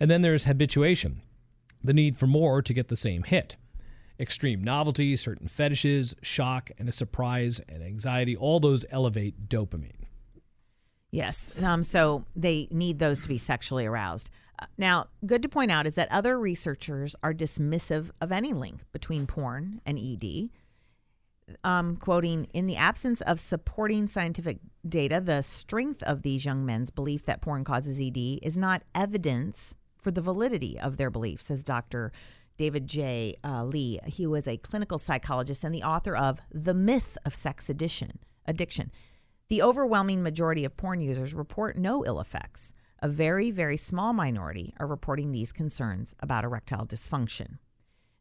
And 0.00 0.10
then 0.10 0.22
there's 0.22 0.44
habituation, 0.44 1.22
the 1.84 1.92
need 1.92 2.16
for 2.16 2.26
more 2.26 2.62
to 2.62 2.74
get 2.74 2.88
the 2.88 2.96
same 2.96 3.22
hit. 3.22 3.56
Extreme 4.18 4.64
novelty, 4.64 5.14
certain 5.14 5.46
fetishes, 5.46 6.16
shock, 6.22 6.70
and 6.78 6.88
a 6.88 6.92
surprise 6.92 7.60
and 7.68 7.82
anxiety, 7.82 8.34
all 8.34 8.58
those 8.58 8.86
elevate 8.90 9.48
dopamine. 9.48 10.05
Yes. 11.10 11.52
Um, 11.62 11.82
so 11.82 12.24
they 12.34 12.68
need 12.70 12.98
those 12.98 13.20
to 13.20 13.28
be 13.28 13.38
sexually 13.38 13.86
aroused. 13.86 14.30
Now, 14.78 15.08
good 15.24 15.42
to 15.42 15.48
point 15.48 15.70
out 15.70 15.86
is 15.86 15.94
that 15.94 16.10
other 16.10 16.38
researchers 16.38 17.14
are 17.22 17.34
dismissive 17.34 18.10
of 18.20 18.32
any 18.32 18.52
link 18.52 18.80
between 18.92 19.26
porn 19.26 19.80
and 19.84 19.98
ED. 19.98 20.50
Um, 21.62 21.96
quoting, 21.96 22.48
in 22.52 22.66
the 22.66 22.76
absence 22.76 23.20
of 23.20 23.38
supporting 23.38 24.08
scientific 24.08 24.58
data, 24.88 25.20
the 25.20 25.42
strength 25.42 26.02
of 26.02 26.22
these 26.22 26.44
young 26.44 26.66
men's 26.66 26.90
belief 26.90 27.24
that 27.26 27.40
porn 27.40 27.64
causes 27.64 28.00
ED 28.00 28.40
is 28.42 28.58
not 28.58 28.82
evidence 28.94 29.74
for 29.96 30.10
the 30.10 30.20
validity 30.20 30.78
of 30.78 30.96
their 30.96 31.10
belief, 31.10 31.42
says 31.42 31.62
Dr. 31.62 32.10
David 32.56 32.86
J. 32.86 33.36
Uh, 33.44 33.64
Lee. 33.64 34.00
He 34.06 34.26
was 34.26 34.48
a 34.48 34.56
clinical 34.56 34.98
psychologist 34.98 35.62
and 35.62 35.74
the 35.74 35.82
author 35.82 36.16
of 36.16 36.40
The 36.50 36.74
Myth 36.74 37.16
of 37.24 37.34
Sex 37.34 37.68
Addiction. 37.68 38.18
Addiction. 38.46 38.90
The 39.48 39.62
overwhelming 39.62 40.24
majority 40.24 40.64
of 40.64 40.76
porn 40.76 41.00
users 41.00 41.32
report 41.32 41.78
no 41.78 42.04
ill 42.04 42.18
effects. 42.18 42.72
A 43.00 43.08
very, 43.08 43.52
very 43.52 43.76
small 43.76 44.12
minority 44.12 44.74
are 44.80 44.88
reporting 44.88 45.30
these 45.30 45.52
concerns 45.52 46.16
about 46.18 46.42
erectile 46.42 46.84
dysfunction. 46.84 47.58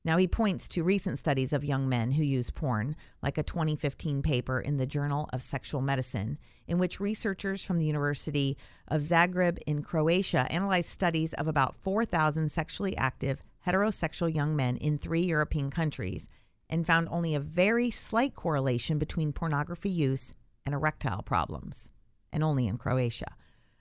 Now, 0.04 0.18
he 0.18 0.28
points 0.28 0.68
to 0.68 0.84
recent 0.84 1.18
studies 1.18 1.52
of 1.52 1.66
young 1.66 1.90
men 1.90 2.12
who 2.12 2.24
use 2.24 2.52
porn, 2.52 2.96
like 3.24 3.40
a 3.40 3.44
2015 3.44 4.22
paper 4.22 4.62
in 4.62 4.78
the 4.78 4.86
Journal 4.86 5.28
of 5.34 5.42
Sexual 5.42 5.82
Medicine, 5.82 6.38
in 6.68 6.78
which 6.78 7.00
researchers 7.00 7.64
from 7.64 7.80
the 7.80 7.86
University 7.86 8.56
of 8.88 9.02
Zagreb 9.02 9.58
in 9.66 9.82
Croatia 9.82 10.46
analyzed 10.52 10.90
studies 10.90 11.34
of 11.34 11.48
about 11.48 11.76
4,000 11.76 12.52
sexually 12.52 12.96
active 12.98 13.42
heterosexual 13.66 14.32
young 14.32 14.56
men 14.56 14.78
in 14.78 15.00
three 15.00 15.26
European 15.26 15.72
countries 15.72 16.30
and 16.70 16.86
found 16.86 17.08
only 17.10 17.34
a 17.34 17.40
very 17.40 17.90
slight 17.90 18.36
correlation 18.36 19.00
between 19.00 19.34
pornography 19.34 19.90
use 19.90 20.32
and 20.66 20.74
erectile 20.74 21.22
problems, 21.22 21.90
and 22.32 22.44
only 22.44 22.68
in 22.68 22.78
Croatia. 22.78 23.36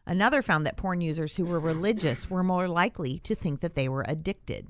Another 0.06 0.42
found 0.42 0.66
that 0.66 0.76
porn 0.76 1.00
users 1.00 1.36
who 1.36 1.44
were 1.44 1.60
religious 1.60 2.28
were 2.28 2.42
more 2.42 2.68
likely 2.68 3.18
to 3.20 3.34
think 3.34 3.60
that 3.60 3.74
they 3.74 3.88
were 3.88 4.04
addicted. 4.06 4.68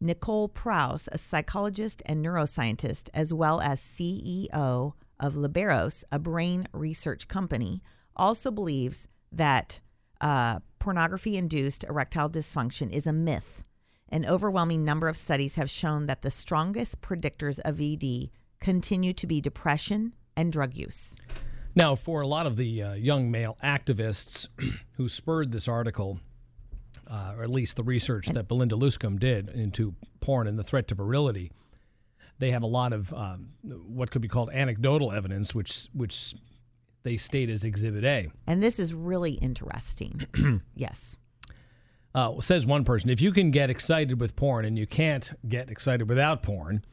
Nicole 0.00 0.48
Prause, 0.48 1.08
a 1.12 1.18
psychologist 1.18 2.02
and 2.04 2.24
neuroscientist, 2.24 3.08
as 3.14 3.32
well 3.32 3.60
as 3.60 3.80
CEO 3.80 4.92
of 5.20 5.34
Liberos, 5.34 6.02
a 6.10 6.18
brain 6.18 6.66
research 6.72 7.28
company, 7.28 7.80
also 8.16 8.50
believes 8.50 9.06
that 9.30 9.80
uh, 10.20 10.58
pornography 10.78 11.36
induced 11.36 11.84
erectile 11.84 12.28
dysfunction 12.28 12.90
is 12.92 13.06
a 13.06 13.12
myth. 13.12 13.62
An 14.08 14.26
overwhelming 14.26 14.84
number 14.84 15.08
of 15.08 15.16
studies 15.16 15.54
have 15.54 15.70
shown 15.70 16.06
that 16.06 16.22
the 16.22 16.30
strongest 16.30 17.00
predictors 17.00 17.58
of 17.64 17.80
ED 17.80 18.30
continue 18.60 19.12
to 19.12 19.26
be 19.26 19.40
depression 19.40 20.12
and 20.36 20.52
drug 20.52 20.76
use. 20.76 21.14
Now, 21.74 21.94
for 21.94 22.20
a 22.20 22.26
lot 22.26 22.46
of 22.46 22.56
the 22.56 22.82
uh, 22.82 22.94
young 22.94 23.30
male 23.30 23.56
activists 23.62 24.48
who 24.92 25.08
spurred 25.08 25.52
this 25.52 25.66
article, 25.66 26.20
uh, 27.10 27.34
or 27.36 27.42
at 27.42 27.50
least 27.50 27.76
the 27.76 27.82
research 27.82 28.28
that 28.28 28.48
Belinda 28.48 28.76
Luscombe 28.76 29.18
did 29.18 29.48
into 29.48 29.94
porn 30.20 30.46
and 30.46 30.58
the 30.58 30.62
threat 30.62 30.88
to 30.88 30.94
virility, 30.94 31.50
they 32.38 32.50
have 32.50 32.62
a 32.62 32.66
lot 32.66 32.92
of 32.92 33.12
um, 33.12 33.50
what 33.62 34.10
could 34.10 34.22
be 34.22 34.28
called 34.28 34.50
anecdotal 34.52 35.12
evidence, 35.12 35.54
which 35.54 35.88
which 35.92 36.34
they 37.02 37.16
state 37.16 37.50
as 37.50 37.64
Exhibit 37.64 38.04
A. 38.04 38.28
And 38.46 38.62
this 38.62 38.78
is 38.78 38.94
really 38.94 39.32
interesting. 39.32 40.26
yes. 40.74 41.16
Uh, 42.14 42.40
says 42.40 42.64
one 42.64 42.84
person, 42.84 43.10
if 43.10 43.20
you 43.20 43.32
can 43.32 43.50
get 43.50 43.70
excited 43.70 44.20
with 44.20 44.36
porn 44.36 44.64
and 44.64 44.78
you 44.78 44.86
can't 44.86 45.32
get 45.48 45.68
excited 45.68 46.08
without 46.08 46.42
porn, 46.44 46.84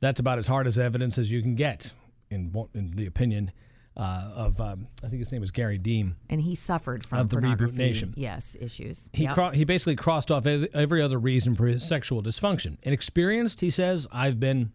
that's 0.00 0.20
about 0.20 0.38
as 0.38 0.46
hard 0.46 0.66
as 0.66 0.78
evidence 0.78 1.16
as 1.16 1.30
you 1.30 1.40
can 1.40 1.54
get, 1.54 1.94
in, 2.30 2.54
in 2.74 2.90
the 2.92 3.06
opinion 3.06 3.50
uh, 3.96 4.30
of, 4.34 4.60
um, 4.60 4.86
I 5.02 5.08
think 5.08 5.18
his 5.18 5.32
name 5.32 5.40
was 5.40 5.50
Gary 5.50 5.76
Deem. 5.78 6.16
And 6.30 6.40
he 6.40 6.54
suffered 6.54 7.04
from 7.04 7.18
of 7.18 7.28
the 7.30 7.36
Reboot 7.36 7.74
Nation. 7.74 8.14
Yes, 8.16 8.56
issues. 8.60 9.10
He, 9.12 9.24
Yep. 9.24 9.34
cro- 9.34 9.50
he 9.50 9.64
basically 9.64 9.96
crossed 9.96 10.30
off 10.30 10.46
every 10.46 11.02
other 11.02 11.18
reason 11.18 11.54
for 11.56 11.66
his 11.66 11.82
sexual 11.86 12.22
dysfunction. 12.22 12.76
Inexperienced, 12.84 13.60
he 13.60 13.70
says, 13.70 14.06
I've 14.12 14.38
been 14.38 14.72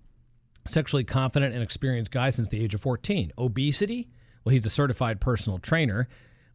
sexually 0.67 1.03
confident 1.05 1.53
and 1.53 1.63
experienced 1.63 2.11
guy 2.11 2.29
since 2.31 2.49
the 2.49 2.61
age 2.61 2.73
of 2.73 2.81
14. 2.81 3.31
Obesity, 3.37 4.09
well, 4.43 4.51
he's 4.53 4.65
a 4.65 4.69
certified 4.69 5.21
personal 5.21 5.57
trainer 5.57 6.07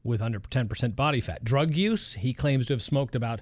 with 0.05 0.21
under 0.21 0.39
10% 0.41 0.95
body 0.95 1.21
fat. 1.21 1.45
Drug 1.45 1.75
use, 1.75 2.15
he 2.15 2.33
claims 2.35 2.67
to 2.67 2.75
have 2.75 2.83
smoked 2.83 3.15
about 3.15 3.41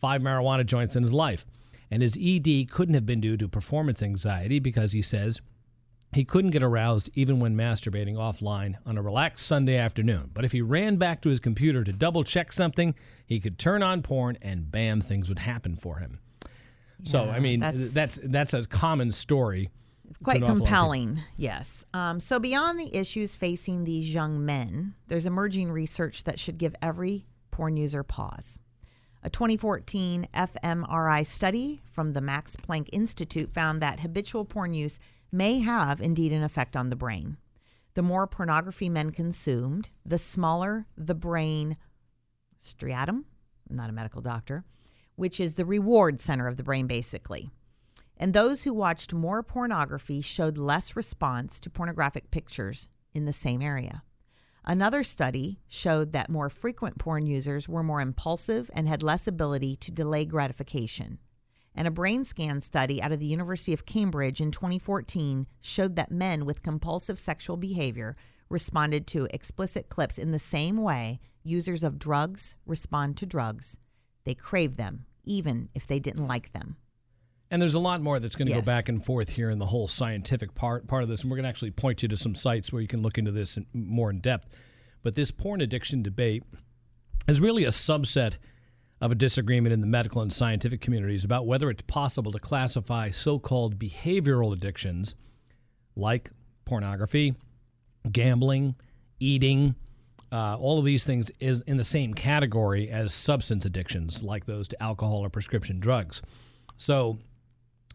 five 0.00 0.20
marijuana 0.22 0.64
joints 0.64 0.94
in 0.94 1.02
his 1.02 1.12
life. 1.12 1.46
And 1.90 2.02
his 2.02 2.18
ED 2.20 2.70
couldn't 2.70 2.94
have 2.94 3.06
been 3.06 3.20
due 3.20 3.36
to 3.38 3.48
performance 3.48 4.02
anxiety 4.02 4.58
because 4.58 4.92
he 4.92 5.00
says 5.00 5.40
he 6.12 6.24
couldn't 6.24 6.50
get 6.52 6.62
aroused 6.62 7.10
even 7.14 7.38
when 7.40 7.54
masturbating 7.56 8.14
offline 8.14 8.76
on 8.86 8.96
a 8.96 9.02
relaxed 9.02 9.46
Sunday 9.46 9.76
afternoon. 9.76 10.30
But 10.32 10.44
if 10.44 10.52
he 10.52 10.62
ran 10.62 10.96
back 10.96 11.20
to 11.22 11.28
his 11.28 11.38
computer 11.40 11.84
to 11.84 11.92
double 11.92 12.24
check 12.24 12.52
something, 12.52 12.94
he 13.26 13.40
could 13.40 13.58
turn 13.58 13.82
on 13.82 14.02
porn 14.02 14.38
and 14.40 14.70
bam, 14.70 15.00
things 15.00 15.28
would 15.28 15.40
happen 15.40 15.76
for 15.76 15.98
him. 15.98 16.18
so, 17.04 17.24
I 17.24 17.38
mean, 17.40 17.60
that's- 17.60 17.92
that's 17.92 18.18
that's 18.24 18.54
a 18.54 18.66
common 18.66 19.12
story. 19.12 19.70
Quite 20.24 20.38
an 20.38 20.44
awful 20.44 20.48
lot 20.48 20.50
of 20.52 20.56
people. 20.56 20.66
compelling, 20.66 21.22
yes. 21.36 21.84
Um, 21.94 22.18
so, 22.18 22.40
beyond 22.40 22.80
the 22.80 22.96
issues 22.96 23.36
facing 23.36 23.84
these 23.84 24.12
young 24.12 24.44
men, 24.44 24.94
there's 25.06 25.26
emerging 25.26 25.70
research 25.70 26.24
that 26.24 26.40
should 26.40 26.56
give 26.58 26.74
every 26.82 27.26
porn 27.50 27.76
user 27.76 28.02
pause. 28.02 28.58
A 29.22 29.28
2014 29.30 30.26
fMRI 30.34 31.26
study 31.26 31.82
from 31.84 32.14
the 32.14 32.20
Max 32.22 32.56
Planck 32.56 32.88
Institute 32.92 33.52
found 33.52 33.82
that 33.82 34.00
habitual 34.00 34.44
porn 34.46 34.72
use 34.74 34.98
may 35.30 35.60
have 35.60 36.00
indeed 36.00 36.32
an 36.32 36.42
effect 36.42 36.76
on 36.76 36.88
the 36.88 36.96
brain. 36.96 37.36
The 37.94 38.02
more 38.02 38.26
pornography 38.26 38.88
men 38.88 39.10
consumed, 39.10 39.90
the 40.04 40.18
smaller 40.18 40.86
the 40.96 41.14
brain 41.14 41.76
striatum, 42.62 43.24
I'm 43.68 43.76
not 43.76 43.90
a 43.90 43.92
medical 43.92 44.22
doctor, 44.22 44.64
which 45.16 45.40
is 45.40 45.54
the 45.54 45.64
reward 45.64 46.20
center 46.20 46.46
of 46.46 46.56
the 46.56 46.62
brain, 46.62 46.86
basically. 46.86 47.50
And 48.16 48.32
those 48.32 48.64
who 48.64 48.72
watched 48.72 49.12
more 49.12 49.42
pornography 49.42 50.20
showed 50.20 50.58
less 50.58 50.96
response 50.96 51.60
to 51.60 51.70
pornographic 51.70 52.30
pictures 52.30 52.88
in 53.14 53.24
the 53.24 53.32
same 53.32 53.62
area. 53.62 54.02
Another 54.64 55.02
study 55.02 55.60
showed 55.66 56.12
that 56.12 56.28
more 56.28 56.50
frequent 56.50 56.98
porn 56.98 57.26
users 57.26 57.68
were 57.68 57.82
more 57.82 58.00
impulsive 58.00 58.70
and 58.74 58.86
had 58.86 59.02
less 59.02 59.26
ability 59.26 59.76
to 59.76 59.90
delay 59.90 60.24
gratification. 60.24 61.18
And 61.78 61.86
a 61.86 61.92
brain 61.92 62.24
scan 62.24 62.60
study 62.60 63.00
out 63.00 63.12
of 63.12 63.20
the 63.20 63.26
University 63.26 63.72
of 63.72 63.86
Cambridge 63.86 64.40
in 64.40 64.50
2014 64.50 65.46
showed 65.60 65.94
that 65.94 66.10
men 66.10 66.44
with 66.44 66.64
compulsive 66.64 67.20
sexual 67.20 67.56
behavior 67.56 68.16
responded 68.48 69.06
to 69.06 69.28
explicit 69.30 69.88
clips 69.88 70.18
in 70.18 70.32
the 70.32 70.40
same 70.40 70.78
way 70.78 71.20
users 71.44 71.84
of 71.84 72.00
drugs 72.00 72.56
respond 72.66 73.16
to 73.18 73.26
drugs. 73.26 73.76
They 74.24 74.34
crave 74.34 74.76
them, 74.76 75.06
even 75.22 75.68
if 75.72 75.86
they 75.86 76.00
didn't 76.00 76.26
like 76.26 76.52
them. 76.52 76.78
And 77.48 77.62
there's 77.62 77.74
a 77.74 77.78
lot 77.78 78.02
more 78.02 78.18
that's 78.18 78.34
going 78.34 78.48
to 78.48 78.54
Yes. 78.54 78.62
go 78.62 78.66
back 78.66 78.88
and 78.88 79.04
forth 79.04 79.28
here 79.28 79.48
in 79.48 79.60
the 79.60 79.66
whole 79.66 79.86
scientific 79.86 80.56
part 80.56 80.88
part 80.88 81.04
of 81.04 81.08
this, 81.08 81.22
and 81.22 81.30
we're 81.30 81.36
going 81.36 81.44
to 81.44 81.48
actually 81.48 81.70
point 81.70 82.02
you 82.02 82.08
to 82.08 82.16
some 82.16 82.34
sites 82.34 82.72
where 82.72 82.82
you 82.82 82.88
can 82.88 83.02
look 83.02 83.18
into 83.18 83.30
this 83.30 83.56
in, 83.56 83.66
more 83.72 84.10
in 84.10 84.18
depth. 84.18 84.48
But 85.04 85.14
this 85.14 85.30
porn 85.30 85.60
addiction 85.60 86.02
debate 86.02 86.42
is 87.28 87.40
really 87.40 87.62
a 87.62 87.68
subset 87.68 88.32
of 89.00 89.12
a 89.12 89.14
disagreement 89.14 89.72
in 89.72 89.80
the 89.80 89.86
medical 89.86 90.22
and 90.22 90.32
scientific 90.32 90.80
communities 90.80 91.24
about 91.24 91.46
whether 91.46 91.70
it's 91.70 91.82
possible 91.82 92.32
to 92.32 92.38
classify 92.38 93.10
so-called 93.10 93.78
behavioral 93.78 94.52
addictions 94.52 95.14
like 95.94 96.30
pornography, 96.64 97.34
gambling, 98.10 98.74
eating, 99.20 99.74
uh, 100.30 100.56
all 100.56 100.78
of 100.78 100.84
these 100.84 101.04
things 101.04 101.30
is 101.40 101.62
in 101.62 101.76
the 101.76 101.84
same 101.84 102.12
category 102.12 102.90
as 102.90 103.14
substance 103.14 103.64
addictions 103.64 104.22
like 104.22 104.46
those 104.46 104.68
to 104.68 104.82
alcohol 104.82 105.24
or 105.24 105.30
prescription 105.30 105.80
drugs. 105.80 106.20
So 106.76 107.18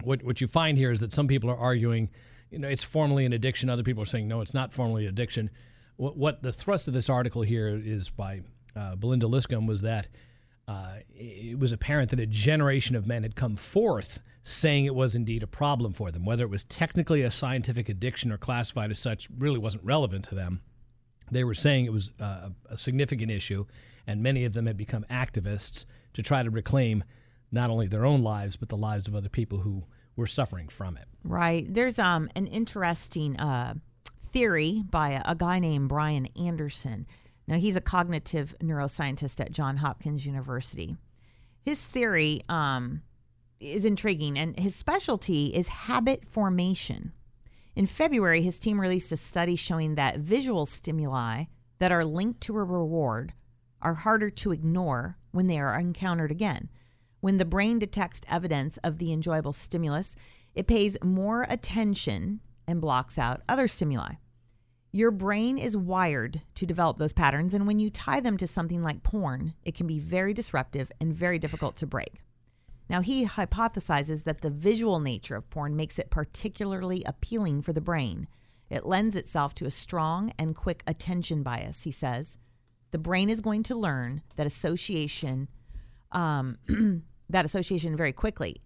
what 0.04 0.24
what 0.24 0.42
you 0.42 0.48
find 0.48 0.78
here 0.78 0.92
is 0.92 1.00
that 1.02 1.14
some 1.14 1.28
people 1.28 1.50
are 1.50 1.58
arguing, 1.58 2.10
you 2.50 2.60
know, 2.60 2.68
it's 2.68 2.84
formally 2.84 3.26
an 3.26 3.34
addiction. 3.34 3.70
Other 3.70 3.84
people 3.84 4.02
are 4.02 4.08
saying 4.08 4.28
no, 4.28 4.42
it's 4.42 4.54
not 4.54 4.74
formally 4.74 5.06
addiction. 5.06 5.50
What, 5.98 6.18
what 6.18 6.42
the 6.42 6.52
thrust 6.52 6.88
of 6.88 6.94
this 6.94 7.10
article 7.10 7.44
here 7.44 7.68
is 7.68 8.10
by 8.10 8.42
uh, 8.76 8.96
Belinda 8.96 9.28
Luscombe 9.28 9.68
was 9.68 9.82
that 9.82 10.08
uh, 10.68 10.96
it 11.14 11.60
was 11.60 11.72
apparent 11.72 12.10
that 12.12 12.20
a 12.20 12.26
generation 12.26 12.96
of 12.96 13.06
men 13.06 13.24
had 13.24 13.36
come 13.36 13.56
forth 13.56 14.20
saying 14.44 14.86
it 14.86 14.96
was 14.96 15.16
indeed 15.16 15.44
a 15.44 15.48
problem 15.48 15.94
for 15.94 16.12
them. 16.12 16.26
Whether 16.26 16.44
it 16.44 16.50
was 16.50 16.64
technically 16.66 17.22
a 17.22 17.32
scientific 17.32 17.90
addiction 17.90 18.32
or 18.32 18.38
classified 18.38 18.92
as 18.92 19.00
such 19.00 19.28
really 19.38 19.60
wasn't 19.60 19.84
relevant 19.84 20.26
to 20.26 20.36
them. 20.36 20.62
They 21.32 21.44
were 21.44 21.56
saying 21.56 21.86
it 21.86 21.94
was 21.94 22.12
uh, 22.20 22.50
a 22.70 22.78
significant 22.78 23.32
issue, 23.32 23.66
and 24.06 24.22
many 24.22 24.46
of 24.46 24.54
them 24.54 24.66
had 24.66 24.78
become 24.78 25.06
activists 25.10 25.86
to 26.14 26.22
try 26.22 26.44
to 26.44 26.50
reclaim 26.50 27.04
not 27.52 27.70
only 27.70 27.88
their 27.88 28.06
own 28.06 28.22
lives 28.22 28.56
but 28.56 28.70
the 28.70 28.78
lives 28.78 29.08
of 29.08 29.16
other 29.16 29.30
people 29.30 29.60
who 29.60 29.84
were 30.16 30.28
suffering 30.28 30.68
from 30.68 30.98
it. 30.98 31.06
Right. 31.24 31.72
There's 31.74 31.98
um 31.98 32.30
an 32.36 32.48
interesting 32.48 33.40
uh, 33.40 33.76
theory 34.32 34.84
by 34.90 35.12
a, 35.12 35.22
a 35.26 35.36
guy 35.36 35.60
named 35.60 35.90
Brian 35.90 36.28
Anderson. 36.36 37.06
Now 37.48 37.58
he's 37.58 37.76
a 37.76 37.82
cognitive 37.82 38.56
neuroscientist 38.62 39.40
at 39.40 39.52
Johns 39.52 39.80
Hopkins 39.80 40.26
University. 40.26 40.96
His 41.62 41.82
theory 41.82 42.42
um, 42.50 43.02
is 43.60 43.86
intriguing, 43.86 44.38
and 44.38 44.58
his 44.60 44.76
specialty 44.76 45.48
is 45.48 45.68
habit 45.68 46.28
formation. 46.28 47.14
In 47.76 47.88
February, 47.88 48.42
his 48.42 48.60
team 48.60 48.80
released 48.80 49.12
a 49.12 49.18
study 49.18 49.56
showing 49.56 49.96
that 49.96 50.20
visual 50.20 50.66
stimuli 50.66 51.46
that 51.80 51.92
are 51.92 52.06
linked 52.06 52.42
to 52.42 52.58
a 52.58 52.64
reward 52.64 53.34
are 53.82 53.96
harder 53.96 54.30
to 54.30 54.52
ignore 54.52 55.18
when 55.32 55.48
they 55.48 55.60
are 55.60 55.78
encountered 55.78 56.32
again. 56.32 56.70
When 57.20 57.38
the 57.38 57.46
brain 57.46 57.80
detects 57.80 58.22
evidence 58.30 58.78
of 58.84 58.98
the 58.98 59.12
enjoyable 59.12 59.54
stimulus, 59.54 60.16
it 60.56 60.68
pays 60.68 60.98
more 61.04 61.46
attention 61.50 62.42
and 62.68 62.80
blocks 62.80 63.18
out 63.18 63.42
other 63.50 63.68
stimuli. 63.68 64.16
Your 64.96 65.10
brain 65.10 65.58
is 65.58 65.76
wired 65.76 66.42
to 66.54 66.68
develop 66.68 66.98
those 66.98 67.14
patterns, 67.14 67.56
and 67.56 67.66
when 67.66 67.80
you 67.80 67.90
tie 67.90 68.20
them 68.20 68.38
to 68.38 68.46
something 68.46 68.84
like 68.84 69.02
porn, 69.02 69.56
it 69.64 69.74
can 69.74 69.88
be 69.88 69.98
very 69.98 70.36
disruptive 70.36 70.92
and 71.02 71.16
very 71.16 71.40
difficult 71.40 71.76
to 71.78 71.88
break. 71.88 72.22
Now, 72.90 73.02
he 73.02 73.26
hypothesizes 73.26 74.24
that 74.26 74.42
the 74.42 74.52
visual 74.52 75.00
nature 75.00 75.36
of 75.36 75.50
porn 75.50 75.76
makes 75.76 75.98
it 75.98 76.12
particularly 76.12 77.02
appealing 77.08 77.64
for 77.64 77.74
the 77.74 77.82
brain. 77.82 78.28
It 78.70 78.86
lends 78.86 79.16
itself 79.16 79.56
to 79.56 79.66
a 79.66 79.72
strong 79.72 80.32
and 80.38 80.56
quick 80.56 80.84
attention 80.86 81.42
bias, 81.42 81.84
he 81.84 81.92
says. 81.92 82.38
The 82.92 83.00
brain 83.00 83.32
is 83.32 83.42
going 83.42 83.64
to 83.64 83.76
learn 83.76 84.22
that 84.36 84.46
association 84.46 85.48
um, 86.12 86.60
that 87.30 87.46
association 87.46 87.98
very 87.98 88.14
quickly. 88.14 88.62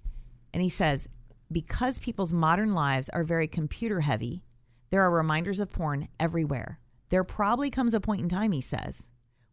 And 0.53 0.61
he 0.61 0.69
says, 0.69 1.07
because 1.49 1.99
people's 1.99 2.33
modern 2.33 2.73
lives 2.73 3.07
are 3.09 3.23
very 3.23 3.47
computer 3.47 4.01
heavy, 4.01 4.43
there 4.89 5.01
are 5.01 5.11
reminders 5.11 5.59
of 5.59 5.71
porn 5.71 6.07
everywhere. 6.19 6.79
There 7.09 7.23
probably 7.23 7.69
comes 7.69 7.93
a 7.93 7.99
point 7.99 8.21
in 8.21 8.29
time, 8.29 8.51
he 8.51 8.61
says, 8.61 9.03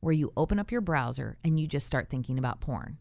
where 0.01 0.12
you 0.12 0.32
open 0.37 0.59
up 0.59 0.70
your 0.70 0.80
browser 0.80 1.37
and 1.45 1.59
you 1.59 1.66
just 1.66 1.87
start 1.87 2.09
thinking 2.09 2.39
about 2.39 2.61
porn. 2.61 2.99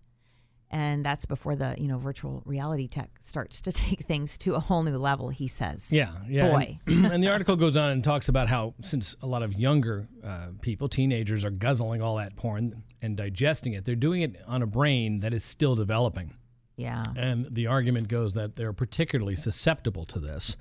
And 0.73 1.05
that's 1.05 1.27
before 1.27 1.55
the, 1.55 1.75
you 1.77 1.87
know, 1.87 1.99
virtual 1.99 2.41
reality 2.45 2.87
tech 2.87 3.11
starts 3.21 3.61
to 3.61 3.71
take 3.71 4.07
things 4.07 4.39
to 4.39 4.55
a 4.55 4.59
whole 4.59 4.81
new 4.81 4.97
level, 4.97 5.29
he 5.29 5.47
says. 5.47 5.85
Yeah, 5.91 6.13
yeah. 6.27 6.49
Boy. 6.49 6.79
And, 6.87 7.05
and 7.13 7.23
the 7.23 7.29
article 7.29 7.55
goes 7.55 7.77
on 7.77 7.91
and 7.91 8.03
talks 8.03 8.27
about 8.27 8.49
how, 8.49 8.73
since 8.81 9.15
a 9.21 9.27
lot 9.27 9.43
of 9.43 9.53
younger 9.53 10.07
uh, 10.23 10.47
people, 10.61 10.89
teenagers, 10.89 11.45
are 11.45 11.51
guzzling 11.51 12.01
all 12.01 12.15
that 12.15 12.35
porn 12.35 12.83
and 13.03 13.15
digesting 13.15 13.73
it, 13.73 13.85
they're 13.85 13.95
doing 13.95 14.23
it 14.23 14.35
on 14.47 14.63
a 14.63 14.67
brain 14.67 15.19
that 15.19 15.31
is 15.31 15.43
still 15.43 15.75
developing. 15.75 16.33
Yeah. 16.75 17.03
And 17.15 17.53
the 17.53 17.67
argument 17.67 18.07
goes 18.07 18.33
that 18.33 18.55
they're 18.55 18.73
particularly 18.73 19.35
susceptible 19.35 20.05
to 20.05 20.19
this. 20.19 20.57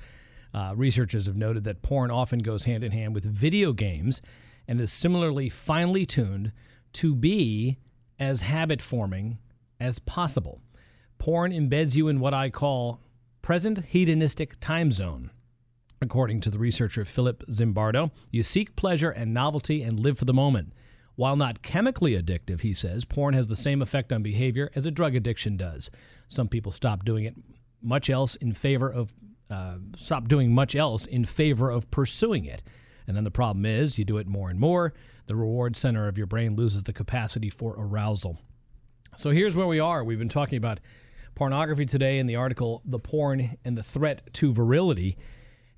Uh, 0.55 0.73
researchers 0.77 1.27
have 1.27 1.37
noted 1.37 1.65
that 1.65 1.83
porn 1.83 2.11
often 2.11 2.39
goes 2.39 2.65
hand 2.65 2.85
in 2.85 2.93
hand 2.93 3.15
with 3.15 3.25
video 3.25 3.73
games 3.73 4.21
and 4.69 4.81
is 4.81 4.93
similarly 4.93 5.49
finely 5.49 6.05
tuned 6.05 6.53
to 6.93 7.15
be 7.15 7.79
as 8.19 8.43
habit 8.43 8.83
forming 8.83 9.39
as 9.81 9.99
possible. 9.99 10.61
Porn 11.19 11.53
embeds 11.53 11.95
you 11.95 12.09
in 12.09 12.21
what 12.21 12.35
I 12.35 12.51
call 12.51 13.01
present 13.41 13.85
hedonistic 13.87 14.61
time 14.61 14.93
zone. 14.93 15.31
According 16.01 16.41
to 16.43 16.51
the 16.51 16.59
researcher 16.59 17.05
Philip 17.05 17.45
Zimbardo, 17.49 18.11
you 18.31 18.43
seek 18.43 18.77
pleasure 18.77 19.11
and 19.11 19.33
novelty 19.33 19.83
and 19.83 20.01
live 20.01 20.19
for 20.19 20.25
the 20.25 20.35
moment. 20.35 20.73
While 21.15 21.37
not 21.37 21.63
chemically 21.63 22.21
addictive, 22.21 22.61
he 22.61 22.75
says, 22.75 23.05
porn 23.05 23.35
has 23.35 23.49
the 23.49 23.57
same 23.57 23.83
effect 23.83 24.13
on 24.13 24.23
behavior 24.23 24.71
as 24.75 24.87
a 24.87 24.91
drug 24.91 25.15
addiction 25.15 25.57
does. 25.57 25.91
Some 26.29 26.49
people 26.49 26.73
stop 26.73 27.05
doing 27.05 27.25
it 27.25 27.37
much 27.81 28.09
else 28.09 28.37
in 28.37 28.53
favor 28.53 28.91
of 28.91 29.13
uh, 29.53 29.75
stop 29.97 30.29
doing 30.29 30.53
much 30.53 30.75
else 30.75 31.05
in 31.05 31.25
favor 31.25 31.71
of 31.71 31.91
pursuing 31.91 32.47
it. 32.47 32.63
And 33.07 33.17
then 33.17 33.25
the 33.25 33.31
problem 33.31 33.67
is 33.67 33.99
you 33.99 34.05
do 34.05 34.19
it 34.19 34.27
more 34.27 34.49
and 34.49 34.59
more, 34.59 34.95
the 35.27 35.37
reward 35.37 35.77
center 35.77 36.09
of 36.09 36.17
your 36.17 36.27
brain 36.27 36.57
loses 36.57 36.85
the 36.85 36.93
capacity 36.93 37.51
for 37.51 37.75
arousal. 37.79 38.39
So 39.17 39.31
here's 39.31 39.55
where 39.55 39.67
we 39.67 39.79
are. 39.79 40.03
We've 40.03 40.19
been 40.19 40.29
talking 40.29 40.57
about 40.57 40.81
pornography 41.35 41.85
today 41.85 42.19
in 42.19 42.27
the 42.27 42.37
article 42.37 42.83
The 42.85 42.99
Porn 42.99 43.59
and 43.65 43.77
the 43.77 43.83
Threat 43.83 44.33
to 44.35 44.53
Virility. 44.53 45.19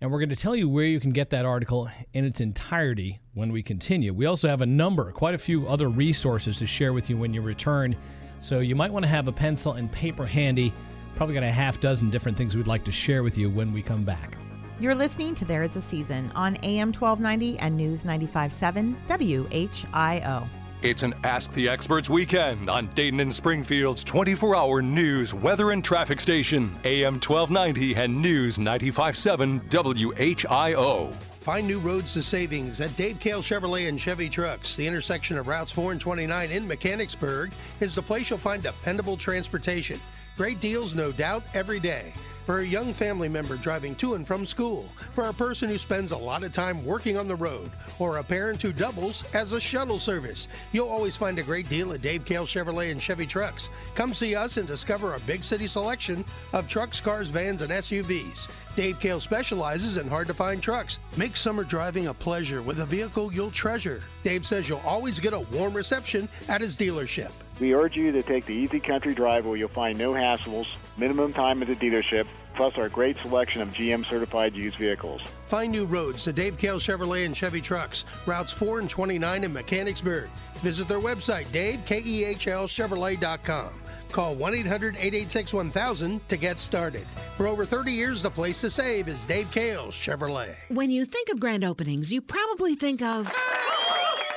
And 0.00 0.10
we're 0.12 0.18
going 0.18 0.28
to 0.28 0.36
tell 0.36 0.54
you 0.54 0.68
where 0.68 0.84
you 0.84 1.00
can 1.00 1.10
get 1.10 1.30
that 1.30 1.44
article 1.44 1.88
in 2.12 2.24
its 2.24 2.40
entirety 2.40 3.20
when 3.32 3.50
we 3.50 3.62
continue. 3.62 4.12
We 4.12 4.26
also 4.26 4.48
have 4.48 4.60
a 4.60 4.66
number, 4.66 5.10
quite 5.12 5.34
a 5.34 5.38
few 5.38 5.66
other 5.66 5.88
resources 5.88 6.58
to 6.58 6.66
share 6.66 6.92
with 6.92 7.10
you 7.10 7.16
when 7.16 7.32
you 7.34 7.42
return. 7.42 7.96
So 8.40 8.60
you 8.60 8.76
might 8.76 8.92
want 8.92 9.04
to 9.04 9.08
have 9.08 9.28
a 9.28 9.32
pencil 9.32 9.72
and 9.72 9.90
paper 9.90 10.26
handy. 10.26 10.72
Probably 11.16 11.34
got 11.34 11.44
a 11.44 11.50
half 11.50 11.80
dozen 11.80 12.10
different 12.10 12.36
things 12.36 12.56
we'd 12.56 12.66
like 12.66 12.84
to 12.84 12.92
share 12.92 13.22
with 13.22 13.38
you 13.38 13.48
when 13.48 13.72
we 13.72 13.82
come 13.82 14.04
back. 14.04 14.36
You're 14.80 14.94
listening 14.94 15.34
to 15.36 15.44
There 15.44 15.62
Is 15.62 15.76
a 15.76 15.80
Season 15.80 16.32
on 16.34 16.56
AM 16.64 16.88
1290 16.88 17.58
and 17.60 17.76
News 17.76 18.02
95.7 18.02 18.96
WHIO. 19.06 20.48
It's 20.82 21.02
an 21.02 21.14
Ask 21.24 21.52
the 21.52 21.68
Experts 21.68 22.10
weekend 22.10 22.68
on 22.68 22.88
Dayton 22.88 23.20
and 23.20 23.32
Springfield's 23.32 24.04
24 24.04 24.56
hour 24.56 24.82
news, 24.82 25.32
weather, 25.32 25.70
and 25.70 25.82
traffic 25.82 26.20
station, 26.20 26.76
AM 26.84 27.14
1290 27.14 27.94
and 27.94 28.20
News 28.20 28.58
957 28.58 29.60
WHIO. 29.70 31.14
Find 31.40 31.66
new 31.66 31.78
roads 31.78 32.12
to 32.14 32.22
savings 32.22 32.80
at 32.80 32.96
Dave 32.96 33.18
Kehl 33.18 33.40
Chevrolet 33.40 33.88
and 33.88 34.00
Chevy 34.00 34.28
Trucks. 34.28 34.76
The 34.76 34.86
intersection 34.86 35.38
of 35.38 35.46
routes 35.46 35.70
4 35.70 35.92
and 35.92 36.00
29 36.00 36.50
in 36.50 36.66
Mechanicsburg 36.66 37.52
is 37.80 37.94
the 37.94 38.02
place 38.02 38.28
you'll 38.28 38.38
find 38.38 38.62
dependable 38.62 39.16
transportation. 39.16 40.00
Great 40.36 40.60
deals, 40.60 40.94
no 40.94 41.12
doubt, 41.12 41.44
every 41.54 41.78
day 41.78 42.12
for 42.44 42.58
a 42.58 42.66
young 42.66 42.92
family 42.92 43.28
member 43.28 43.56
driving 43.56 43.94
to 43.96 44.14
and 44.14 44.26
from 44.26 44.44
school, 44.44 44.88
for 45.12 45.24
a 45.24 45.34
person 45.34 45.68
who 45.68 45.78
spends 45.78 46.12
a 46.12 46.16
lot 46.16 46.44
of 46.44 46.52
time 46.52 46.84
working 46.84 47.16
on 47.16 47.26
the 47.26 47.36
road, 47.36 47.70
or 47.98 48.18
a 48.18 48.24
parent 48.24 48.60
who 48.60 48.72
doubles 48.72 49.24
as 49.34 49.52
a 49.52 49.60
shuttle 49.60 49.98
service. 49.98 50.48
You'll 50.72 50.88
always 50.88 51.16
find 51.16 51.38
a 51.38 51.42
great 51.42 51.68
deal 51.68 51.92
at 51.92 52.02
Dave 52.02 52.24
Kehl 52.24 52.44
Chevrolet 52.44 52.90
and 52.90 53.00
Chevy 53.00 53.26
Trucks. 53.26 53.70
Come 53.94 54.12
see 54.12 54.34
us 54.34 54.56
and 54.56 54.68
discover 54.68 55.14
a 55.14 55.20
big 55.20 55.42
city 55.42 55.66
selection 55.66 56.24
of 56.52 56.68
trucks, 56.68 57.00
cars, 57.00 57.30
vans, 57.30 57.62
and 57.62 57.72
SUVs. 57.72 58.50
Dave 58.76 58.98
Kehl 58.98 59.20
specializes 59.20 59.98
in 59.98 60.08
hard 60.08 60.26
to 60.26 60.34
find 60.34 60.60
trucks. 60.60 60.98
Make 61.16 61.36
summer 61.36 61.62
driving 61.62 62.08
a 62.08 62.14
pleasure 62.14 62.60
with 62.60 62.80
a 62.80 62.86
vehicle 62.86 63.32
you'll 63.32 63.52
treasure. 63.52 64.02
Dave 64.24 64.44
says 64.44 64.68
you'll 64.68 64.82
always 64.84 65.20
get 65.20 65.32
a 65.32 65.38
warm 65.52 65.74
reception 65.74 66.28
at 66.48 66.60
his 66.60 66.76
dealership. 66.76 67.30
We 67.60 67.72
urge 67.72 67.96
you 67.96 68.10
to 68.10 68.22
take 68.22 68.46
the 68.46 68.52
easy 68.52 68.80
country 68.80 69.14
drive 69.14 69.46
where 69.46 69.56
you'll 69.56 69.68
find 69.68 69.96
no 69.96 70.12
hassles, 70.12 70.66
minimum 70.96 71.32
time 71.32 71.62
at 71.62 71.68
the 71.68 71.76
dealership, 71.76 72.26
plus 72.56 72.76
our 72.76 72.88
great 72.88 73.16
selection 73.18 73.62
of 73.62 73.68
GM 73.68 74.04
certified 74.06 74.56
used 74.56 74.76
vehicles. 74.76 75.22
Find 75.46 75.70
new 75.70 75.84
roads 75.84 76.24
to 76.24 76.32
Dave 76.32 76.56
Kehl 76.56 76.80
Chevrolet 76.80 77.26
and 77.26 77.36
Chevy 77.36 77.60
Trucks, 77.60 78.06
routes 78.26 78.52
4 78.52 78.80
and 78.80 78.90
29 78.90 79.44
in 79.44 79.52
Mechanicsburg. 79.52 80.28
Visit 80.56 80.88
their 80.88 80.98
website, 80.98 81.44
davekehlchevrolet.com. 81.46 83.70
Call 84.12 84.34
1 84.34 84.54
800 84.54 84.96
886 84.96 85.52
1000 85.52 86.28
to 86.28 86.36
get 86.36 86.58
started. 86.58 87.06
For 87.36 87.46
over 87.46 87.64
30 87.64 87.92
years, 87.92 88.22
the 88.22 88.30
place 88.30 88.60
to 88.60 88.70
save 88.70 89.08
is 89.08 89.26
Dave 89.26 89.50
Kehl's 89.50 89.94
Chevrolet. 89.94 90.54
When 90.68 90.90
you 90.90 91.04
think 91.04 91.28
of 91.30 91.40
grand 91.40 91.64
openings, 91.64 92.12
you 92.12 92.20
probably 92.20 92.74
think 92.74 93.02
of. 93.02 93.32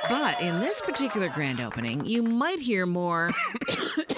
But 0.09 0.39
in 0.41 0.59
this 0.59 0.79
particular 0.81 1.27
grand 1.29 1.59
opening, 1.59 2.05
you 2.05 2.23
might 2.23 2.59
hear 2.59 2.85
more. 2.85 3.31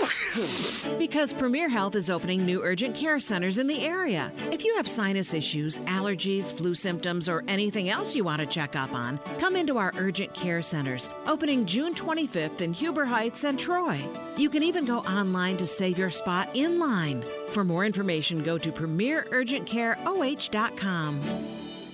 because 0.97 1.33
Premier 1.33 1.69
Health 1.69 1.95
is 1.95 2.09
opening 2.09 2.45
new 2.45 2.61
urgent 2.63 2.95
care 2.95 3.19
centers 3.19 3.57
in 3.57 3.67
the 3.67 3.83
area. 3.83 4.31
If 4.51 4.63
you 4.63 4.75
have 4.75 4.87
sinus 4.87 5.33
issues, 5.33 5.79
allergies, 5.81 6.53
flu 6.53 6.75
symptoms, 6.75 7.27
or 7.27 7.43
anything 7.47 7.89
else 7.89 8.15
you 8.15 8.23
want 8.23 8.39
to 8.39 8.45
check 8.45 8.75
up 8.75 8.93
on, 8.93 9.19
come 9.39 9.55
into 9.55 9.77
our 9.77 9.93
urgent 9.97 10.33
care 10.33 10.61
centers, 10.61 11.09
opening 11.27 11.65
June 11.65 11.93
25th 11.93 12.61
in 12.61 12.73
Huber 12.73 13.05
Heights 13.05 13.43
and 13.43 13.59
Troy. 13.59 14.01
You 14.37 14.49
can 14.49 14.63
even 14.63 14.85
go 14.85 14.99
online 14.99 15.57
to 15.57 15.67
save 15.67 15.97
your 15.97 16.11
spot 16.11 16.49
in 16.53 16.79
line. 16.79 17.23
For 17.51 17.63
more 17.63 17.85
information, 17.85 18.43
go 18.43 18.57
to 18.57 18.71
premierurgentcareoh.com. 18.71 21.19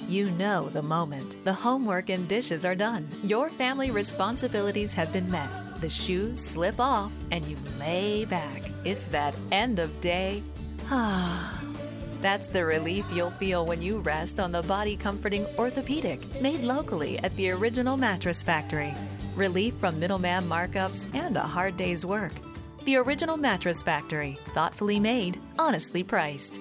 You 0.07 0.29
know 0.31 0.69
the 0.69 0.83
moment. 0.83 1.43
The 1.45 1.53
homework 1.53 2.09
and 2.09 2.27
dishes 2.27 2.63
are 2.63 2.75
done. 2.75 3.07
Your 3.23 3.49
family 3.49 3.89
responsibilities 3.89 4.93
have 4.93 5.11
been 5.11 5.31
met. 5.31 5.49
The 5.85 5.89
shoes 5.91 6.43
slip 6.43 6.79
off 6.79 7.11
and 7.29 7.45
you 7.45 7.55
lay 7.79 8.25
back. 8.25 8.63
It's 8.85 9.05
that 9.13 9.37
end 9.51 9.77
of 9.77 10.01
day. 10.01 10.41
Ah. 10.89 11.61
That's 12.23 12.47
the 12.47 12.65
relief 12.65 13.05
you'll 13.13 13.29
feel 13.29 13.67
when 13.67 13.83
you 13.83 13.99
rest 13.99 14.39
on 14.39 14.51
the 14.51 14.63
body 14.63 14.95
comforting 14.95 15.45
orthopedic 15.59 16.41
made 16.41 16.61
locally 16.61 17.19
at 17.19 17.35
the 17.35 17.51
original 17.51 17.97
Mattress 17.97 18.41
Factory. 18.41 18.95
Relief 19.35 19.75
from 19.75 19.99
middleman 19.99 20.45
markups 20.45 21.05
and 21.13 21.37
a 21.37 21.41
hard 21.41 21.77
day's 21.77 22.03
work. 22.03 22.33
The 22.85 22.95
original 22.95 23.37
Mattress 23.37 23.83
Factory, 23.83 24.39
thoughtfully 24.55 24.99
made, 24.99 25.39
honestly 25.59 26.01
priced. 26.01 26.59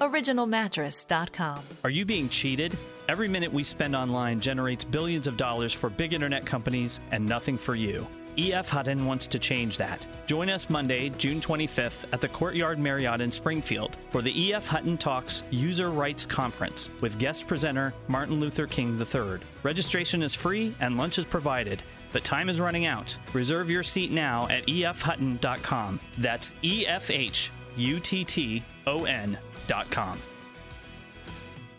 OriginalMattress.com. 0.00 1.60
Are 1.84 1.90
you 1.90 2.04
being 2.04 2.28
cheated? 2.28 2.76
Every 3.08 3.28
minute 3.28 3.52
we 3.52 3.62
spend 3.62 3.94
online 3.94 4.40
generates 4.40 4.82
billions 4.82 5.28
of 5.28 5.36
dollars 5.36 5.72
for 5.72 5.88
big 5.88 6.12
internet 6.12 6.44
companies 6.44 6.98
and 7.12 7.24
nothing 7.24 7.56
for 7.56 7.76
you. 7.76 8.04
EF 8.38 8.68
Hutton 8.68 9.04
wants 9.04 9.26
to 9.26 9.38
change 9.38 9.76
that. 9.78 10.06
Join 10.26 10.48
us 10.48 10.70
Monday, 10.70 11.08
June 11.10 11.40
25th 11.40 12.04
at 12.12 12.20
the 12.20 12.28
Courtyard 12.28 12.78
Marriott 12.78 13.20
in 13.20 13.32
Springfield 13.32 13.96
for 14.10 14.22
the 14.22 14.52
EF 14.52 14.66
Hutton 14.66 14.96
Talks 14.96 15.42
User 15.50 15.90
Rights 15.90 16.24
Conference 16.24 16.88
with 17.00 17.18
guest 17.18 17.46
presenter 17.46 17.92
Martin 18.06 18.38
Luther 18.38 18.66
King 18.66 19.00
III. 19.00 19.38
Registration 19.62 20.22
is 20.22 20.34
free 20.34 20.72
and 20.80 20.96
lunch 20.96 21.18
is 21.18 21.24
provided, 21.24 21.82
but 22.12 22.22
time 22.22 22.48
is 22.48 22.60
running 22.60 22.86
out. 22.86 23.16
Reserve 23.32 23.68
your 23.68 23.82
seat 23.82 24.12
now 24.12 24.46
at 24.48 24.64
efhutton.com. 24.66 26.00
That's 26.18 26.52
E 26.62 26.86
F 26.86 27.10
H 27.10 27.50
U 27.76 27.98
T 27.98 28.24
T 28.24 28.62
O 28.86 29.04
N.com. 29.04 30.18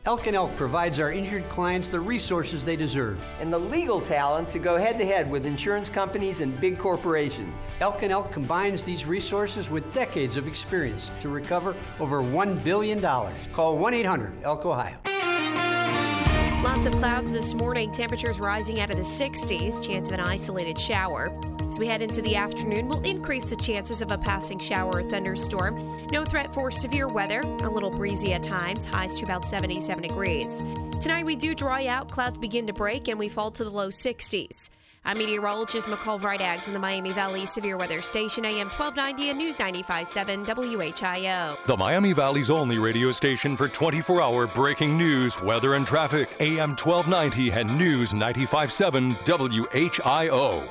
Elk 0.05 0.27
and 0.27 0.35
Elk 0.35 0.55
provides 0.55 0.99
our 0.99 1.11
injured 1.11 1.47
clients 1.49 1.89
the 1.89 1.99
resources 1.99 2.63
they 2.63 2.75
deserve. 2.75 3.21
and 3.41 3.51
the 3.51 3.59
legal 3.59 3.99
talent 4.01 4.47
to 4.49 4.59
go 4.59 4.77
head 4.77 4.97
to 4.97 5.05
head 5.05 5.29
with 5.29 5.45
insurance 5.45 5.89
companies 5.89 6.39
and 6.39 6.59
big 6.61 6.77
corporations. 6.77 7.67
Elk 7.81 8.01
and 8.03 8.11
Elk 8.11 8.31
combines 8.31 8.81
these 8.83 9.05
resources 9.05 9.69
with 9.69 9.91
decades 9.93 10.37
of 10.37 10.47
experience 10.47 11.11
to 11.19 11.29
recover 11.29 11.75
over 11.99 12.21
$1 12.21 12.63
billion. 12.63 13.01
Call 13.51 13.77
1 13.77 13.93
800 13.93 14.43
Elk 14.43 14.65
Ohio. 14.65 14.97
Lots 16.63 16.85
of 16.85 16.93
clouds 16.93 17.31
this 17.31 17.53
morning. 17.53 17.91
Temperatures 17.91 18.39
rising 18.39 18.79
out 18.79 18.89
of 18.91 18.97
the 18.97 19.03
60s. 19.03 19.85
Chance 19.85 20.09
of 20.09 20.13
an 20.13 20.19
isolated 20.21 20.79
shower. 20.79 21.29
As 21.69 21.77
we 21.77 21.85
head 21.85 22.01
into 22.01 22.23
the 22.23 22.35
afternoon, 22.35 22.87
we'll 22.87 23.03
increase 23.03 23.43
the 23.43 23.55
chances 23.55 24.01
of 24.01 24.09
a 24.09 24.17
passing 24.17 24.57
shower 24.57 24.97
or 24.97 25.03
thunderstorm. 25.03 26.07
No 26.07 26.25
threat 26.25 26.51
for 26.51 26.71
severe 26.71 27.07
weather. 27.07 27.41
A 27.41 27.69
little 27.69 27.91
breezy 27.91 28.33
at 28.33 28.41
times. 28.41 28.85
Highs 28.85 29.15
to 29.19 29.25
about 29.25 29.45
77 29.45 30.01
degrees. 30.01 30.63
Tonight 30.99 31.27
we 31.27 31.35
do 31.35 31.53
dry 31.53 31.85
out. 31.85 32.09
Clouds 32.09 32.39
begin 32.39 32.65
to 32.65 32.73
break 32.73 33.07
and 33.07 33.19
we 33.19 33.29
fall 33.29 33.51
to 33.51 33.63
the 33.63 33.69
low 33.69 33.89
60s. 33.89 34.71
I'm 35.05 35.19
meteorologist 35.19 35.87
McCall 35.87 36.19
Vrydaghs 36.19 36.67
in 36.67 36.73
the 36.73 36.79
Miami 36.79 37.13
Valley 37.13 37.45
Severe 37.45 37.77
Weather 37.77 38.01
Station, 38.01 38.45
AM 38.45 38.67
1290 38.67 39.29
and 39.29 39.37
News 39.37 39.57
95.7 39.57 40.47
WHIO. 40.47 41.65
The 41.67 41.77
Miami 41.77 42.13
Valley's 42.13 42.49
only 42.49 42.79
radio 42.79 43.11
station 43.11 43.55
for 43.55 43.69
24 43.69 44.23
hour 44.23 44.47
breaking 44.47 44.97
news, 44.97 45.39
weather, 45.39 45.75
and 45.75 45.85
traffic. 45.85 46.35
AM 46.39 46.71
1290 46.71 47.51
and 47.51 47.77
News 47.77 48.13
95.7 48.13 49.23
WHIO. 49.23 50.67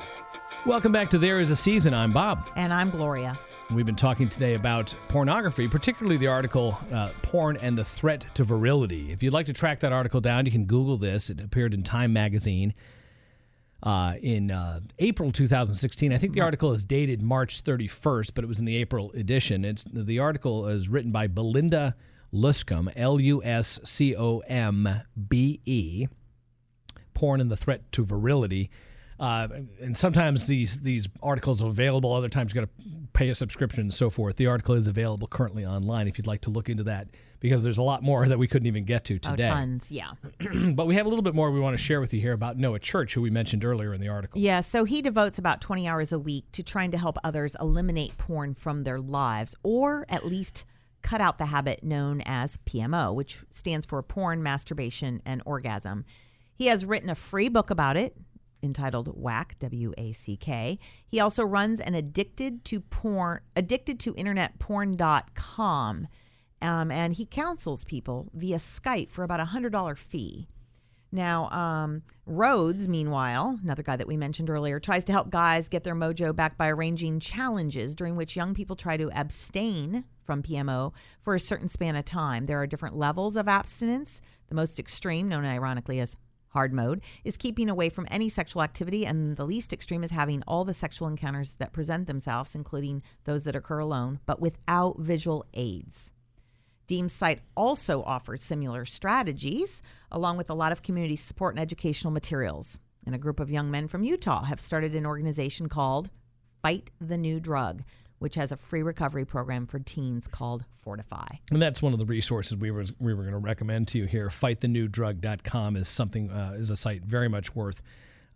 Welcome 0.65 0.91
back 0.91 1.09
to 1.11 1.17
There 1.17 1.39
Is 1.39 1.49
a 1.51 1.55
Season. 1.55 1.93
I'm 1.93 2.11
Bob. 2.11 2.49
And 2.57 2.73
I'm 2.73 2.89
Gloria. 2.89 3.39
We've 3.73 3.85
been 3.85 3.95
talking 3.95 4.27
today 4.27 4.55
about 4.55 4.93
pornography, 5.07 5.69
particularly 5.69 6.17
the 6.17 6.27
article 6.27 6.77
uh, 6.91 7.11
Porn 7.21 7.55
and 7.57 7.77
the 7.77 7.85
Threat 7.85 8.25
to 8.35 8.43
Virility. 8.43 9.09
If 9.13 9.23
you'd 9.23 9.31
like 9.31 9.45
to 9.45 9.53
track 9.53 9.79
that 9.79 9.93
article 9.93 10.19
down, 10.19 10.45
you 10.45 10.51
can 10.51 10.65
Google 10.65 10.97
this. 10.97 11.29
It 11.29 11.39
appeared 11.39 11.73
in 11.73 11.83
Time 11.83 12.11
magazine 12.11 12.73
uh, 13.81 14.15
in 14.21 14.51
uh, 14.51 14.81
April 14.99 15.31
2016. 15.31 16.11
I 16.11 16.17
think 16.17 16.33
the 16.33 16.41
article 16.41 16.73
is 16.73 16.83
dated 16.83 17.21
March 17.21 17.63
31st, 17.63 18.31
but 18.35 18.43
it 18.43 18.47
was 18.47 18.59
in 18.59 18.65
the 18.65 18.75
April 18.75 19.11
edition. 19.13 19.63
It's, 19.63 19.85
the 19.93 20.19
article 20.19 20.67
is 20.67 20.89
written 20.89 21.13
by 21.13 21.27
Belinda 21.27 21.95
Luscombe, 22.33 22.91
L 22.97 23.21
U 23.21 23.41
S 23.43 23.79
C 23.85 24.13
O 24.13 24.39
M 24.39 25.03
B 25.29 25.61
E, 25.65 26.07
Porn 27.13 27.39
and 27.39 27.49
the 27.49 27.57
Threat 27.57 27.89
to 27.93 28.05
Virility. 28.05 28.69
Uh, 29.19 29.47
and 29.81 29.97
sometimes 29.97 30.45
these 30.47 30.79
these 30.79 31.07
articles 31.21 31.61
are 31.61 31.67
available. 31.67 32.13
Other 32.13 32.29
times 32.29 32.53
you 32.53 32.61
got 32.61 32.67
to 32.67 32.83
pay 33.13 33.29
a 33.29 33.35
subscription 33.35 33.81
and 33.81 33.93
so 33.93 34.09
forth. 34.09 34.37
The 34.37 34.47
article 34.47 34.75
is 34.75 34.87
available 34.87 35.27
currently 35.27 35.65
online 35.65 36.07
if 36.07 36.17
you'd 36.17 36.27
like 36.27 36.41
to 36.41 36.49
look 36.49 36.69
into 36.69 36.83
that 36.83 37.09
because 37.39 37.63
there's 37.63 37.77
a 37.77 37.83
lot 37.83 38.01
more 38.01 38.27
that 38.29 38.39
we 38.39 38.47
couldn't 38.47 38.67
even 38.67 38.85
get 38.85 39.03
to 39.05 39.19
today. 39.19 39.49
Oh, 39.49 39.53
tons, 39.53 39.91
yeah. 39.91 40.11
but 40.73 40.87
we 40.87 40.95
have 40.95 41.05
a 41.05 41.09
little 41.09 41.23
bit 41.23 41.35
more 41.35 41.51
we 41.51 41.59
want 41.59 41.77
to 41.77 41.83
share 41.83 41.99
with 41.99 42.13
you 42.13 42.21
here 42.21 42.33
about 42.33 42.57
Noah 42.57 42.79
Church, 42.79 43.13
who 43.13 43.21
we 43.21 43.29
mentioned 43.29 43.65
earlier 43.65 43.93
in 43.93 44.01
the 44.01 44.07
article. 44.07 44.39
Yeah, 44.39 44.61
so 44.61 44.85
he 44.85 45.01
devotes 45.01 45.37
about 45.37 45.61
20 45.61 45.87
hours 45.87 46.11
a 46.11 46.19
week 46.19 46.45
to 46.53 46.63
trying 46.63 46.91
to 46.91 46.97
help 46.97 47.17
others 47.23 47.55
eliminate 47.59 48.17
porn 48.17 48.53
from 48.53 48.83
their 48.83 48.99
lives 48.99 49.55
or 49.63 50.05
at 50.09 50.25
least 50.25 50.65
cut 51.01 51.21
out 51.21 51.37
the 51.37 51.45
habit 51.47 51.83
known 51.83 52.21
as 52.25 52.57
PMO, 52.65 53.13
which 53.13 53.41
stands 53.49 53.85
for 53.85 54.01
porn, 54.01 54.43
masturbation, 54.43 55.21
and 55.25 55.41
orgasm. 55.45 56.05
He 56.53 56.67
has 56.67 56.83
written 56.85 57.09
a 57.09 57.15
free 57.15 57.47
book 57.47 57.69
about 57.69 57.95
it 57.95 58.17
entitled 58.61 59.15
WACK, 59.15 59.57
W 59.59 59.93
A 59.97 60.11
C 60.13 60.37
K. 60.37 60.79
He 61.07 61.19
also 61.19 61.43
runs 61.43 61.79
an 61.79 61.95
addicted 61.95 62.63
to 62.65 62.81
porn 62.81 63.41
addicted 63.55 63.99
to 64.01 64.15
internet 64.15 64.59
porn.com. 64.59 66.07
Um, 66.61 66.91
and 66.91 67.13
he 67.13 67.25
counsels 67.25 67.85
people 67.85 68.29
via 68.33 68.57
Skype 68.57 69.11
for 69.11 69.23
about 69.23 69.39
a 69.39 69.45
hundred 69.45 69.71
dollar 69.71 69.95
fee. 69.95 70.47
Now, 71.11 71.49
um, 71.49 72.03
Rhodes, 72.27 72.87
meanwhile, 72.87 73.59
another 73.63 73.81
guy 73.81 73.95
that 73.95 74.07
we 74.07 74.15
mentioned 74.15 74.49
earlier, 74.49 74.79
tries 74.79 75.03
to 75.05 75.11
help 75.11 75.31
guys 75.31 75.67
get 75.67 75.83
their 75.83 75.95
mojo 75.95 76.35
back 76.35 76.55
by 76.55 76.67
arranging 76.67 77.19
challenges 77.19 77.95
during 77.95 78.15
which 78.15 78.35
young 78.35 78.53
people 78.53 78.75
try 78.75 78.95
to 78.95 79.09
abstain 79.19 80.05
from 80.23 80.43
PMO 80.43 80.93
for 81.23 81.33
a 81.33 81.39
certain 81.39 81.67
span 81.67 81.95
of 81.95 82.05
time. 82.05 82.45
There 82.45 82.61
are 82.61 82.67
different 82.67 82.95
levels 82.95 83.35
of 83.35 83.47
abstinence. 83.47 84.21
The 84.49 84.55
most 84.55 84.79
extreme, 84.79 85.27
known 85.27 85.45
ironically 85.45 85.99
as 85.99 86.15
hard 86.59 86.73
mode, 86.73 87.01
is 87.23 87.37
keeping 87.37 87.69
away 87.69 87.87
from 87.87 88.05
any 88.11 88.27
sexual 88.27 88.61
activity, 88.61 89.05
and 89.05 89.37
the 89.37 89.45
least 89.45 89.71
extreme 89.71 90.03
is 90.03 90.11
having 90.11 90.43
all 90.45 90.65
the 90.65 90.73
sexual 90.73 91.07
encounters 91.07 91.55
that 91.57 91.71
present 91.71 92.05
themselves, 92.05 92.53
including 92.53 93.01
those 93.23 93.43
that 93.43 93.55
occur 93.55 93.79
alone, 93.79 94.19
but 94.25 94.41
without 94.41 94.99
visual 94.99 95.45
aids. 95.53 96.11
Deem's 96.85 97.13
site 97.13 97.39
also 97.55 98.03
offers 98.03 98.43
similar 98.43 98.83
strategies, 98.83 99.81
along 100.11 100.35
with 100.35 100.49
a 100.49 100.53
lot 100.53 100.73
of 100.73 100.81
community 100.81 101.15
support 101.15 101.55
and 101.55 101.61
educational 101.61 102.11
materials. 102.11 102.81
And 103.05 103.15
a 103.15 103.19
group 103.19 103.39
of 103.39 103.49
young 103.49 103.71
men 103.71 103.87
from 103.87 104.03
Utah 104.03 104.43
have 104.43 104.59
started 104.59 104.93
an 104.93 105.05
organization 105.05 105.69
called 105.69 106.09
Fight 106.61 106.89
the 106.99 107.17
New 107.17 107.39
Drug, 107.39 107.83
which 108.19 108.35
has 108.35 108.51
a 108.51 108.57
free 108.57 108.83
recovery 108.83 109.25
program 109.25 109.65
for 109.65 109.79
teens 109.79 110.27
called 110.27 110.65
Fortify. 110.81 111.27
And 111.51 111.61
that's 111.61 111.81
one 111.81 111.93
of 111.93 111.99
the 111.99 112.05
resources 112.05 112.57
we 112.57 112.71
were 112.71 112.85
we 112.99 113.13
were 113.13 113.23
going 113.23 113.33
to 113.33 113.39
recommend 113.39 113.87
to 113.89 113.97
you 113.97 114.05
here. 114.05 114.29
FightTheNewDrug.com 114.29 115.75
is 115.75 115.87
something 115.87 116.29
uh, 116.29 116.53
is 116.57 116.69
a 116.69 116.75
site 116.75 117.03
very 117.03 117.27
much 117.27 117.55
worth 117.55 117.81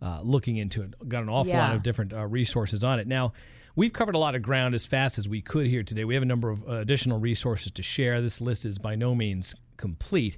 uh, 0.02 0.20
looking 0.22 0.56
into. 0.56 0.82
It 0.82 1.08
got 1.08 1.22
an 1.22 1.28
awful 1.28 1.54
lot 1.54 1.74
of 1.74 1.82
different 1.82 2.12
uh, 2.12 2.26
resources 2.26 2.82
on 2.82 2.98
it. 2.98 3.06
Now, 3.06 3.32
we've 3.76 3.92
covered 3.92 4.14
a 4.14 4.18
lot 4.18 4.34
of 4.34 4.42
ground 4.42 4.74
as 4.74 4.86
fast 4.86 5.18
as 5.18 5.28
we 5.28 5.40
could 5.40 5.66
here 5.66 5.82
today. 5.82 6.04
We 6.04 6.14
have 6.14 6.22
a 6.22 6.26
number 6.26 6.50
of 6.50 6.62
uh, 6.68 6.72
additional 6.74 7.18
resources 7.18 7.72
to 7.72 7.82
share. 7.82 8.20
This 8.20 8.40
list 8.40 8.64
is 8.64 8.78
by 8.78 8.94
no 8.96 9.14
means 9.14 9.54
complete. 9.76 10.36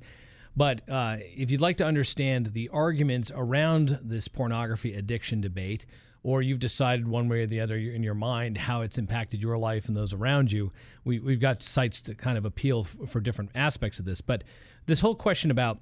But 0.57 0.88
uh, 0.88 1.18
if 1.20 1.51
you'd 1.51 1.61
like 1.61 1.76
to 1.78 1.84
understand 1.84 2.55
the 2.55 2.70
arguments 2.70 3.30
around 3.34 3.99
this 4.03 4.26
pornography 4.26 4.94
addiction 4.94 5.42
debate, 5.42 5.84
or 6.27 6.43
you've 6.43 6.59
decided 6.59 7.07
one 7.07 7.29
way 7.29 7.43
or 7.43 7.47
the 7.47 7.61
other 7.61 7.77
in 7.77 8.03
your 8.03 8.12
mind 8.12 8.59
how 8.59 8.81
it's 8.81 8.99
impacted 8.99 9.41
your 9.41 9.57
life 9.57 9.87
and 9.87 9.97
those 9.97 10.12
around 10.12 10.51
you, 10.51 10.72
we, 11.05 11.20
we've 11.20 11.39
got 11.39 11.62
sites 11.62 12.03
to 12.03 12.16
kind 12.16 12.37
of 12.37 12.45
appeal 12.45 12.81
f- 12.81 12.97
for 13.09 13.20
different 13.20 13.49
aspects 13.55 14.01
of 14.01 14.07
this. 14.07 14.20
But 14.20 14.43
this 14.87 14.99
whole 14.99 15.14
question 15.14 15.53
about 15.53 15.79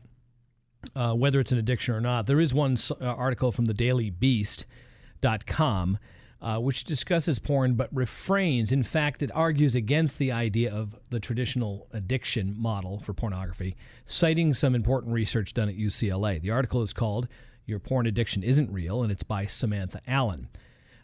uh, 0.94 1.14
whether 1.14 1.40
it's 1.40 1.50
an 1.50 1.56
addiction 1.56 1.94
or 1.94 2.00
not, 2.02 2.26
there 2.26 2.40
is 2.40 2.52
one 2.52 2.76
uh, 2.90 3.06
article 3.06 3.52
from 3.52 3.64
the 3.64 3.72
dailybeast.com 3.72 5.98
uh, 6.42 6.58
which 6.58 6.84
discusses 6.84 7.38
porn 7.38 7.72
but 7.72 7.88
refrains. 7.90 8.70
In 8.70 8.82
fact, 8.82 9.22
it 9.22 9.30
argues 9.34 9.74
against 9.74 10.18
the 10.18 10.30
idea 10.30 10.70
of 10.70 10.94
the 11.08 11.18
traditional 11.18 11.88
addiction 11.92 12.54
model 12.54 13.00
for 13.00 13.14
pornography, 13.14 13.78
citing 14.04 14.52
some 14.52 14.74
important 14.74 15.14
research 15.14 15.54
done 15.54 15.70
at 15.70 15.78
UCLA. 15.78 16.42
The 16.42 16.50
article 16.50 16.82
is 16.82 16.92
called 16.92 17.28
Your 17.66 17.78
Porn 17.78 18.06
Addiction 18.06 18.42
Isn't 18.42 18.70
Real, 18.70 19.02
and 19.02 19.10
it's 19.10 19.22
by 19.22 19.46
Samantha 19.46 20.00
Allen. 20.06 20.48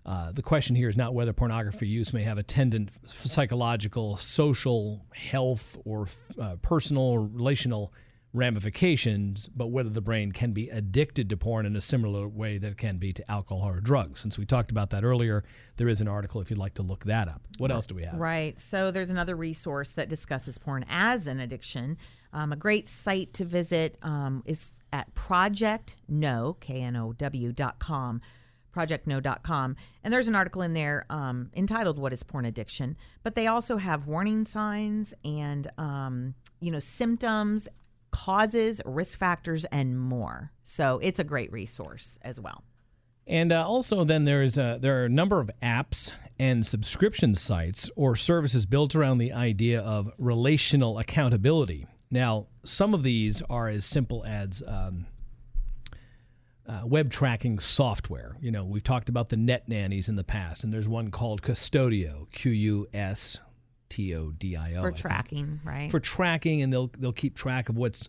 Uh, 0.04 0.32
the 0.32 0.42
question 0.42 0.76
here 0.76 0.88
is 0.88 0.96
not 0.96 1.14
whether 1.14 1.32
pornography 1.32 1.86
use 1.86 2.12
may 2.12 2.22
have 2.22 2.38
attendant 2.38 2.90
psychological, 3.06 4.16
social, 4.16 5.04
health, 5.12 5.76
or 5.84 6.08
uh, 6.40 6.56
personal 6.62 7.02
or 7.02 7.20
relational 7.20 7.92
ramifications, 8.32 9.48
but 9.48 9.68
whether 9.68 9.90
the 9.90 10.00
brain 10.00 10.32
can 10.32 10.52
be 10.52 10.68
addicted 10.68 11.28
to 11.28 11.36
porn 11.36 11.66
in 11.66 11.74
a 11.74 11.80
similar 11.80 12.28
way 12.28 12.58
that 12.58 12.72
it 12.72 12.78
can 12.78 12.96
be 12.96 13.12
to 13.12 13.28
alcohol 13.30 13.68
or 13.68 13.80
drugs. 13.80 14.20
Since 14.20 14.38
we 14.38 14.46
talked 14.46 14.70
about 14.70 14.90
that 14.90 15.04
earlier, 15.04 15.42
there 15.76 15.88
is 15.88 16.00
an 16.00 16.08
article 16.08 16.40
if 16.40 16.48
you'd 16.48 16.58
like 16.58 16.74
to 16.74 16.82
look 16.82 17.04
that 17.04 17.28
up. 17.28 17.42
What 17.58 17.72
else 17.72 17.86
do 17.86 17.94
we 17.94 18.04
have? 18.04 18.18
Right. 18.18 18.58
So 18.60 18.90
there's 18.90 19.10
another 19.10 19.34
resource 19.34 19.90
that 19.90 20.08
discusses 20.08 20.58
porn 20.58 20.84
as 20.88 21.26
an 21.26 21.40
addiction. 21.40 21.98
Um, 22.32 22.52
a 22.52 22.56
great 22.56 22.88
site 22.88 23.34
to 23.34 23.44
visit 23.44 23.98
um, 24.02 24.44
is 24.46 24.64
at 24.92 25.14
Project 25.14 25.96
Know, 26.08 26.56
K 26.60 26.82
N 26.82 26.96
O 26.96 27.12
W 27.12 27.52
dot 27.52 27.78
com. 27.78 28.20
projectknow.com. 28.74 29.76
And 30.04 30.12
there's 30.12 30.28
an 30.28 30.36
article 30.36 30.62
in 30.62 30.74
there 30.74 31.06
um, 31.10 31.50
entitled 31.54 31.98
"What 31.98 32.12
Is 32.12 32.22
Porn 32.22 32.44
Addiction?" 32.44 32.96
But 33.22 33.34
they 33.34 33.46
also 33.46 33.76
have 33.76 34.06
warning 34.06 34.44
signs 34.44 35.12
and 35.24 35.70
um, 35.78 36.34
you 36.60 36.70
know 36.70 36.78
symptoms, 36.78 37.68
causes, 38.10 38.80
risk 38.84 39.18
factors, 39.18 39.64
and 39.66 39.98
more. 39.98 40.52
So 40.62 41.00
it's 41.02 41.18
a 41.18 41.24
great 41.24 41.52
resource 41.52 42.18
as 42.22 42.40
well. 42.40 42.64
And 43.26 43.52
uh, 43.52 43.66
also, 43.66 44.04
then 44.04 44.24
there's 44.24 44.54
there 44.54 45.02
are 45.02 45.04
a 45.04 45.08
number 45.08 45.40
of 45.40 45.50
apps 45.62 46.12
and 46.38 46.64
subscription 46.64 47.34
sites 47.34 47.90
or 47.96 48.16
services 48.16 48.66
built 48.66 48.96
around 48.96 49.18
the 49.18 49.32
idea 49.32 49.80
of 49.80 50.10
relational 50.18 50.98
accountability. 50.98 51.86
Now, 52.10 52.46
some 52.64 52.94
of 52.94 53.02
these 53.02 53.42
are 53.48 53.68
as 53.68 53.84
simple 53.84 54.24
as 54.24 54.62
um, 54.66 55.06
uh, 56.66 56.82
web 56.84 57.10
tracking 57.10 57.58
software. 57.58 58.36
You 58.40 58.50
know, 58.50 58.64
we've 58.64 58.82
talked 58.84 59.08
about 59.08 59.28
the 59.28 59.36
net 59.36 59.68
nannies 59.68 60.08
in 60.08 60.16
the 60.16 60.24
past, 60.24 60.64
and 60.64 60.72
there's 60.72 60.88
one 60.88 61.10
called 61.10 61.42
Qustodio, 61.42 62.30
Q 62.32 62.52
U 62.52 62.88
S 62.92 63.38
T 63.88 64.14
O 64.14 64.30
D 64.30 64.56
I 64.56 64.74
O. 64.74 64.82
For 64.82 64.92
tracking, 64.92 65.60
right? 65.64 65.90
For 65.90 66.00
tracking, 66.00 66.62
and 66.62 66.72
they'll 66.72 66.90
they'll 66.98 67.12
keep 67.12 67.36
track 67.36 67.68
of 67.68 67.76
what's 67.76 68.08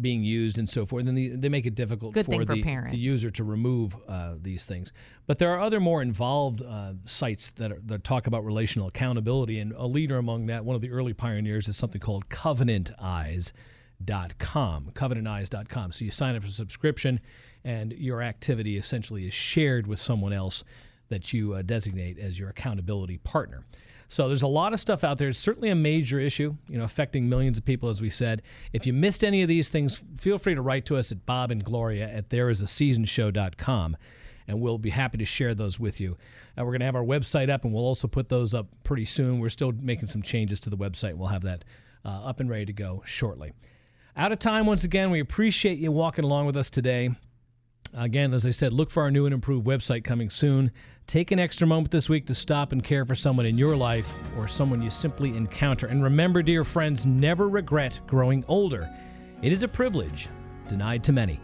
being 0.00 0.22
used 0.22 0.58
and 0.58 0.68
so 0.68 0.86
forth. 0.86 1.06
And 1.06 1.16
they, 1.16 1.28
they 1.28 1.48
make 1.48 1.66
it 1.66 1.74
difficult 1.74 2.14
Good 2.14 2.26
for, 2.26 2.44
the, 2.44 2.62
parents. 2.62 2.92
the 2.92 2.98
user 2.98 3.30
to 3.32 3.44
remove 3.44 3.96
uh, 4.08 4.34
these 4.40 4.66
things. 4.66 4.92
But 5.26 5.38
there 5.38 5.50
are 5.50 5.60
other 5.60 5.80
more 5.80 6.02
involved 6.02 6.62
uh, 6.62 6.92
sites 7.04 7.50
that, 7.52 7.72
are, 7.72 7.80
that 7.86 8.04
talk 8.04 8.26
about 8.26 8.44
relational 8.44 8.88
accountability. 8.88 9.58
And 9.58 9.72
a 9.72 9.86
leader 9.86 10.18
among 10.18 10.46
that, 10.46 10.64
one 10.64 10.76
of 10.76 10.82
the 10.82 10.90
early 10.90 11.12
pioneers, 11.12 11.68
is 11.68 11.76
something 11.76 12.00
called 12.00 12.28
Covenant 12.28 12.90
Eyes. 13.00 13.52
Dot 14.02 14.32
CovenantEyes.com. 14.38 14.92
CovenantEyes.com. 14.94 15.92
So 15.92 16.04
you 16.04 16.10
sign 16.10 16.34
up 16.34 16.42
for 16.42 16.48
a 16.48 16.52
subscription, 16.52 17.20
and 17.64 17.92
your 17.92 18.22
activity 18.22 18.76
essentially 18.78 19.26
is 19.26 19.34
shared 19.34 19.86
with 19.86 19.98
someone 19.98 20.32
else 20.32 20.64
that 21.08 21.32
you 21.32 21.54
uh, 21.54 21.62
designate 21.62 22.18
as 22.18 22.38
your 22.38 22.48
accountability 22.48 23.18
partner. 23.18 23.64
So 24.10 24.26
there's 24.26 24.42
a 24.42 24.48
lot 24.48 24.72
of 24.72 24.80
stuff 24.80 25.04
out 25.04 25.18
there. 25.18 25.28
It's 25.28 25.38
certainly 25.38 25.70
a 25.70 25.76
major 25.76 26.18
issue, 26.18 26.56
you 26.68 26.76
know, 26.76 26.82
affecting 26.82 27.28
millions 27.28 27.56
of 27.56 27.64
people, 27.64 27.88
as 27.88 28.02
we 28.02 28.10
said. 28.10 28.42
If 28.72 28.84
you 28.84 28.92
missed 28.92 29.22
any 29.22 29.40
of 29.42 29.48
these 29.48 29.70
things, 29.70 30.02
feel 30.18 30.36
free 30.36 30.56
to 30.56 30.60
write 30.60 30.84
to 30.86 30.96
us 30.96 31.12
at 31.12 31.24
Bob 31.26 31.52
and 31.52 31.62
Gloria 31.62 32.08
at 32.08 32.28
thereisaseasonshow.com, 32.28 33.96
and 34.48 34.60
we'll 34.60 34.78
be 34.78 34.90
happy 34.90 35.16
to 35.18 35.24
share 35.24 35.54
those 35.54 35.78
with 35.78 36.00
you. 36.00 36.16
Uh, 36.58 36.64
we're 36.64 36.72
going 36.72 36.80
to 36.80 36.86
have 36.86 36.96
our 36.96 37.04
website 37.04 37.48
up, 37.48 37.64
and 37.64 37.72
we'll 37.72 37.84
also 37.84 38.08
put 38.08 38.28
those 38.28 38.52
up 38.52 38.66
pretty 38.82 39.04
soon. 39.04 39.38
We're 39.38 39.48
still 39.48 39.70
making 39.70 40.08
some 40.08 40.22
changes 40.22 40.58
to 40.60 40.70
the 40.70 40.76
website. 40.76 41.14
We'll 41.14 41.28
have 41.28 41.42
that 41.42 41.64
uh, 42.04 42.08
up 42.08 42.40
and 42.40 42.50
ready 42.50 42.66
to 42.66 42.72
go 42.72 43.04
shortly. 43.06 43.52
Out 44.16 44.32
of 44.32 44.40
time 44.40 44.66
once 44.66 44.82
again. 44.82 45.12
We 45.12 45.20
appreciate 45.20 45.78
you 45.78 45.92
walking 45.92 46.24
along 46.24 46.46
with 46.46 46.56
us 46.56 46.68
today. 46.68 47.10
Again, 47.92 48.32
as 48.34 48.46
I 48.46 48.50
said, 48.50 48.72
look 48.72 48.88
for 48.90 49.02
our 49.02 49.10
new 49.10 49.26
and 49.26 49.34
improved 49.34 49.66
website 49.66 50.04
coming 50.04 50.30
soon. 50.30 50.70
Take 51.08 51.32
an 51.32 51.40
extra 51.40 51.66
moment 51.66 51.90
this 51.90 52.08
week 52.08 52.24
to 52.26 52.34
stop 52.34 52.70
and 52.70 52.84
care 52.84 53.04
for 53.04 53.16
someone 53.16 53.46
in 53.46 53.58
your 53.58 53.74
life 53.74 54.14
or 54.38 54.46
someone 54.46 54.80
you 54.80 54.90
simply 54.90 55.36
encounter. 55.36 55.88
And 55.88 56.02
remember, 56.02 56.40
dear 56.40 56.62
friends, 56.62 57.04
never 57.04 57.48
regret 57.48 57.98
growing 58.06 58.44
older. 58.46 58.88
It 59.42 59.52
is 59.52 59.64
a 59.64 59.68
privilege 59.68 60.28
denied 60.68 61.02
to 61.04 61.12
many. 61.12 61.40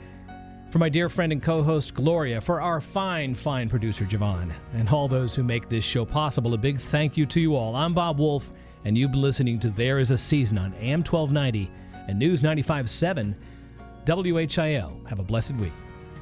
For 0.70 0.78
my 0.78 0.88
dear 0.88 1.08
friend 1.08 1.32
and 1.32 1.42
co 1.42 1.64
host 1.64 1.94
Gloria, 1.94 2.40
for 2.40 2.60
our 2.60 2.80
fine, 2.80 3.34
fine 3.34 3.68
producer 3.68 4.04
Javon, 4.04 4.52
and 4.72 4.88
all 4.88 5.08
those 5.08 5.34
who 5.34 5.42
make 5.42 5.68
this 5.68 5.84
show 5.84 6.04
possible, 6.04 6.54
a 6.54 6.58
big 6.58 6.80
thank 6.80 7.16
you 7.16 7.26
to 7.26 7.40
you 7.40 7.56
all. 7.56 7.74
I'm 7.74 7.94
Bob 7.94 8.20
Wolf, 8.20 8.52
and 8.84 8.96
you've 8.96 9.10
been 9.10 9.22
listening 9.22 9.58
to 9.60 9.70
There 9.70 9.98
Is 9.98 10.12
a 10.12 10.18
Season 10.18 10.58
on 10.58 10.74
AM 10.74 11.00
1290 11.00 11.70
and 12.06 12.18
News 12.18 12.42
95.7 12.42 13.34
WHIO. 14.06 15.08
Have 15.08 15.18
a 15.18 15.24
blessed 15.24 15.54
week. 15.54 15.72